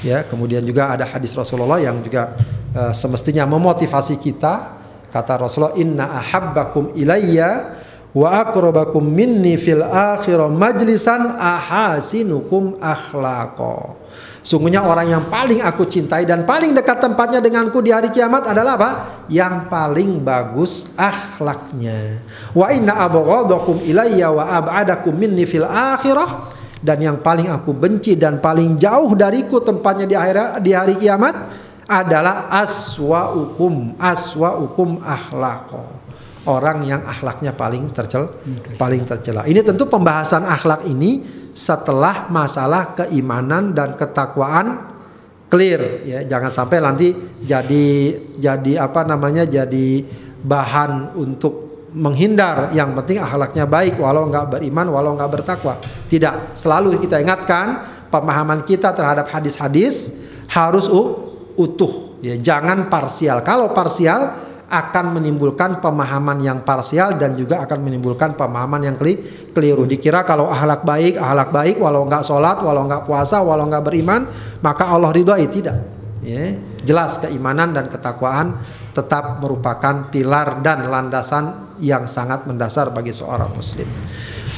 [0.02, 2.34] Ya, kemudian juga ada hadis Rasulullah yang juga
[2.74, 4.74] uh, semestinya memotivasi kita.
[5.06, 7.78] Kata Rasulullah, "Inna ahabbakum ilayya
[8.18, 9.86] wa aqrabakum minni fil
[10.50, 13.94] majlisan ahasinukum akhlaqa.
[14.42, 18.80] Sungguhnya orang yang paling aku cintai dan paling dekat tempatnya denganku di hari kiamat adalah
[18.80, 18.90] apa?
[19.28, 22.24] Yang paling bagus akhlaknya.
[22.56, 26.48] Wa inna abghadakum ilayya wa ab'adakum minni fil akhirah
[26.80, 31.34] dan yang paling aku benci dan paling jauh dariku tempatnya di akhir di hari kiamat
[31.84, 35.97] adalah aswa hukum aswa hukum akhlaqo
[36.48, 38.32] orang yang akhlaknya paling tercel
[38.80, 39.44] paling tercela.
[39.44, 41.20] Ini tentu pembahasan akhlak ini
[41.52, 44.96] setelah masalah keimanan dan ketakwaan
[45.52, 46.18] clear ya.
[46.24, 47.12] Jangan sampai nanti
[47.44, 47.86] jadi
[48.40, 50.04] jadi apa namanya jadi
[50.40, 52.72] bahan untuk menghindar.
[52.72, 55.76] Yang penting akhlaknya baik walau nggak beriman walau nggak bertakwa.
[56.08, 56.56] Tidak.
[56.56, 60.88] Selalu kita ingatkan pemahaman kita terhadap hadis-hadis harus
[61.58, 62.36] utuh ya.
[62.38, 63.44] Jangan parsial.
[63.44, 68.96] Kalau parsial akan menimbulkan pemahaman yang parsial dan juga akan menimbulkan pemahaman yang
[69.56, 69.88] keliru.
[69.88, 74.28] Dikira kalau ahlak baik, ahlak baik, walau nggak sholat, walau nggak puasa, walau nggak beriman,
[74.60, 75.96] maka Allah ridhoi tidak.
[76.20, 78.60] Ya, jelas keimanan dan ketakwaan
[78.92, 83.88] tetap merupakan pilar dan landasan yang sangat mendasar bagi seorang muslim.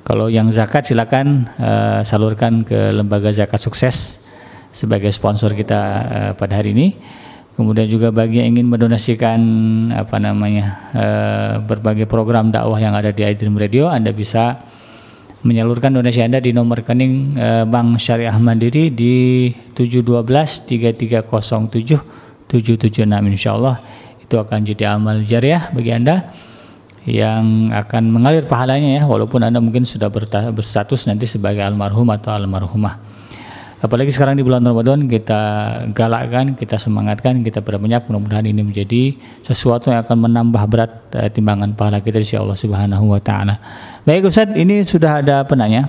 [0.06, 4.22] Kalau yang zakat silakan uh, salurkan ke lembaga zakat sukses
[4.70, 6.94] sebagai sponsor kita uh, pada hari ini
[7.60, 9.40] kemudian juga bagi yang ingin mendonasikan
[9.92, 14.64] apa namanya uh, berbagai program dakwah yang ada di iDream Radio Anda bisa
[15.44, 20.24] menyalurkan donasi Anda di nomor rekening uh, Bank Syariah Mandiri di 712
[20.72, 23.76] 3307 776 insya Allah
[24.24, 26.32] itu akan jadi amal jariah bagi Anda
[27.04, 30.08] yang akan mengalir pahalanya ya walaupun Anda mungkin sudah
[30.48, 33.19] berstatus nanti sebagai almarhum atau almarhumah
[33.80, 35.40] Apalagi sekarang di bulan Ramadan kita
[35.96, 41.72] galakkan, kita semangatkan, kita berbanyak mudah-mudahan ini menjadi sesuatu yang akan menambah berat uh, timbangan
[41.72, 43.56] pahala kita di Allah Subhanahu wa taala.
[44.04, 45.88] Baik Ustaz, ini sudah ada penanya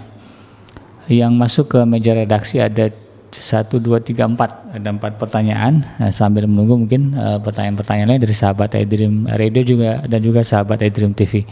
[1.11, 2.87] yang masuk ke meja redaksi ada
[3.35, 8.35] satu dua tiga empat ada empat pertanyaan nah, sambil menunggu mungkin uh, pertanyaan-pertanyaan lain dari
[8.35, 11.43] sahabat Edrim Radio juga dan juga sahabat Edrim TV.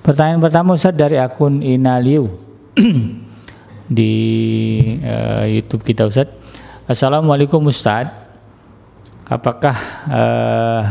[0.00, 2.24] Pertanyaan pertama Ustaz dari akun Inaliu.
[3.88, 4.14] di
[5.00, 6.28] uh, YouTube kita Ustaz.
[6.84, 8.12] Assalamualaikum Ustaz.
[9.28, 9.76] Apakah
[10.08, 10.82] uh,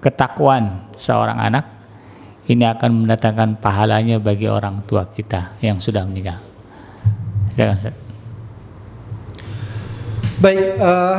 [0.00, 1.64] ketakwaan seorang anak
[2.48, 6.40] ini akan mendatangkan pahalanya bagi orang tua kita yang sudah meninggal?
[7.56, 7.96] Jangan Ustaz.
[10.40, 11.18] Baik, uh,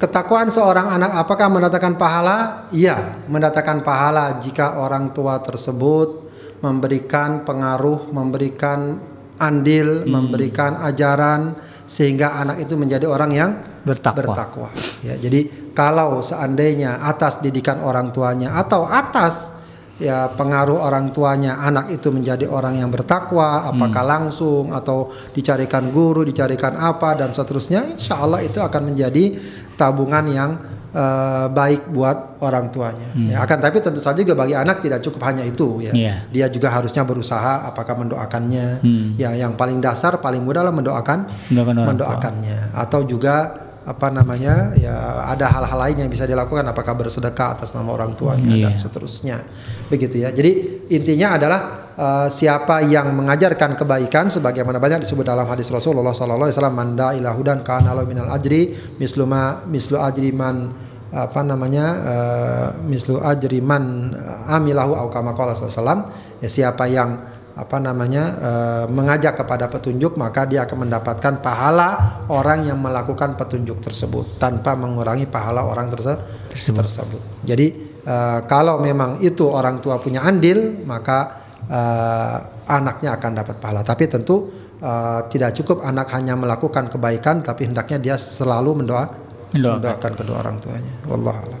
[0.00, 2.68] ketakwaan seorang anak apakah mendatangkan pahala?
[2.72, 6.30] Iya, mendatangkan pahala jika orang tua tersebut
[6.62, 9.11] memberikan pengaruh, memberikan
[9.42, 10.08] andil, hmm.
[10.08, 13.50] memberikan ajaran sehingga anak itu menjadi orang yang
[13.82, 14.32] bertakwa.
[14.32, 14.68] bertakwa.
[15.02, 19.50] Ya, jadi kalau seandainya atas didikan orang tuanya atau atas
[19.98, 24.12] ya pengaruh orang tuanya anak itu menjadi orang yang bertakwa, apakah hmm.
[24.14, 29.36] langsung atau dicarikan guru, dicarikan apa dan seterusnya, insya Allah itu akan menjadi
[29.76, 30.50] tabungan yang
[30.92, 33.08] uh, baik buat orang tuanya.
[33.16, 35.92] Ya, akan tapi tentu saja juga bagi anak tidak cukup hanya itu ya.
[35.92, 36.14] Iya.
[36.28, 38.66] Dia juga harusnya berusaha apakah mendoakannya.
[38.80, 39.06] Hmm.
[39.16, 41.86] Ya yang paling dasar paling mudah lah mendoakan Mendoakan orang tua.
[41.90, 43.34] mendoakannya atau juga
[43.82, 44.94] apa namanya ya
[45.26, 48.70] ada hal-hal lain yang bisa dilakukan apakah bersedekah atas nama orang tuanya Iya.
[48.70, 49.42] dan seterusnya
[49.90, 55.68] begitu ya jadi intinya adalah eh, siapa yang mengajarkan kebaikan sebagaimana banyak disebut dalam hadis
[55.68, 60.72] Rasulullah sallallahu alaihi wasallam manda ilahudan kana lahu minal ajri mislu ma mislu ajri man
[61.12, 66.08] apa namanya eh, mislu ajri man eh, amilahu au kama qala sallallahu
[66.40, 72.64] ya siapa yang apa namanya eh, mengajak kepada petunjuk maka dia akan mendapatkan pahala orang
[72.64, 76.16] yang melakukan petunjuk tersebut tanpa mengurangi pahala orang terse-
[76.48, 77.44] tersebut.
[77.44, 77.66] Jadi
[78.08, 82.36] eh, kalau memang itu orang tua punya andil maka eh,
[82.70, 83.82] anaknya akan dapat pahala.
[83.86, 84.50] Tapi tentu
[84.80, 89.06] eh, tidak cukup anak hanya melakukan kebaikan tapi hendaknya dia selalu mendoa
[89.52, 89.76] Mendoakan.
[89.78, 90.92] mendoakan kedua orang tuanya.
[91.06, 91.60] A'lam.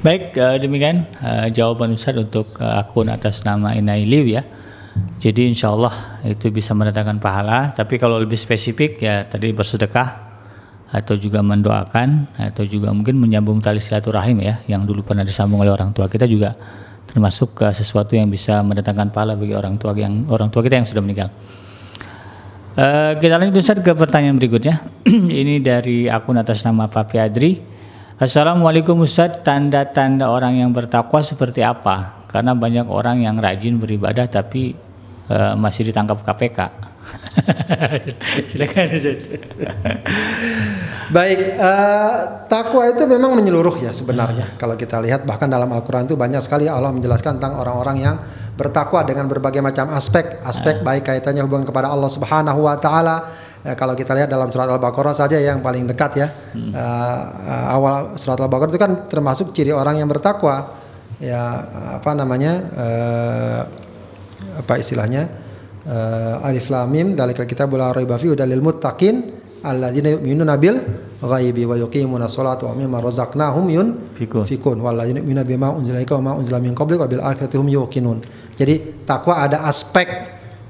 [0.00, 4.46] Baik, eh, demikian eh, jawaban Ustaz untuk eh, akun atas nama Inai Liu ya.
[5.20, 7.76] Jadi insya Allah itu bisa mendatangkan pahala.
[7.76, 10.30] Tapi kalau lebih spesifik ya tadi bersedekah
[10.90, 15.70] atau juga mendoakan atau juga mungkin menyambung tali silaturahim ya yang dulu pernah disambung oleh
[15.70, 16.58] orang tua kita juga
[17.10, 20.86] termasuk ke sesuatu yang bisa mendatangkan pahala bagi orang tua yang orang tua kita yang
[20.86, 21.34] sudah meninggal.
[22.78, 24.78] Eh, kita lanjut Ustaz ke pertanyaan berikutnya.
[25.42, 27.58] Ini dari akun atas nama Papi Adri.
[28.14, 32.22] Assalamualaikum Ustaz, tanda-tanda orang yang bertakwa seperti apa?
[32.30, 34.78] Karena banyak orang yang rajin beribadah tapi
[35.26, 36.89] eh, masih ditangkap KPK.
[38.50, 39.18] Silakan Ustaz.
[41.10, 42.14] Baik, eh,
[42.46, 44.54] takwa itu memang menyeluruh ya sebenarnya.
[44.54, 48.16] Kalau kita lihat bahkan dalam Al-Qur'an itu banyak sekali Allah menjelaskan tentang orang-orang yang
[48.54, 53.16] bertakwa dengan berbagai macam aspek, aspek baik kaitannya hubungan kepada Allah Subhanahu wa taala.
[53.60, 56.28] Ya, kalau kita lihat dalam surat Al-Baqarah saja yang paling dekat ya.
[56.54, 60.78] Eh, eh, awal surat Al-Baqarah itu kan termasuk ciri orang yang bertakwa.
[61.20, 61.42] Ya,
[62.00, 62.52] apa namanya?
[62.78, 63.60] eh,
[64.62, 65.49] apa istilahnya?
[65.90, 69.26] Eh, alif lam mim dalikal kitabul la raiba fihi hudal lil muttaqin
[69.66, 70.78] alladzina yu'minuna bil
[71.18, 73.66] ghaibi wa yuqimuna sholata wa mimma razaqnahum
[74.14, 74.46] Fikun.
[74.46, 77.66] yunfikun walladzina yu'minuna bima unzila ilaika wa ma unzila min qablik wa bil akhirati hum
[77.66, 78.22] yuqinun.
[78.54, 80.06] Jadi takwa ada aspek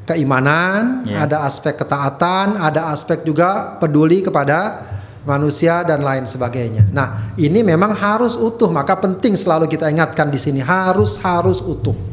[0.09, 1.29] keimanan, Ya.
[1.29, 4.89] ada aspek ketaatan, ada aspek juga peduli kepada
[5.29, 6.89] manusia dan lain sebagainya.
[6.97, 12.10] Nah, ini memang harus utuh, maka penting selalu kita ingatkan di sini harus harus utuh.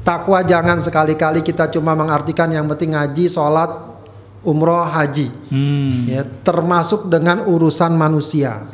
[0.00, 3.68] Takwa jangan sekali-kali kita cuma mengartikan yang penting ngaji, sholat,
[4.40, 5.28] umroh, haji.
[5.52, 6.08] Hmm.
[6.08, 8.64] Ya, termasuk dengan urusan manusia.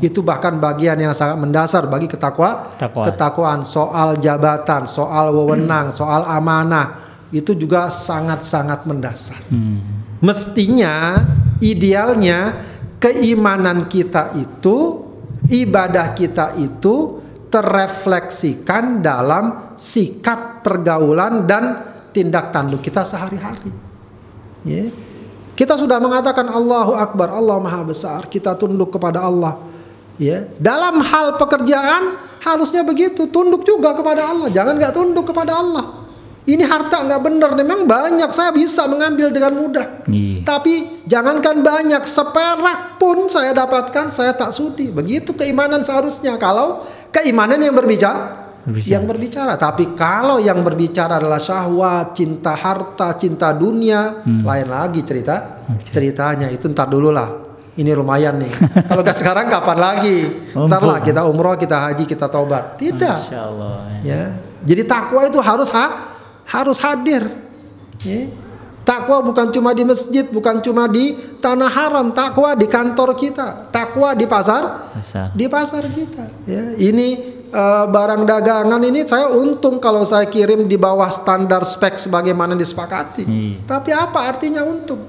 [0.00, 3.04] Itu bahkan bagian yang sangat mendasar bagi ketakwa, Takwa.
[3.06, 6.96] ketakwaan soal jabatan, soal wewenang, soal amanah
[7.28, 9.36] itu juga sangat-sangat mendasar.
[9.52, 9.84] Hmm.
[10.24, 11.20] Mestinya
[11.60, 12.56] idealnya
[12.96, 15.04] keimanan kita itu,
[15.52, 17.20] ibadah kita itu
[17.56, 21.80] terrefleksikan dalam sikap pergaulan dan
[22.12, 23.72] tindak tanduk kita sehari-hari.
[24.60, 24.92] Ya.
[25.56, 29.56] Kita sudah mengatakan Allahu Akbar, Allah Maha Besar, kita tunduk kepada Allah.
[30.20, 36.04] Ya, dalam hal pekerjaan harusnya begitu, tunduk juga kepada Allah, jangan nggak tunduk kepada Allah.
[36.46, 40.06] Ini harta nggak benar, memang banyak saya bisa mengambil dengan mudah.
[40.06, 40.46] Iya.
[40.46, 44.94] Tapi jangankan banyak, seperak pun saya dapatkan, saya tak sudi.
[44.94, 46.38] Begitu keimanan seharusnya.
[46.38, 46.86] Kalau
[47.16, 48.92] keimanan yang berbicara, Berbicara.
[48.92, 49.54] yang berbicara.
[49.56, 55.64] Tapi kalau yang berbicara adalah syahwat, cinta harta, cinta dunia, lain lagi cerita.
[55.88, 57.48] Ceritanya itu ntar dulu lah.
[57.76, 58.52] Ini lumayan nih.
[58.88, 60.18] kalau nggak sekarang kapan lagi?
[60.52, 62.76] Ntar lah kita umroh, kita haji, kita tobat.
[62.76, 63.18] Tidak.
[63.32, 64.00] Allah.
[64.00, 64.36] Ya.
[64.64, 67.24] Jadi takwa itu harus ha- harus hadir.
[68.04, 68.28] Ya.
[68.86, 74.14] Takwa bukan cuma di masjid, bukan cuma di tanah haram, takwa di kantor kita, takwa
[74.14, 75.34] di pasar, Pasar.
[75.34, 76.46] di pasar kita.
[76.46, 76.70] Ya.
[76.78, 77.08] Ini
[77.50, 83.26] eh, barang dagangan ini saya untung kalau saya kirim di bawah standar spek sebagaimana disepakati.
[83.26, 83.66] Iya.
[83.66, 85.02] Tapi apa artinya untung?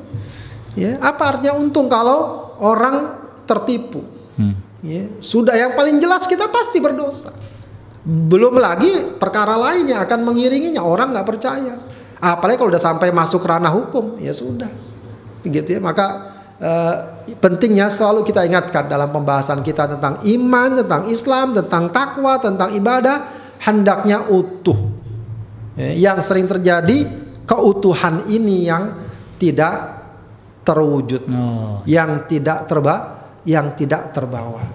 [0.73, 3.13] Ya, apa artinya untung kalau orang
[3.45, 4.01] tertipu?
[4.41, 4.57] Hmm.
[4.81, 7.29] Ya, sudah yang paling jelas kita pasti berdosa.
[8.01, 11.96] Belum lagi perkara lain yang akan mengiringinya orang nggak percaya.
[12.17, 14.69] Apalagi kalau udah sampai masuk ranah hukum, ya sudah.
[15.45, 15.79] Begitu ya.
[15.79, 16.07] Maka
[16.57, 16.95] eh,
[17.37, 23.29] pentingnya selalu kita ingatkan dalam pembahasan kita tentang iman, tentang Islam, tentang takwa, tentang ibadah,
[23.61, 24.77] hendaknya utuh.
[25.77, 27.05] Ya, yang sering terjadi
[27.45, 28.97] keutuhan ini yang
[29.37, 29.97] tidak
[30.67, 31.79] terwujud Oh.
[31.87, 34.67] yang tidak terba yang tidak terbawa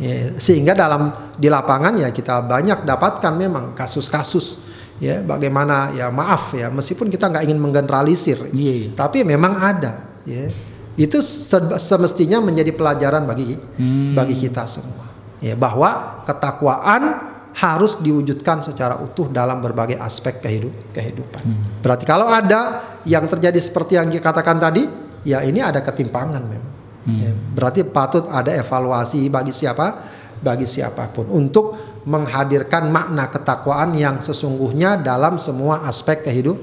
[0.00, 4.56] Ya, sehingga dalam di lapangan ya kita banyak dapatkan memang kasus-kasus
[5.00, 8.88] ya bagaimana ya maaf ya meskipun kita nggak ingin menggeneralisir Iya, iya.
[8.92, 10.46] tapi memang ada ya
[10.94, 14.12] itu se- semestinya menjadi pelajaran bagi Hmm.
[14.12, 15.08] bagi kita semua
[15.40, 17.16] Ya, bahwa ketakwaan
[17.50, 21.40] harus diwujudkan secara utuh dalam berbagai aspek kehidup, kehidupan.
[21.42, 21.80] Hmm.
[21.80, 22.60] Berarti kalau ada
[23.02, 24.84] yang terjadi seperti yang dikatakan tadi,
[25.24, 26.72] ya ini ada ketimpangan memang.
[27.08, 27.18] Hmm.
[27.18, 29.96] Ya, berarti patut ada evaluasi bagi siapa,
[30.38, 36.56] bagi siapa pun untuk menghadirkan makna ketakwaan yang sesungguhnya dalam semua aspek kehidup,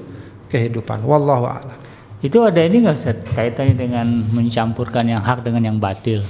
[0.49, 1.05] kehidupan.
[1.05, 1.77] Wallahu a'lam.
[2.17, 6.25] Itu ada ini nggak Ustaz kaitannya dengan mencampurkan yang hak dengan yang batil?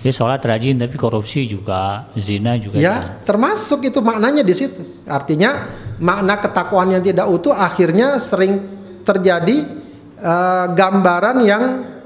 [0.00, 2.78] Ya sholat rajin tapi korupsi juga, zina juga.
[2.78, 2.94] Ya, ya.
[3.26, 5.04] termasuk itu maknanya di situ.
[5.04, 5.68] Artinya
[5.98, 8.62] makna ketakwaan yang tidak utuh akhirnya sering
[9.02, 9.66] terjadi
[10.22, 11.62] uh, gambaran yang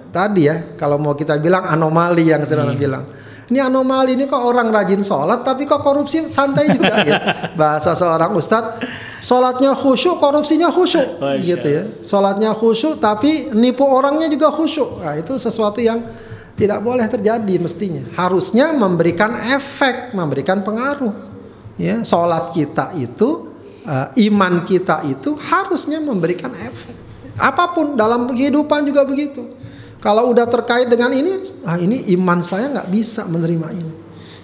[0.09, 2.81] tadi ya, kalau mau kita bilang anomali yang sedang hmm.
[2.81, 3.05] bilang.
[3.51, 7.23] Ini anomali ini kok orang rajin sholat tapi kok korupsi santai juga gitu.
[7.59, 8.83] Bahasa seorang ustadz,
[9.19, 11.83] sholatnya khusyuk, korupsinya khusyuk gitu ya.
[12.03, 15.03] Sholatnya khusyuk tapi nipu orangnya juga khusyuk.
[15.03, 16.07] Nah, itu sesuatu yang
[16.55, 18.05] tidak boleh terjadi mestinya.
[18.15, 21.33] Harusnya memberikan efek, memberikan pengaruh.
[21.81, 23.51] Ya, sholat kita itu,
[23.89, 26.95] uh, iman kita itu harusnya memberikan efek.
[27.41, 29.62] Apa pun dalam kehidupan juga begitu.
[30.03, 33.95] Kalau udah terkait dengan ini, ah ini iman saya nggak bisa menerima ini.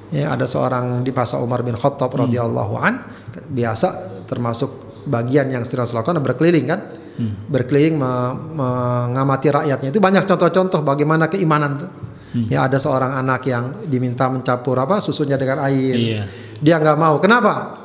[0.09, 2.21] Ya, ada seorang di masa Umar bin Khattab hmm.
[2.25, 3.05] radhiyallahu an
[3.53, 3.89] biasa
[4.25, 6.81] termasuk bagian yang sering lakukan berkeliling kan
[7.21, 7.53] hmm.
[7.53, 8.13] berkeliling me
[8.57, 11.91] mengamati rakyatnya itu banyak contoh-contoh bagaimana keimanan tuh
[12.29, 12.45] Hmm.
[12.53, 15.97] Ya ada seorang anak yang diminta mencampur apa susunya dengan air.
[15.97, 16.23] Iya.
[16.61, 17.17] Dia nggak mau.
[17.25, 17.81] Kenapa?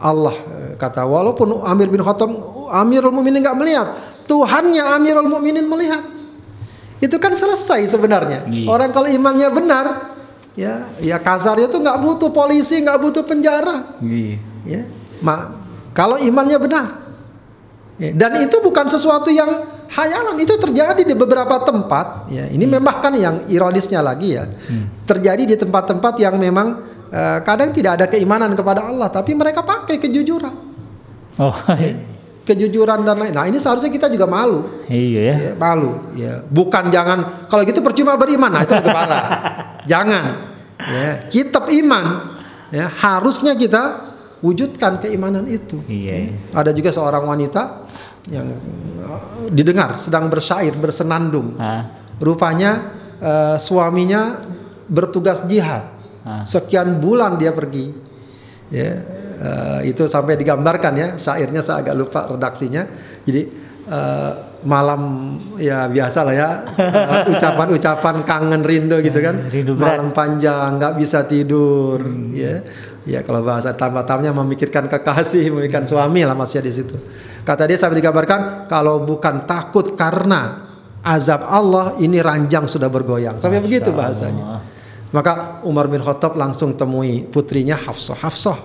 [0.00, 2.32] Allah eh, kata walaupun Amir bin Khattab
[2.72, 3.88] Amirul Mukminin nggak melihat,
[4.24, 6.00] Tuhannya Amirul Mukminin melihat.
[7.04, 8.48] Itu kan selesai sebenarnya.
[8.48, 8.64] Iya.
[8.64, 10.16] Orang kalau imannya benar,
[10.56, 14.00] ya ya kasarnya itu nggak butuh polisi, nggak butuh penjara.
[14.00, 14.40] Iya.
[14.64, 14.82] Ya,
[15.20, 15.52] Ma,
[15.92, 16.86] kalau imannya benar.
[17.94, 22.74] Ya, dan itu bukan sesuatu yang hayalan itu terjadi di beberapa tempat ya ini hmm.
[22.80, 25.06] memang kan yang ironisnya lagi ya hmm.
[25.06, 26.82] terjadi di tempat-tempat yang memang
[27.14, 30.54] uh, kadang tidak ada keimanan kepada Allah tapi mereka pakai kejujuran
[31.38, 31.94] oh ya,
[32.44, 36.92] kejujuran dan lain nah ini seharusnya kita juga malu iya ya, ya malu ya bukan
[36.92, 39.24] jangan kalau gitu percuma beriman nah itu lebih parah
[39.90, 40.24] jangan
[40.78, 42.36] ya kitab iman
[42.68, 44.12] ya harusnya kita
[44.44, 46.28] wujudkan keimanan itu iya.
[46.52, 47.84] ada juga seorang wanita
[48.32, 48.48] yang
[49.04, 51.60] uh, didengar sedang bersyair bersenandung.
[51.60, 51.72] Ha?
[52.16, 52.72] Rupanya
[53.20, 54.40] uh, suaminya
[54.88, 55.84] bertugas jihad.
[56.24, 56.48] Ha?
[56.48, 57.92] Sekian bulan dia pergi.
[58.72, 58.96] Ya,
[59.38, 62.86] uh, itu sampai digambarkan ya syairnya saya agak lupa redaksinya.
[63.24, 63.42] Jadi
[63.88, 64.32] uh,
[64.64, 66.48] malam ya biasa lah ya
[67.28, 69.44] ucapan-ucapan uh, kangen rindu gitu kan.
[69.48, 72.32] Rindu malam panjang nggak bisa tidur hmm.
[72.34, 72.56] ya.
[73.04, 76.96] Ya kalau bahasa tambah-tambahnya memikirkan kekasih, memikirkan suami lah maksudnya di situ.
[77.44, 80.64] Kata dia sampai digambarkan kalau bukan takut karena
[81.04, 83.36] azab Allah ini ranjang sudah bergoyang.
[83.36, 84.44] Sampai Masya begitu bahasanya.
[84.44, 84.60] Allah.
[85.12, 88.16] Maka Umar bin Khattab langsung temui putrinya Hafsah.
[88.18, 88.58] Hafsah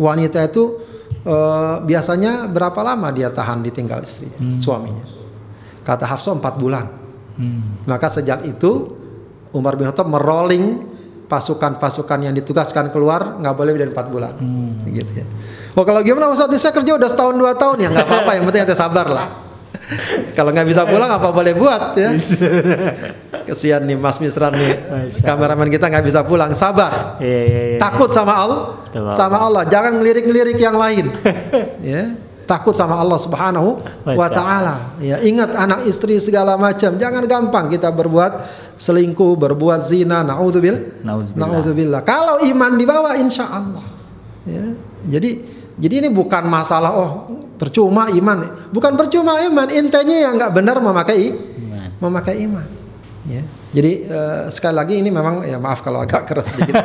[0.00, 0.80] wanita itu
[1.26, 4.60] uh, biasanya berapa lama dia tahan ditinggal istrinya, hmm.
[4.60, 5.04] suaminya.
[5.82, 6.86] Kata Hafsah empat bulan.
[7.36, 7.82] Hmm.
[7.88, 8.96] Maka sejak itu
[9.52, 10.88] Umar bin Khattab merolling
[11.28, 14.92] pasukan-pasukan yang ditugaskan keluar nggak boleh lebih dari empat bulan, hmm.
[14.92, 15.26] gitu ya.
[15.72, 18.62] Oh kalau gimana Ustaz saya kerja udah setahun dua tahun ya nggak apa-apa yang penting
[18.68, 19.26] ente sabar lah.
[20.38, 22.10] Kalau nggak bisa pulang apa boleh buat ya.
[23.48, 24.72] Kesian nih Mas Misran nih
[25.26, 27.18] kameramen kita nggak bisa pulang sabar.
[27.18, 27.78] Iya, iya, iya.
[27.78, 28.60] Takut sama Allah,
[29.12, 31.10] sama Allah jangan ngelirik-ngelirik yang lain.
[31.94, 32.14] ya
[32.52, 34.98] takut sama Allah Subhanahu wa taala.
[35.00, 36.98] Ya, ingat anak istri segala macam.
[36.98, 38.44] Jangan gampang kita berbuat
[38.76, 41.00] selingkuh, berbuat zina, naudzubil.
[41.38, 42.02] Naudzubillah.
[42.04, 43.84] Kalau iman dibawa insya Allah.
[44.44, 44.74] Ya.
[45.18, 47.10] Jadi jadi ini bukan masalah oh
[47.56, 51.88] percuma iman, bukan percuma iman, intinya yang nggak benar memakai iman.
[52.02, 52.68] memakai iman.
[53.22, 53.42] Ya.
[53.72, 56.76] Jadi uh, sekali lagi ini memang ya maaf kalau agak keras sedikit,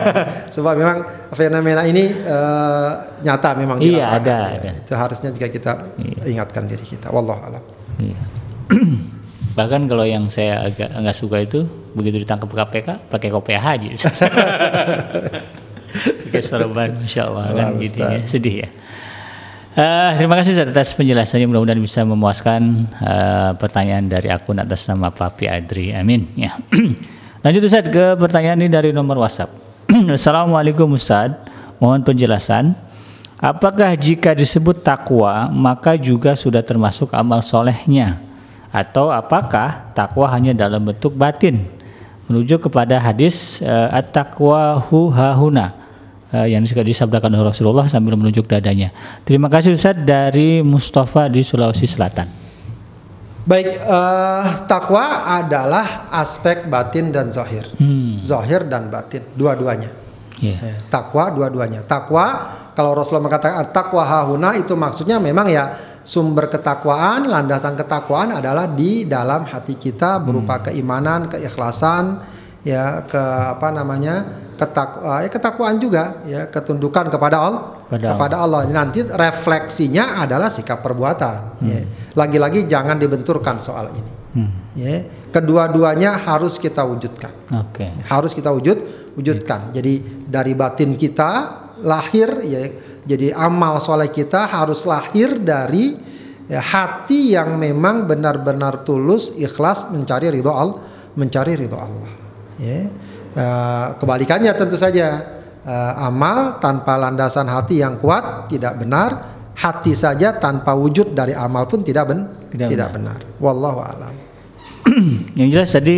[0.54, 0.98] sebab memang
[1.34, 3.82] fenomena ini uh, nyata memang.
[3.82, 4.60] Iya ada, ya.
[4.62, 4.72] ada.
[4.86, 6.38] Itu harusnya juga kita iya.
[6.38, 7.10] ingatkan diri kita.
[7.10, 7.64] Wallah alam.
[8.00, 8.20] Iya.
[9.58, 11.66] Bahkan kalau yang saya agak nggak suka itu
[11.98, 13.98] begitu ditangkap KPK pakai kopiah haji.
[15.94, 18.20] Pakai sorban, masya Allah kan gitu ya.
[18.28, 18.70] Sedih ya.
[19.78, 25.46] Uh, terima kasih atas penjelasannya mudah-mudahan bisa memuaskan uh, pertanyaan dari akun atas nama Papi
[25.46, 25.94] Adri.
[25.94, 26.26] Amin.
[26.34, 26.58] Ya.
[27.46, 29.54] Lanjut Ustaz ke pertanyaan ini dari nomor WhatsApp.
[30.18, 31.30] Assalamualaikum Ustaz,
[31.78, 32.74] mohon penjelasan.
[33.38, 38.18] Apakah jika disebut takwa maka juga sudah termasuk amal solehnya?
[38.74, 41.77] Atau apakah takwa hanya dalam bentuk batin?
[42.28, 45.72] Menuju kepada hadis uh, at-taqwa hu hahuna
[46.36, 48.92] uh, yang disabdakan oleh Rasulullah sambil menunjuk dadanya.
[49.24, 52.28] Terima kasih Ustaz dari Mustafa di Sulawesi Selatan.
[53.48, 57.64] Baik, uh, takwa adalah aspek batin dan zahir.
[57.80, 58.20] Hmm.
[58.20, 59.88] Zahir dan batin, dua-duanya.
[60.44, 60.58] Iya.
[60.60, 61.82] Eh, takwa dua-duanya.
[61.88, 65.74] Takwa kalau Rasulullah mengatakan takwa hahuna itu maksudnya memang ya
[66.08, 72.24] sumber ketakwaan, landasan ketakwaan adalah di dalam hati kita berupa keimanan, keikhlasan,
[72.64, 78.36] ya ke apa namanya ketak eh, ya ketakwaan juga ya ketundukan kepada Allah Kepada kepada
[78.40, 78.64] Allah.
[78.72, 81.60] Nanti refleksinya adalah sikap perbuatan.
[81.60, 81.84] ya.
[82.16, 84.14] Lagi-lagi jangan dibenturkan soal ini.
[84.38, 84.52] Hmm.
[84.78, 85.02] Ya,
[85.34, 87.90] kedua-duanya harus kita wujudkan Oke.
[88.08, 88.78] harus kita wujud
[89.20, 89.76] wujudkan.
[89.76, 91.32] Jadi dari batin kita
[91.82, 92.62] lahir ya
[93.08, 95.96] jadi amal soleh kita harus lahir dari
[96.52, 100.78] ya, hati yang memang benar-benar tulus ikhlas mencari ridho Allah
[101.16, 102.12] mencari ridho Allah.
[102.60, 102.92] Ya.
[103.38, 105.24] Eh, kebalikannya tentu saja
[105.64, 109.40] eh, amal tanpa landasan hati yang kuat tidak benar.
[109.58, 113.18] Hati saja tanpa wujud dari amal pun tidak ben Tidak tidak, benar.
[113.42, 114.14] Wallahu a'lam.
[115.40, 115.98] Yang jelas tadi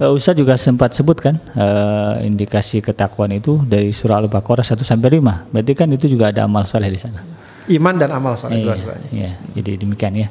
[0.00, 5.52] uh, Ustaz juga sempat sebutkan uh, indikasi ketakwaan itu dari surah Al-Baqarah 1 sampai 5.
[5.52, 7.20] Berarti kan itu juga ada amal soleh di sana.
[7.68, 9.08] Iman dan amal soleh Iya, dua-duanya.
[9.12, 10.28] iya, jadi demikian ya.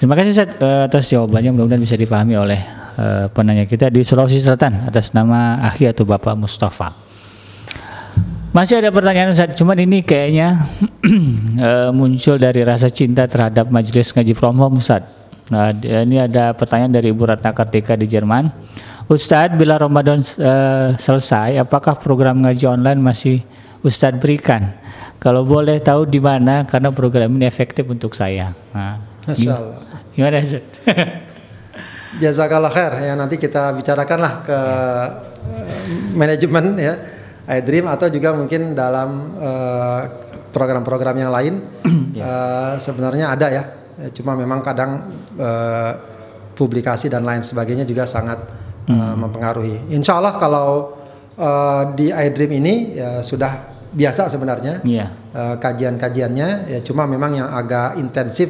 [0.00, 2.60] Terima kasih Ustaz uh, atas jawabannya mudah-mudahan bisa dipahami oleh
[2.96, 7.10] uh, penanya kita di Sulawesi Selatan atas nama Akhi atau Bapak Mustafa.
[8.50, 10.66] Masih ada pertanyaan Ustaz, cuman ini kayaknya
[11.06, 15.06] eh, muncul dari rasa cinta terhadap majelis ngaji from home Ustaz.
[15.50, 18.48] Nah, ini ada pertanyaan dari Ibu Ratna Kartika di Jerman.
[19.10, 23.42] Ustadz, bila Ramadan eh, selesai, apakah program ngaji online masih
[23.82, 24.70] Ustadz berikan?
[25.18, 28.54] Kalau boleh tahu di mana, karena program ini efektif untuk saya.
[28.70, 29.82] Nah, Masya Allah.
[30.14, 30.64] gimana Ustaz?
[32.22, 35.78] Jazakallah khair ya nanti kita bicarakanlah ke eh,
[36.10, 36.94] manajemen ya
[37.46, 40.00] iDream atau juga mungkin dalam eh,
[40.50, 41.54] program-program yang lain
[42.10, 43.64] Eh, sebenarnya ada ya
[44.10, 45.04] cuma memang kadang
[45.36, 45.92] eh,
[46.52, 48.40] publikasi dan lain sebagainya juga sangat
[48.84, 49.92] eh, mempengaruhi.
[49.92, 50.96] Insya Allah kalau
[51.34, 53.52] eh, di iDream ini ya sudah
[53.90, 55.06] biasa sebenarnya Iya.
[55.30, 58.48] eh, kajian-kajiannya ya cuma memang yang agak intensif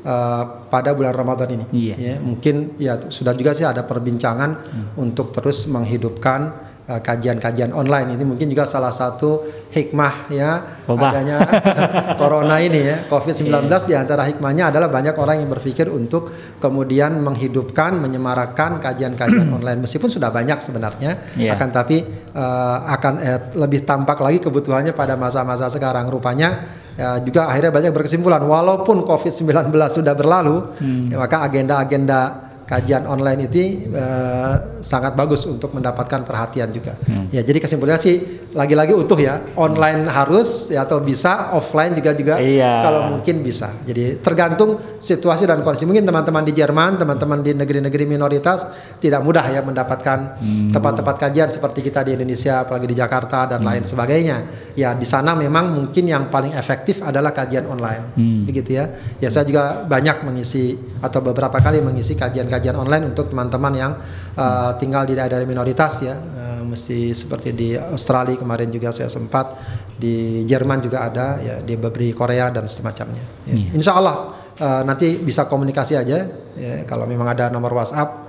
[0.00, 1.94] eh, pada bulan Ramadan ini Iya.
[1.96, 4.50] ya mungkin ya sudah juga sih ada perbincangan
[4.96, 8.18] untuk terus menghidupkan kajian-kajian online.
[8.18, 10.50] Ini mungkin juga salah satu hikmah ya
[10.90, 11.10] Wabah.
[11.14, 11.36] adanya
[12.20, 12.96] corona ini ya.
[13.06, 19.86] COVID-19 di antara hikmahnya adalah banyak orang yang berpikir untuk kemudian menghidupkan menyemarakan kajian-kajian online.
[19.86, 21.54] Meskipun sudah banyak sebenarnya Iya.
[21.54, 22.02] akan tapi
[22.34, 26.10] eh, akan eh, lebih tampak lagi kebutuhannya pada masa-masa sekarang.
[26.10, 26.66] Rupanya
[26.98, 28.42] ya, juga akhirnya banyak berkesimpulan.
[28.42, 30.74] Walaupun COVID-19 sudah berlalu
[31.06, 36.94] ya, maka agenda-agenda kajian online itu eh, sangat bagus untuk mendapatkan perhatian juga.
[37.34, 38.16] Ya jadi kesimpulannya sih
[38.50, 42.82] lagi-lagi utuh ya online harus ya atau bisa offline juga juga Iya.
[42.82, 43.74] kalau mungkin bisa.
[43.82, 45.82] Jadi tergantung situasi dan kondisi.
[45.82, 48.62] Mungkin teman-teman di Jerman teman-teman di negeri-negeri minoritas
[49.02, 50.38] tidak mudah ya mendapatkan
[50.70, 54.46] tempat-tempat kajian seperti kita di Indonesia apalagi di Jakarta dan lain sebagainya.
[54.78, 58.14] Ya di sana memang mungkin yang paling efektif adalah kajian online.
[58.46, 58.86] Begitu ya.
[59.18, 63.92] Ya saya juga banyak mengisi atau beberapa kali mengisi kajian-kajian online untuk teman-teman yang
[64.36, 66.14] uh, tinggal di daerah minoritas ya.
[66.14, 69.56] Uh, mesti seperti di Australia kemarin juga saya sempat
[69.96, 73.24] di Jerman juga ada ya di beberapa Korea dan semacamnya.
[73.48, 73.72] Ya.
[73.72, 76.18] Insya Allah uh, nanti bisa komunikasi aja
[76.54, 78.28] ya, kalau memang ada nomor WhatsApp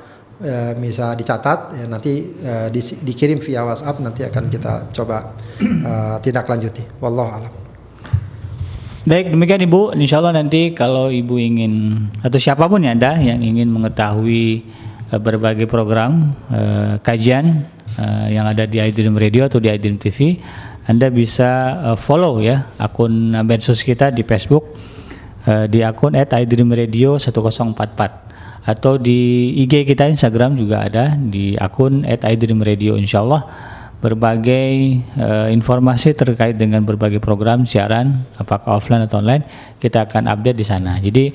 [0.81, 6.49] bisa dicatat ya, nanti eh, disi- dikirim via WhatsApp nanti akan kita coba eh, tindak
[6.49, 6.81] lanjuti.
[6.97, 7.60] Wallahu alam
[9.01, 9.97] Baik, demikian Ibu.
[9.97, 14.61] Insya Allah nanti kalau Ibu ingin atau siapa pun yang ada yang ingin mengetahui
[15.09, 17.65] eh, berbagai program eh, kajian
[17.97, 20.37] eh, yang ada di iDream Radio atau di iDream TV,
[20.85, 21.49] Anda bisa
[21.97, 24.69] follow ya akun medsos kita di Facebook
[25.73, 33.25] di akun @iDreamRadio 1044 atau di IG kita Instagram juga ada di akun @iDreamRadio Insya
[33.25, 33.49] Allah
[34.01, 39.45] berbagai eh, informasi terkait dengan berbagai program siaran apakah offline atau online
[39.77, 40.97] kita akan update di sana.
[40.97, 41.31] Jadi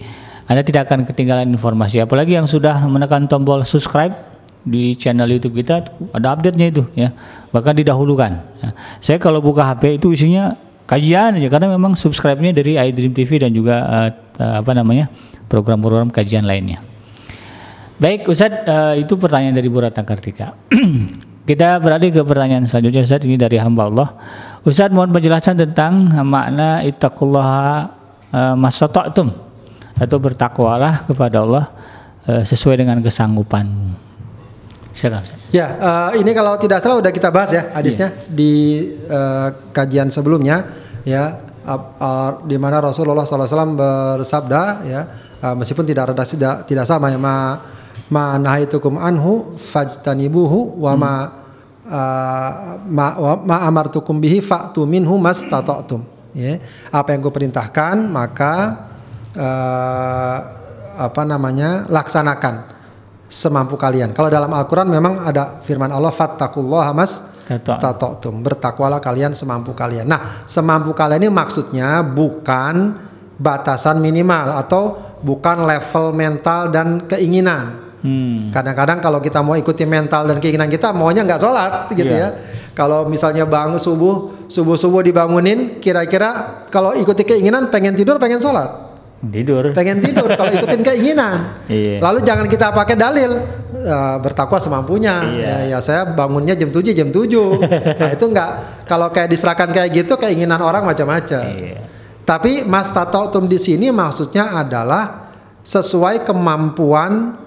[0.50, 4.14] Anda tidak akan ketinggalan informasi apalagi yang sudah menekan tombol subscribe
[4.66, 7.14] di channel YouTube kita ada update-nya itu ya.
[7.54, 8.30] Bahkan didahulukan.
[8.60, 8.70] Ya.
[8.98, 10.58] Saya kalau buka HP itu isinya
[10.90, 14.10] kajian aja karena memang subscribe-nya dari iDream TV dan juga eh,
[14.42, 15.06] eh, apa namanya?
[15.46, 16.82] program-program kajian lainnya.
[18.02, 20.58] Baik, Ustadz, eh, itu pertanyaan dari Bu Ratna Kartika.
[21.46, 23.22] Kita beralih ke pertanyaan selanjutnya, Ustadz.
[23.22, 24.08] Ini dari hamba Allah.
[24.66, 27.70] Ustadz, mohon penjelasan tentang makna ittaqullaha
[28.34, 29.30] uh, masata'tum
[29.96, 31.64] atau bertakwalah kepada Allah
[32.28, 33.96] eh, sesuai dengan kesanggupanmu.
[34.92, 35.54] Silakan, Ustadz.
[35.54, 40.68] ya eh, ini kalau tidak salah udah kita bahas ya hadisnya di eh, kajian sebelumnya
[41.00, 45.00] ya ap- eh, di mana Rasulullah SAW bersabda ya
[45.40, 46.12] eh, meskipun tidak,
[46.68, 47.56] tidak sama ya ma
[48.06, 51.14] ma nahaitukum anhu fajtanibuhu wa ma
[51.86, 53.06] uh, ma,
[53.42, 56.02] ma amartukum bihi fa'tu minhu mastata'tum.
[56.36, 56.60] Ya
[56.92, 58.84] apa yang gue perintahkan maka
[59.34, 60.38] uh,
[60.96, 62.76] apa namanya laksanakan
[63.26, 64.14] semampu kalian.
[64.14, 67.78] Kalau dalam Al-Qur'an memang ada firman Allah fattaqullaha mas Tato.
[67.78, 70.06] tata'tum bertakwalah kalian semampu kalian.
[70.06, 73.02] Nah semampu kalian ini maksudnya bukan
[73.36, 78.54] batasan minimal atau bukan level mental dan keinginan Hmm.
[78.54, 82.22] Kadang-kadang kalau kita mau ikuti mental dan keinginan kita maunya nggak sholat gitu Iya.
[82.22, 82.28] ya.
[82.70, 88.68] Kalau misalnya bangun subuh, subuh subuh dibangunin, kira-kira kalau ikuti keinginan pengen tidur pengen sholat,
[89.26, 89.72] Tidur.
[89.72, 91.56] pengen tidur kalau ikutin keinginan.
[91.66, 91.98] Iya.
[91.98, 93.42] Lalu jangan kita pakai dalil
[93.74, 95.24] eh, bertakwa semampunya.
[95.24, 95.42] Iya.
[95.42, 97.26] Ya, ya saya bangunnya jam 7 jam 7.
[98.00, 98.50] nah itu nggak
[98.86, 101.42] kalau kayak diserahkan kayak gitu keinginan orang macam-macam.
[101.42, 101.80] Iya.
[102.22, 105.32] Tapi mas tatautum di sini maksudnya adalah
[105.64, 107.40] sesuai kemampuan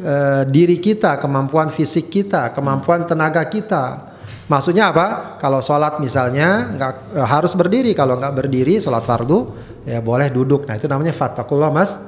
[0.00, 4.14] eh, diri kita, kemampuan fisik kita, kemampuan tenaga kita.
[4.46, 5.34] Maksudnya apa?
[5.42, 9.50] Kalau sholat misalnya nggak eh, harus berdiri, kalau nggak berdiri sholat fardu
[9.86, 10.66] ya boleh duduk.
[10.66, 11.98] Nah itu namanya fatakullah mas.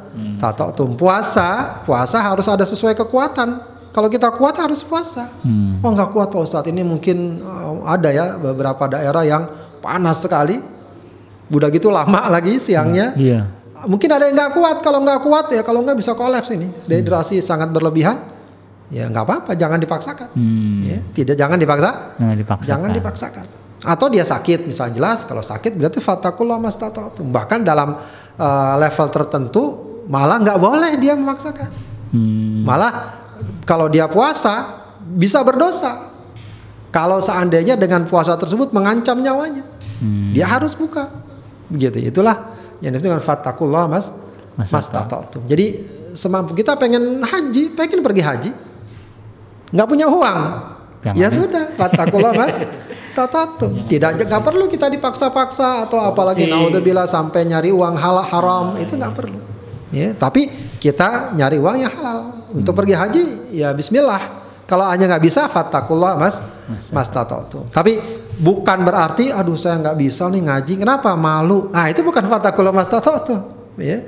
[0.42, 3.78] Tatautum puasa, puasa harus ada sesuai kekuatan.
[3.94, 5.26] Kalau kita kuat harus puasa.
[5.42, 5.82] Hmm.
[5.82, 9.46] Oh nggak kuat Pak Ustadz ini mungkin eh, ada ya beberapa daerah yang
[9.82, 10.58] panas sekali.
[11.48, 13.16] Udah gitu lama lagi siangnya.
[13.16, 13.57] Iya.
[13.86, 14.76] Mungkin ada yang nggak kuat.
[14.82, 16.66] Kalau nggak kuat ya kalau nggak bisa kolaps ini.
[16.88, 18.18] Dehidrasi sangat berlebihan.
[18.88, 19.52] Ya nggak apa-apa.
[19.54, 20.28] Jangan dipaksakan.
[20.34, 20.80] Hmm.
[20.82, 22.16] Ya, tidak jangan dipaksa.
[22.18, 22.68] Jangan dipaksakan.
[22.68, 23.44] Jangan dipaksakan.
[23.78, 25.22] Atau dia sakit misalnya jelas.
[25.28, 27.28] Kalau sakit berarti fatakullah mastata'tum.
[27.30, 27.94] Bahkan dalam
[28.34, 29.62] eh, level tertentu
[30.08, 31.70] malah nggak boleh dia memaksakan.
[32.10, 32.64] Hmm.
[32.64, 32.92] Malah
[33.68, 36.08] kalau dia puasa bisa berdosa.
[36.88, 39.60] Kalau seandainya dengan puasa tersebut mengancam nyawanya,
[40.00, 40.32] Hmm.
[40.32, 41.12] dia harus buka.
[41.68, 42.00] Begitu.
[42.00, 44.14] Itulah yang disebut dengan fatakullah mas
[44.58, 45.46] Mas tata'tum.
[45.46, 45.86] Jadi
[46.18, 48.50] semampu kita pengen haji, pengen pergi haji,
[49.70, 50.40] nggak punya uang,
[51.14, 52.58] ya sudah fatakullah mas
[53.16, 53.86] tata'tum.
[53.86, 59.14] Tidak nggak perlu kita dipaksa-paksa atau apalagi naudzubillah sampai nyari uang halal haram itu nggak
[59.14, 59.38] perlu.
[59.94, 60.50] Ya, tapi
[60.82, 63.24] kita nyari uang yang halal untuk pergi haji
[63.54, 64.42] ya Bismillah.
[64.66, 66.42] Kalau hanya nggak bisa fatakullah mas
[66.90, 67.70] mas tata'tum.
[67.70, 70.72] Tapi bukan berarti aduh saya nggak bisa nih ngaji.
[70.80, 71.68] Kenapa malu?
[71.74, 73.42] Ah itu bukan fatakullah mas tata'tum.
[73.76, 74.06] Ya.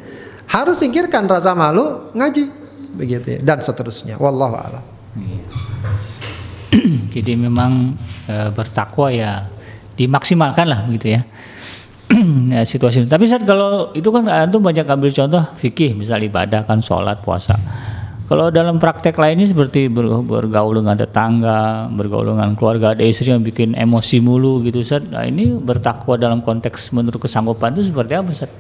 [0.51, 2.51] Harus singkirkan rasa malu ngaji
[2.95, 3.41] begitu ya.
[3.43, 4.19] dan seterusnya.
[4.19, 4.85] Wallahu a'lam.
[5.19, 5.45] Iya.
[7.15, 7.99] Jadi memang
[8.31, 9.51] e, bertakwa ya
[9.99, 11.23] dimaksimalkan lah begitu ya.
[12.51, 13.07] ya situasi.
[13.07, 17.59] Tapi saat kalau itu kan antum banyak ambil contoh fikih, misal ibadah kan sholat, puasa.
[18.31, 23.43] Kalau dalam praktek lainnya seperti ber- bergaul dengan tetangga, bergaul dengan keluarga, ada istri yang
[23.43, 25.03] bikin emosi mulu gitu, Ustaz.
[25.11, 28.51] Nah, ini bertakwa dalam konteks menurut kesanggupan itu seperti apa, Ustaz?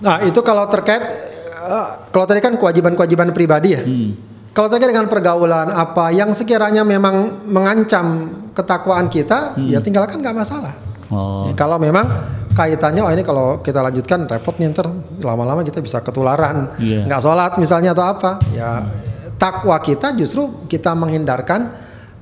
[0.00, 3.84] Nah itu kalau terkait eh, kalau tadi kan kewajiban-kewajiban pribadi ya.
[3.84, 4.16] Hmm.
[4.50, 10.74] Kalau terkait dengan pergaulan apa yang sekiranya memang mengancam ketakwaan kita, ya tinggalkan nggak masalah.
[11.10, 12.06] Oh, Ya, kalau memang
[12.54, 14.86] kaitannya, oh ini kalau kita lanjutkan repot nih ntar
[15.22, 17.06] lama-lama kita bisa ketularan, Iya.
[17.06, 18.38] nggak sholat misalnya atau apa.
[18.54, 18.86] Ya
[19.34, 21.72] takwa kita justru kita menghindarkan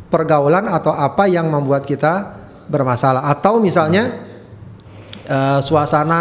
[0.09, 2.32] pergaulan atau apa yang membuat kita
[2.70, 3.28] bermasalah.
[3.28, 4.09] Atau misalnya
[5.28, 6.20] eh, suasana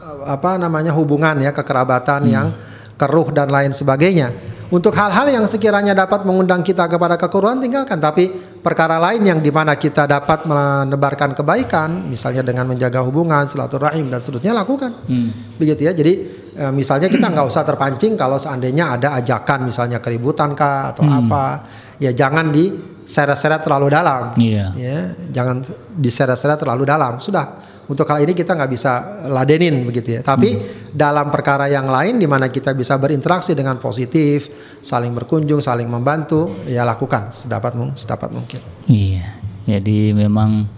[0.00, 2.48] eh, apa namanya hubungan ya kekerabatan yang
[2.96, 4.32] keruh dan lain sebagainya.
[4.68, 7.96] Untuk hal-hal yang sekiranya dapat mengundang kita kepada kekuruan tinggalkan.
[7.96, 8.28] Tapi
[8.60, 14.20] perkara lain yang di mana kita dapat menebarkan kebaikan, misalnya dengan menjaga hubungan, silaturahim dan
[14.20, 14.92] seterusnya lakukan.
[15.08, 15.56] hmm.
[15.56, 15.92] Begitu ya.
[15.96, 16.12] Jadi
[16.52, 21.64] eh, misalnya kita nggak usah terpancing kalau seandainya ada ajakan misalnya keributan kah atau apa,
[21.96, 24.36] ya jangan diseret-seret terlalu dalam.
[24.36, 24.66] Iya.
[24.76, 25.00] Ya,
[25.32, 25.64] jangan
[25.96, 27.16] diseret-seret terlalu dalam.
[27.24, 27.67] Sudah.
[27.88, 30.20] Untuk hal ini kita nggak bisa ladenin begitu ya.
[30.20, 30.60] Tapi
[30.92, 34.52] dalam perkara yang lain di mana kita bisa berinteraksi dengan positif,
[34.84, 38.60] saling berkunjung, saling membantu, ya lakukan sedapat mung- sedapat mungkin.
[38.92, 40.68] Iya, jadi memang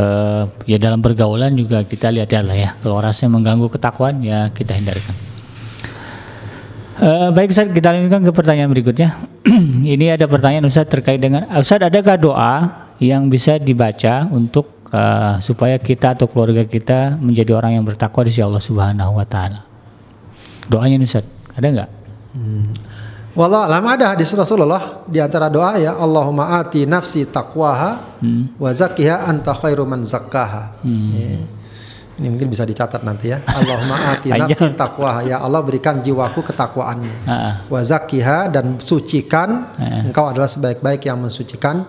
[0.00, 2.70] eh, ya dalam pergaulan juga kita lihat ya lah ya.
[2.80, 5.12] Kalau rasanya mengganggu ketakwaan ya kita hindarkan.
[7.00, 9.12] Eh, baik Ustaz, kita lanjutkan ke pertanyaan berikutnya.
[9.96, 12.52] Ini ada pertanyaan Ustaz terkait dengan Ustaz adakah doa
[13.00, 18.30] yang bisa dibaca untuk eh, supaya kita atau keluarga kita menjadi orang yang bertakwa di
[18.34, 19.64] sisi Allah Subhanahu wa taala.
[20.70, 21.90] Doanya Ustaz, ada nggak?
[23.30, 28.52] Wallah alam ada hadis Rasulullah di antara doa ya Allahumma ati nafsi taqwaha Hmm.
[28.60, 30.82] wa zakkiha anta khairu man zakkaha.
[30.84, 31.08] Hmm.
[31.08, 31.40] Ya.
[32.20, 33.40] Ini mungkin bisa dicatat nanti ya.
[33.58, 37.14] Allahumma ati nafsi taqwaha ya Allah berikan jiwaku ketakwaannya.
[37.24, 39.72] Ah, Wa zakkiha dan sucikan
[40.04, 41.86] engkau adalah sebaik-baik yang mensucikan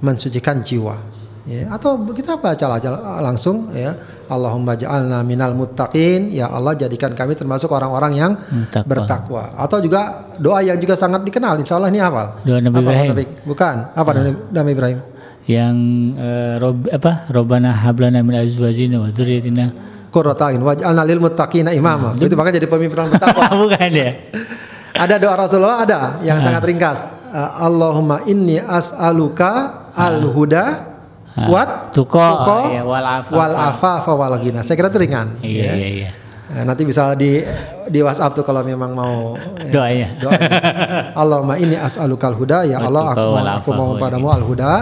[0.00, 0.96] mensucikan jiwa.
[1.44, 2.88] Ya, atau kita baca aja
[3.20, 3.92] langsung ya.
[4.24, 6.32] Allahumma ja'alna minal muttaqin.
[6.32, 8.88] Ya Allah jadikan kami termasuk orang-orang yang Bertakwa.
[8.88, 9.42] bertakwa.
[9.60, 10.00] Atau juga
[10.40, 11.60] doa yang juga sangat dikenal.
[11.60, 12.40] Insya Allah ini hafal.
[12.40, 13.08] Doa Nabi Apa, Ibrahim.
[13.12, 13.28] Taufik?
[13.44, 13.76] bukan.
[13.92, 14.98] Apa Nabi- Nabi Ibrahim?
[15.44, 15.76] Yang
[16.16, 17.12] uh, rob, apa?
[17.28, 19.64] Robana hablana min azwajina wa dzurriyyatina
[20.08, 22.16] qurrata a'yun waj'alna lil muttaqina imama.
[22.16, 23.52] Itu bahkan jadi pemimpin orang bertakwa.
[23.68, 24.10] bukan ya
[24.96, 25.84] ada doa Rasulullah?
[25.84, 26.24] Ada.
[26.24, 26.98] Yang sangat ringkas.
[27.28, 30.93] Uh, Allahumma inni as'aluka al-huda
[31.34, 33.34] wat tuko, tuko ya, wal afafa.
[33.34, 34.60] wal afafa wal ghina.
[34.62, 35.28] Saya kira itu ringan.
[35.40, 35.74] iya ya.
[35.74, 36.10] iya iya
[36.44, 37.40] Nah, nanti bisa di
[37.88, 40.48] di WhatsApp tuh kalau memang mau ya, doanya doanya.
[41.24, 44.72] Allahumma inni as'alukal huda ya Allah aku wal aku wal padamu al huda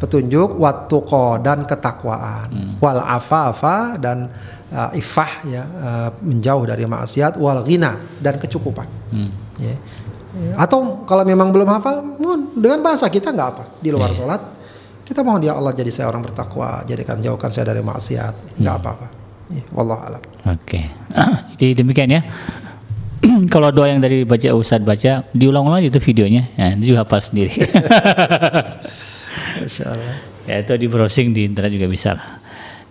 [0.00, 2.74] petunjuk watuqo dan ketakwaan Hmm.
[2.80, 4.32] wal afafa dan
[4.72, 9.30] uh, ifah ya uh, menjauh dari maksiat wal ghina dan kecukupan Hmm.
[9.60, 9.76] ya.
[10.56, 14.40] Atau kalau memang belum hafal, mohon dengan bahasa kita nggak apa di luar sholat
[15.02, 19.06] kita mohon ya Allah jadi saya orang bertakwa, jadikan jauhkan saya dari maksiat, nggak apa-apa.
[19.52, 20.22] Ya, wallahu alam.
[20.48, 20.88] Oke,
[21.60, 22.22] jadi demikian ya.
[23.52, 27.52] Kalau doa yang dari baca Ustadz baca, diulang-ulang itu videonya, ya, itu juga hafal sendiri.
[29.62, 30.16] Masya Allah.
[30.48, 32.10] ya itu di browsing di internet juga bisa.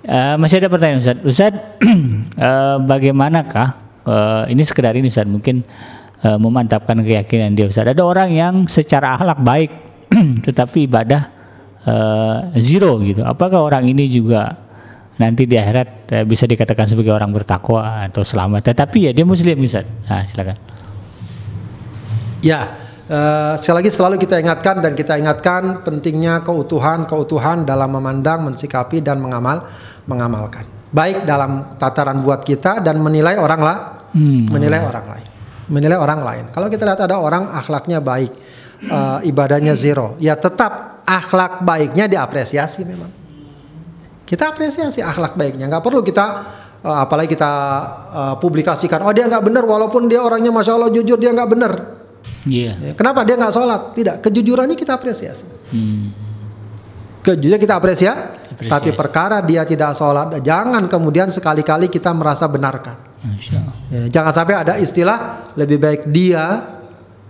[0.02, 1.26] Eh, masih ada pertanyaan Ustadz.
[1.26, 1.60] Ustadz,
[2.48, 3.68] eh, bagaimanakah
[4.06, 5.66] eh, ini sekedar ini Ustadz mungkin
[6.22, 7.94] eh, memantapkan keyakinan dia Ustadz.
[7.98, 9.72] Ada orang yang secara akhlak baik,
[10.46, 11.41] tetapi ibadah
[11.86, 13.22] eh, zero gitu.
[13.26, 14.58] Apakah orang ini juga
[15.18, 18.74] nanti di akhirat eh, bisa dikatakan sebagai orang bertakwa atau selamat?
[18.74, 20.10] Tetapi ya dia Muslim Ustadz.
[20.10, 20.58] Nah, silakan.
[22.42, 22.74] Ya,
[23.06, 29.02] eh, sekali lagi selalu kita ingatkan dan kita ingatkan pentingnya keutuhan keutuhan dalam memandang, mensikapi
[29.06, 29.70] dan mengamal
[30.10, 30.66] mengamalkan.
[30.92, 33.78] Baik dalam tataran buat kita dan menilai orang lah,
[34.12, 34.44] Hmm.
[34.52, 35.28] menilai orang lain,
[35.72, 36.46] menilai orang lain.
[36.52, 38.36] Kalau kita lihat ada orang akhlaknya baik,
[38.86, 43.12] eh, ibadahnya zero, ya tetap akhlak baiknya diapresiasi memang.
[44.26, 46.26] Kita apresiasi akhlak baiknya, nggak perlu kita
[46.82, 47.52] eh, apalagi kita
[48.10, 49.04] eh, publikasikan.
[49.06, 51.74] Oh dia nggak benar, walaupun dia orangnya masya Allah jujur dia nggak benar.
[52.46, 52.74] Iya.
[52.82, 53.82] Ya, Kenapa dia nggak sholat?
[53.94, 55.46] Tidak, kejujurannya kita apresiasi.
[55.70, 56.10] Hmm.
[57.22, 58.66] Kejujuran kita apresiasi, Apresiasi.
[58.66, 62.98] tapi perkara dia tidak sholat, jangan kemudian sekali-kali kita merasa benarkan.
[63.94, 66.66] Ya, jangan sampai ada istilah lebih baik dia,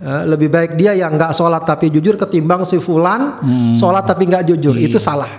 [0.02, 3.72] eh, lebih baik dia yang nggak sholat tapi jujur ketimbang si fulan Hmm.
[3.72, 4.74] sholat tapi nggak jujur.
[4.74, 4.86] Iya.
[4.86, 5.30] Itu salah.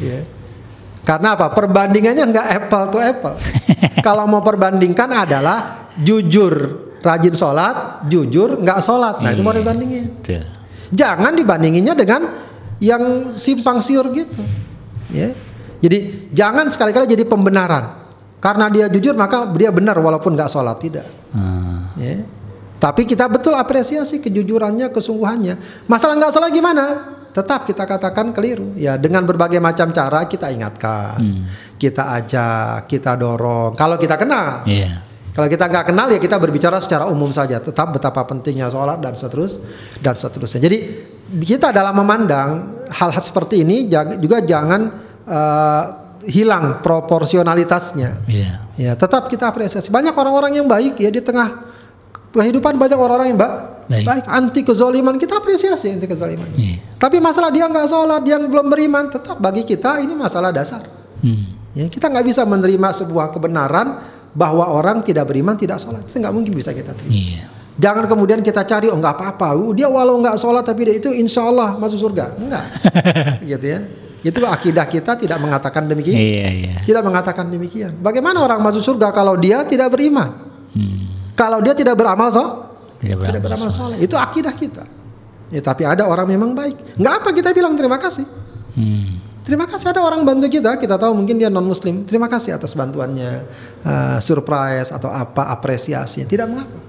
[0.00, 0.24] Ya.
[1.04, 1.52] Karena apa?
[1.52, 3.36] Perbandingannya nggak apple to apple.
[4.06, 6.54] Kalau mau perbandingkan adalah jujur
[6.98, 9.22] rajin sholat, jujur nggak sholat.
[9.22, 9.60] Nah itu mau Iya.
[9.62, 10.04] dibandingin.
[10.18, 10.42] Betul.
[10.90, 12.22] Jangan dibandinginnya dengan
[12.78, 14.42] yang simpang siur gitu.
[15.10, 15.30] Ya.
[15.78, 18.08] Jadi jangan sekali-kali jadi pembenaran.
[18.36, 21.06] Karena dia jujur maka dia benar walaupun nggak sholat tidak.
[21.96, 22.22] Ya.
[22.76, 25.86] Tapi kita betul apresiasi kejujurannya, kesungguhannya.
[25.88, 26.84] Masalah nggak salah gimana?
[27.32, 28.76] Tetap kita katakan keliru.
[28.76, 31.16] Ya dengan berbagai macam cara kita ingatkan,
[31.76, 33.76] kita ajak, kita dorong.
[33.76, 35.04] Kalau kita kenal, Iya.
[35.32, 37.60] kalau kita nggak kenal ya kita berbicara secara umum saja.
[37.60, 39.60] Tetap betapa pentingnya sholat dan seterus
[40.00, 40.60] dan seterusnya.
[40.64, 40.78] Jadi
[41.44, 43.88] kita dalam memandang hal-hal seperti ini
[44.20, 44.80] juga jangan
[45.28, 45.82] eh,
[46.26, 48.10] hilang proporsionalitasnya.
[48.26, 48.52] Iya.
[48.76, 49.88] Ya, tetap kita apresiasi.
[49.88, 51.64] Banyak orang-orang yang baik ya di tengah
[52.32, 54.02] kehidupan banyak orang-orang yang ba- Baik.
[54.02, 54.24] baik.
[54.26, 56.50] anti kezaliman kita apresiasi anti kezaliman.
[56.58, 56.98] Iya.
[56.98, 60.82] Tapi masalah dia nggak sholat, dia belum beriman, tetap bagi kita ini masalah dasar.
[61.22, 61.54] Hmm.
[61.70, 64.02] Ya, kita nggak bisa menerima sebuah kebenaran
[64.34, 66.02] bahwa orang tidak beriman tidak sholat.
[66.02, 67.14] Itu nggak mungkin bisa kita terima.
[67.14, 67.42] Iya.
[67.76, 71.12] Jangan kemudian kita cari oh nggak apa-apa, Uh, dia walau nggak sholat tapi dia itu
[71.12, 72.34] insya Allah masuk surga.
[72.42, 72.64] Enggak,
[73.54, 73.80] gitu ya.
[74.26, 76.18] Itu akidah kita tidak mengatakan demikian.
[76.18, 76.74] Iya, iya.
[76.82, 77.94] Tidak mengatakan demikian.
[78.02, 80.50] Bagaimana orang masuk surga kalau dia tidak beriman?
[80.74, 81.15] Hmm.
[81.36, 82.44] Kalau dia tidak beramal so,
[82.96, 84.00] Tidak tidak beramal beramal soleh.
[84.00, 84.84] Itu akidah kita.
[85.52, 86.98] Ya, tapi ada orang memang baik.
[86.98, 88.26] Nggak apa kita bilang terima kasih.
[88.74, 89.22] Hmm.
[89.46, 90.74] Terima kasih ada orang bantu kita.
[90.74, 92.02] Kita tahu mungkin dia non muslim.
[92.02, 93.46] Terima kasih atas bantuannya,
[93.86, 96.26] eh, surprise atau apa apresiasinya.
[96.26, 96.80] Tidak mengapa.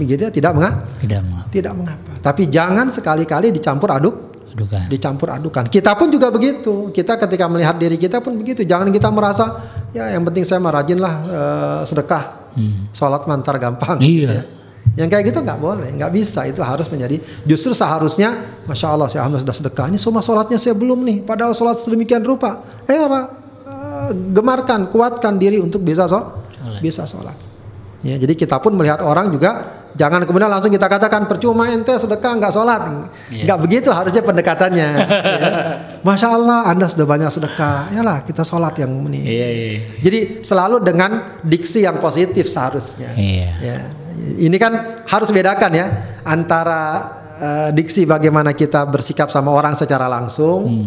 [0.00, 0.88] Begitu ya, tidak mengapa.
[0.96, 1.48] Tidak mengapa.
[1.52, 2.12] Tidak mengapa.
[2.24, 4.16] Tapi jangan sekali-kali dicampur aduk
[4.56, 4.88] Adukan.
[4.88, 5.68] dicampur adukan.
[5.68, 6.88] Kita pun juga begitu.
[6.96, 8.64] Kita ketika melihat diri kita pun begitu.
[8.64, 9.60] Jangan kita merasa
[9.92, 12.41] ya yang penting saya mah rajinlah eh, sedekah.
[12.54, 12.88] Hmm.
[12.92, 13.98] Sholat mantar gampang.
[14.00, 14.30] Iya.
[14.30, 14.42] Ya.
[14.98, 16.44] Yang kayak gitu nggak boleh, nggak bisa.
[16.44, 17.16] Itu harus menjadi
[17.46, 18.34] justru seharusnya,
[18.66, 19.86] masya Allah saya alhamdulillah sudah sedekah.
[19.88, 21.18] Ini semua sholatnya saya belum nih.
[21.24, 22.60] Padahal sholat sedemikian rupa.
[22.84, 23.30] Eh ora,
[23.64, 26.80] eh, gemarkan, kuatkan diri untuk bisa Sholat.
[26.82, 27.36] bisa sholat.
[28.02, 32.32] Ya, jadi kita pun melihat orang juga jangan kemudian langsung kita katakan percuma ente sedekah
[32.36, 32.82] nggak sholat,
[33.28, 33.44] Iya.
[33.44, 34.88] nggak begitu harusnya pendekatannya.
[34.98, 35.54] ya.
[36.00, 39.20] Masya Allah anda sudah banyak sedekah, yalah kita sholat yang ini.
[39.22, 39.68] Iya, iya.
[40.00, 43.12] Jadi selalu dengan diksi yang positif seharusnya.
[43.14, 43.50] Iya.
[43.60, 43.76] Ya,
[44.38, 44.72] ini kan
[45.04, 45.86] harus bedakan ya
[46.22, 46.82] antara
[47.34, 50.86] eh, diksi bagaimana kita bersikap sama orang secara langsung, Hmm.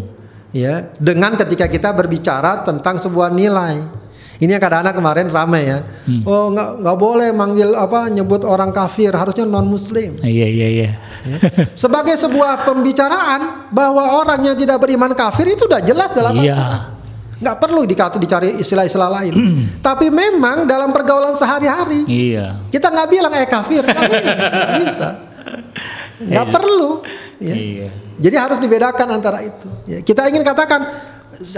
[0.49, 4.04] ya, dengan ketika kita berbicara tentang sebuah nilai.
[4.35, 5.79] Ini yang kadang-kadang kemarin ramai ya.
[6.03, 6.21] Hmm.
[6.23, 10.19] Oh nggak nggak boleh manggil apa nyebut orang kafir harusnya non muslim.
[10.19, 10.89] Iya iya iya.
[11.23, 11.39] Ya.
[11.71, 16.51] Sebagai sebuah pembicaraan bahwa orang yang tidak beriman kafir itu udah jelas dalam Iya.
[16.51, 16.81] Al-Quran.
[17.35, 19.33] Nggak perlu dikata dicari istilah-istilah lain.
[19.79, 22.63] Tapi memang dalam pergaulan sehari-hari Iya.
[22.67, 23.83] kita nggak bilang eh kafir.
[23.83, 25.07] Nggak bisa.
[26.17, 27.03] Nggak perlu.
[27.39, 27.55] Ya.
[27.55, 27.89] Iya.
[28.15, 29.67] Jadi harus dibedakan antara itu.
[29.83, 30.87] Ya, kita ingin katakan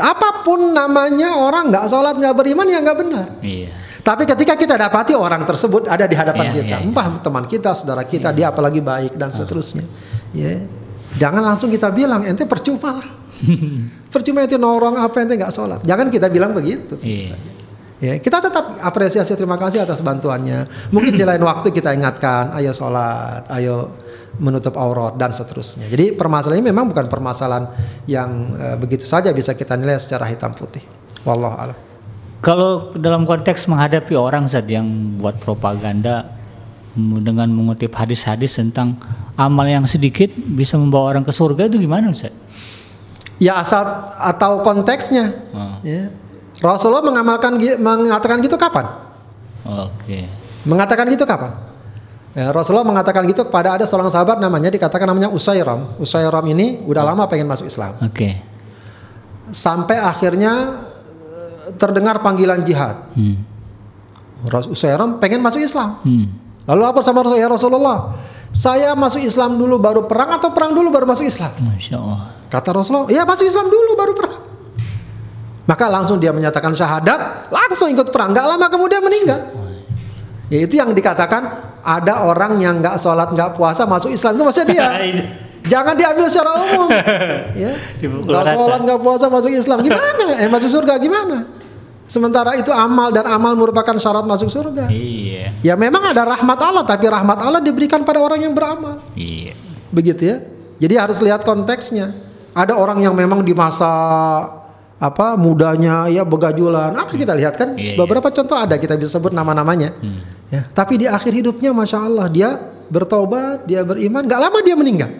[0.01, 3.27] apa pun namanya orang nggak sholat nggak beriman ya nggak benar.
[3.41, 3.71] Iya.
[4.01, 6.87] Tapi ketika kita dapati orang tersebut ada di hadapan Iya, kita, iya, iya.
[6.87, 9.83] entah teman kita, saudara kita, dia apalagi baik dan seterusnya,
[10.31, 10.63] ya
[11.19, 13.07] jangan langsung kita bilang ente percuma lah,
[14.13, 16.95] percuma ente norong apa ente nggak sholat, jangan kita bilang begitu.
[17.03, 17.35] Iya.
[17.35, 17.51] saja.
[17.97, 20.69] Ya, kita tetap apresiasi terima kasih atas bantuannya.
[20.93, 23.97] Mungkin di lain waktu kita ingatkan, ayo sholat, ayo
[24.37, 25.89] menutup aurat dan seterusnya.
[25.89, 27.65] Jadi permasalahan ini memang bukan permasalahan
[28.05, 30.81] yang eh, begitu saja bisa kita nilai secara hitam putih.
[31.25, 31.77] Wallahu a'lam.
[32.37, 36.37] Kalau dalam konteks menghadapi orang saat yang buat propaganda
[36.97, 38.97] dengan mengutip hadis-hadis tentang
[39.37, 42.33] amal yang sedikit bisa membawa orang ke surga itu gimana Ustaz?
[43.37, 43.85] Ya asal
[44.17, 45.29] atau konteksnya.
[45.53, 46.09] Oh, Ya.
[46.57, 48.89] Rasulullah mengamalkan mengatakan gitu kapan?
[49.61, 50.25] Oke.
[50.65, 51.53] Mengatakan gitu kapan?
[52.37, 55.97] Ya, Rasulullah mengatakan gitu kepada ada seorang sahabat namanya dikatakan namanya Usairam.
[55.97, 57.97] Usairam ini udah lama pengen masuk Islam.
[57.97, 58.37] Oke.
[59.49, 60.85] Sampai akhirnya
[61.17, 63.09] eh, terdengar panggilan jihad.
[63.17, 63.41] Hmm.
[64.69, 65.97] Usairam pengen masuk Islam.
[66.05, 66.29] Hmm.
[66.69, 67.97] Lalu lapor sama Rasulullah, ya Rasulullah,
[68.53, 71.49] saya masuk Islam dulu baru perang atau perang dulu baru masuk Islam?
[71.57, 72.37] Masya Allah.
[72.53, 74.45] Kata Rasulullah, ya masuk Islam dulu baru perang.
[75.65, 78.29] Maka langsung dia menyatakan syahadat, langsung ikut perang.
[78.29, 79.66] Gak lama kemudian meninggal.
[80.47, 81.43] Ya itu yang dikatakan
[81.83, 84.87] ada orang yang nggak sholat nggak puasa masuk Islam itu maksudnya dia.
[85.71, 86.87] Jangan diambil secara umum.
[87.63, 87.75] ya.
[87.99, 88.51] Nggak rata.
[88.55, 90.25] sholat nggak puasa masuk Islam gimana?
[90.43, 91.47] Eh masuk surga gimana?
[92.07, 94.87] Sementara itu amal dan amal merupakan syarat masuk surga.
[94.87, 95.51] Iya.
[95.59, 99.03] Ya memang ada rahmat Allah, tapi rahmat Allah diberikan pada orang yang beramal.
[99.11, 99.59] Iya.
[99.91, 100.37] Begitu ya.
[100.79, 102.15] Jadi harus lihat konteksnya.
[102.55, 103.91] Ada orang yang memang di masa
[104.97, 106.95] apa mudanya ya begajulan.
[106.95, 107.75] Apa kita lihat kan?
[107.75, 107.97] Iya, iya.
[107.99, 109.91] Beberapa contoh ada kita bisa sebut nama-namanya.
[110.47, 112.55] Ya, tapi di akhir hidupnya masya Allah dia
[112.87, 114.23] bertobat, dia beriman.
[114.23, 115.11] Gak lama dia meninggal.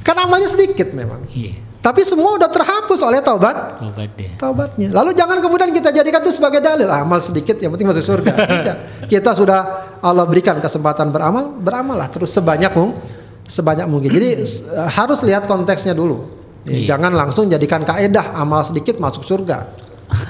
[0.00, 1.28] Kan amalnya sedikit memang.
[1.28, 1.68] Iya.
[1.78, 3.78] Tapi semua udah terhapus oleh taubat
[4.18, 4.34] deh.
[4.34, 4.90] taubatnya.
[4.90, 8.32] Lalu jangan kemudian kita jadikan itu sebagai dalil Ah, amal sedikit yang penting masuk surga.
[8.50, 8.76] Tidak.
[9.06, 9.60] Kita sudah
[10.02, 12.98] Allah berikan kesempatan beramal, beramallah terus sebanyak mungkin
[13.46, 14.10] sebanyak mungkin.
[14.10, 14.28] Jadi
[14.98, 16.40] harus lihat konteksnya dulu.
[16.66, 16.86] Ya, Iya.
[16.96, 19.87] Jangan langsung jadikan kaedah amal sedikit masuk surga.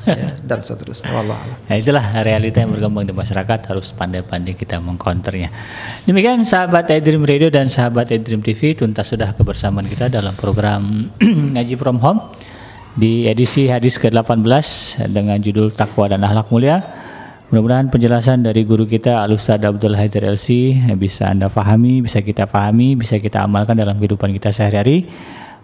[0.08, 1.12] Ya, dan seterusnya.
[1.14, 1.38] Wallah.
[1.70, 5.52] Nah, itulah realita yang berkembang di masyarakat harus pandai-pandai kita mengkonternya.
[6.08, 11.12] Demikian sahabat iDream Radio dan sahabat iDream TV tuntas sudah kebersamaan kita dalam program
[11.54, 12.34] Ngaji From Home
[12.98, 14.42] di edisi hadis ke-18
[15.14, 16.82] dengan judul Takwa dan Akhlak Mulia.
[17.48, 22.44] Mudah-mudahan penjelasan dari guru kita Al Ustaz Abdul Haidar LC bisa Anda pahami, bisa kita
[22.44, 25.08] pahami, bisa kita amalkan dalam kehidupan kita sehari-hari.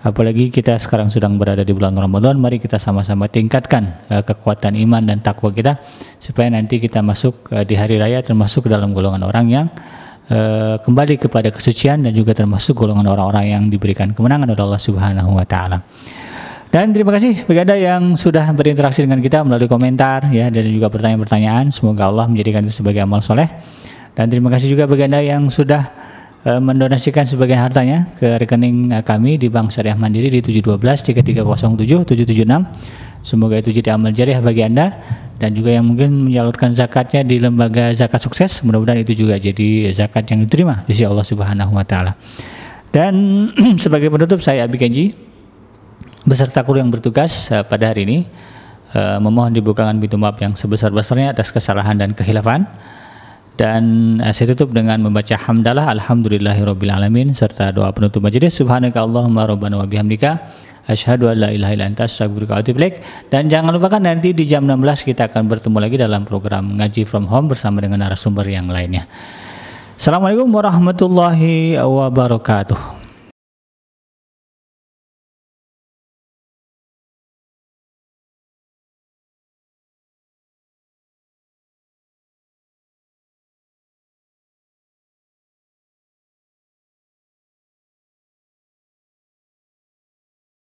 [0.04, 5.00] Apalagi kita sekarang sedang berada di bulan Ramadan, mari kita sama-sama tingkatkan eh, kekuatan iman
[5.00, 5.80] dan takwa kita
[6.20, 9.66] supaya nanti kita masuk eh, di hari raya termasuk dalam golongan orang yang
[10.28, 15.40] eh, kembali kepada kesucian dan juga termasuk golongan orang-orang yang diberikan kemenangan oleh Allah Subhanahu
[15.40, 15.80] wa taala.
[16.68, 20.92] Dan terima kasih bagi Anda yang sudah berinteraksi dengan kita melalui komentar ya dan juga
[20.92, 21.72] pertanyaan-pertanyaan.
[21.72, 23.48] Semoga Allah menjadikan itu sebagai amal soleh.
[24.12, 26.12] Dan terima kasih juga bagi Anda yang sudah
[26.44, 30.78] eh, mendonasikan sebagian hartanya ke rekening eh, kami di Bank Syariah Mandiri di 712
[31.12, 33.24] 3307 776.
[33.24, 35.00] Semoga itu jadi amal jariah bagi Anda
[35.40, 40.28] dan juga yang mungkin menyalurkan zakatnya di lembaga zakat sukses, mudah-mudahan itu juga jadi zakat
[40.28, 42.14] yang diterima di sisi Allah Subhanahu wa taala.
[42.94, 43.48] Dan
[43.82, 45.16] sebagai penutup saya Abi Kenji
[46.24, 48.18] beserta kru yang bertugas eh, pada hari ini
[48.94, 52.64] eh, memohon dibukakan pintu maaf yang sebesar-besarnya atas kesalahan dan kehilafan
[53.54, 59.46] dan eh, saya tutup dengan membaca hamdalah alhamdulillahirabbil alamin serta doa penutup majelis subhanaka allahumma
[59.46, 60.42] rabbana wa bihamdika
[60.90, 62.90] asyhadu an la ilaha illa anta astaghfiruka wa atubu
[63.30, 67.30] dan jangan lupakan nanti di jam 16 kita akan bertemu lagi dalam program ngaji from
[67.30, 69.06] home bersama dengan narasumber yang lainnya.
[69.94, 73.03] Assalamualaikum warahmatullahi wabarakatuh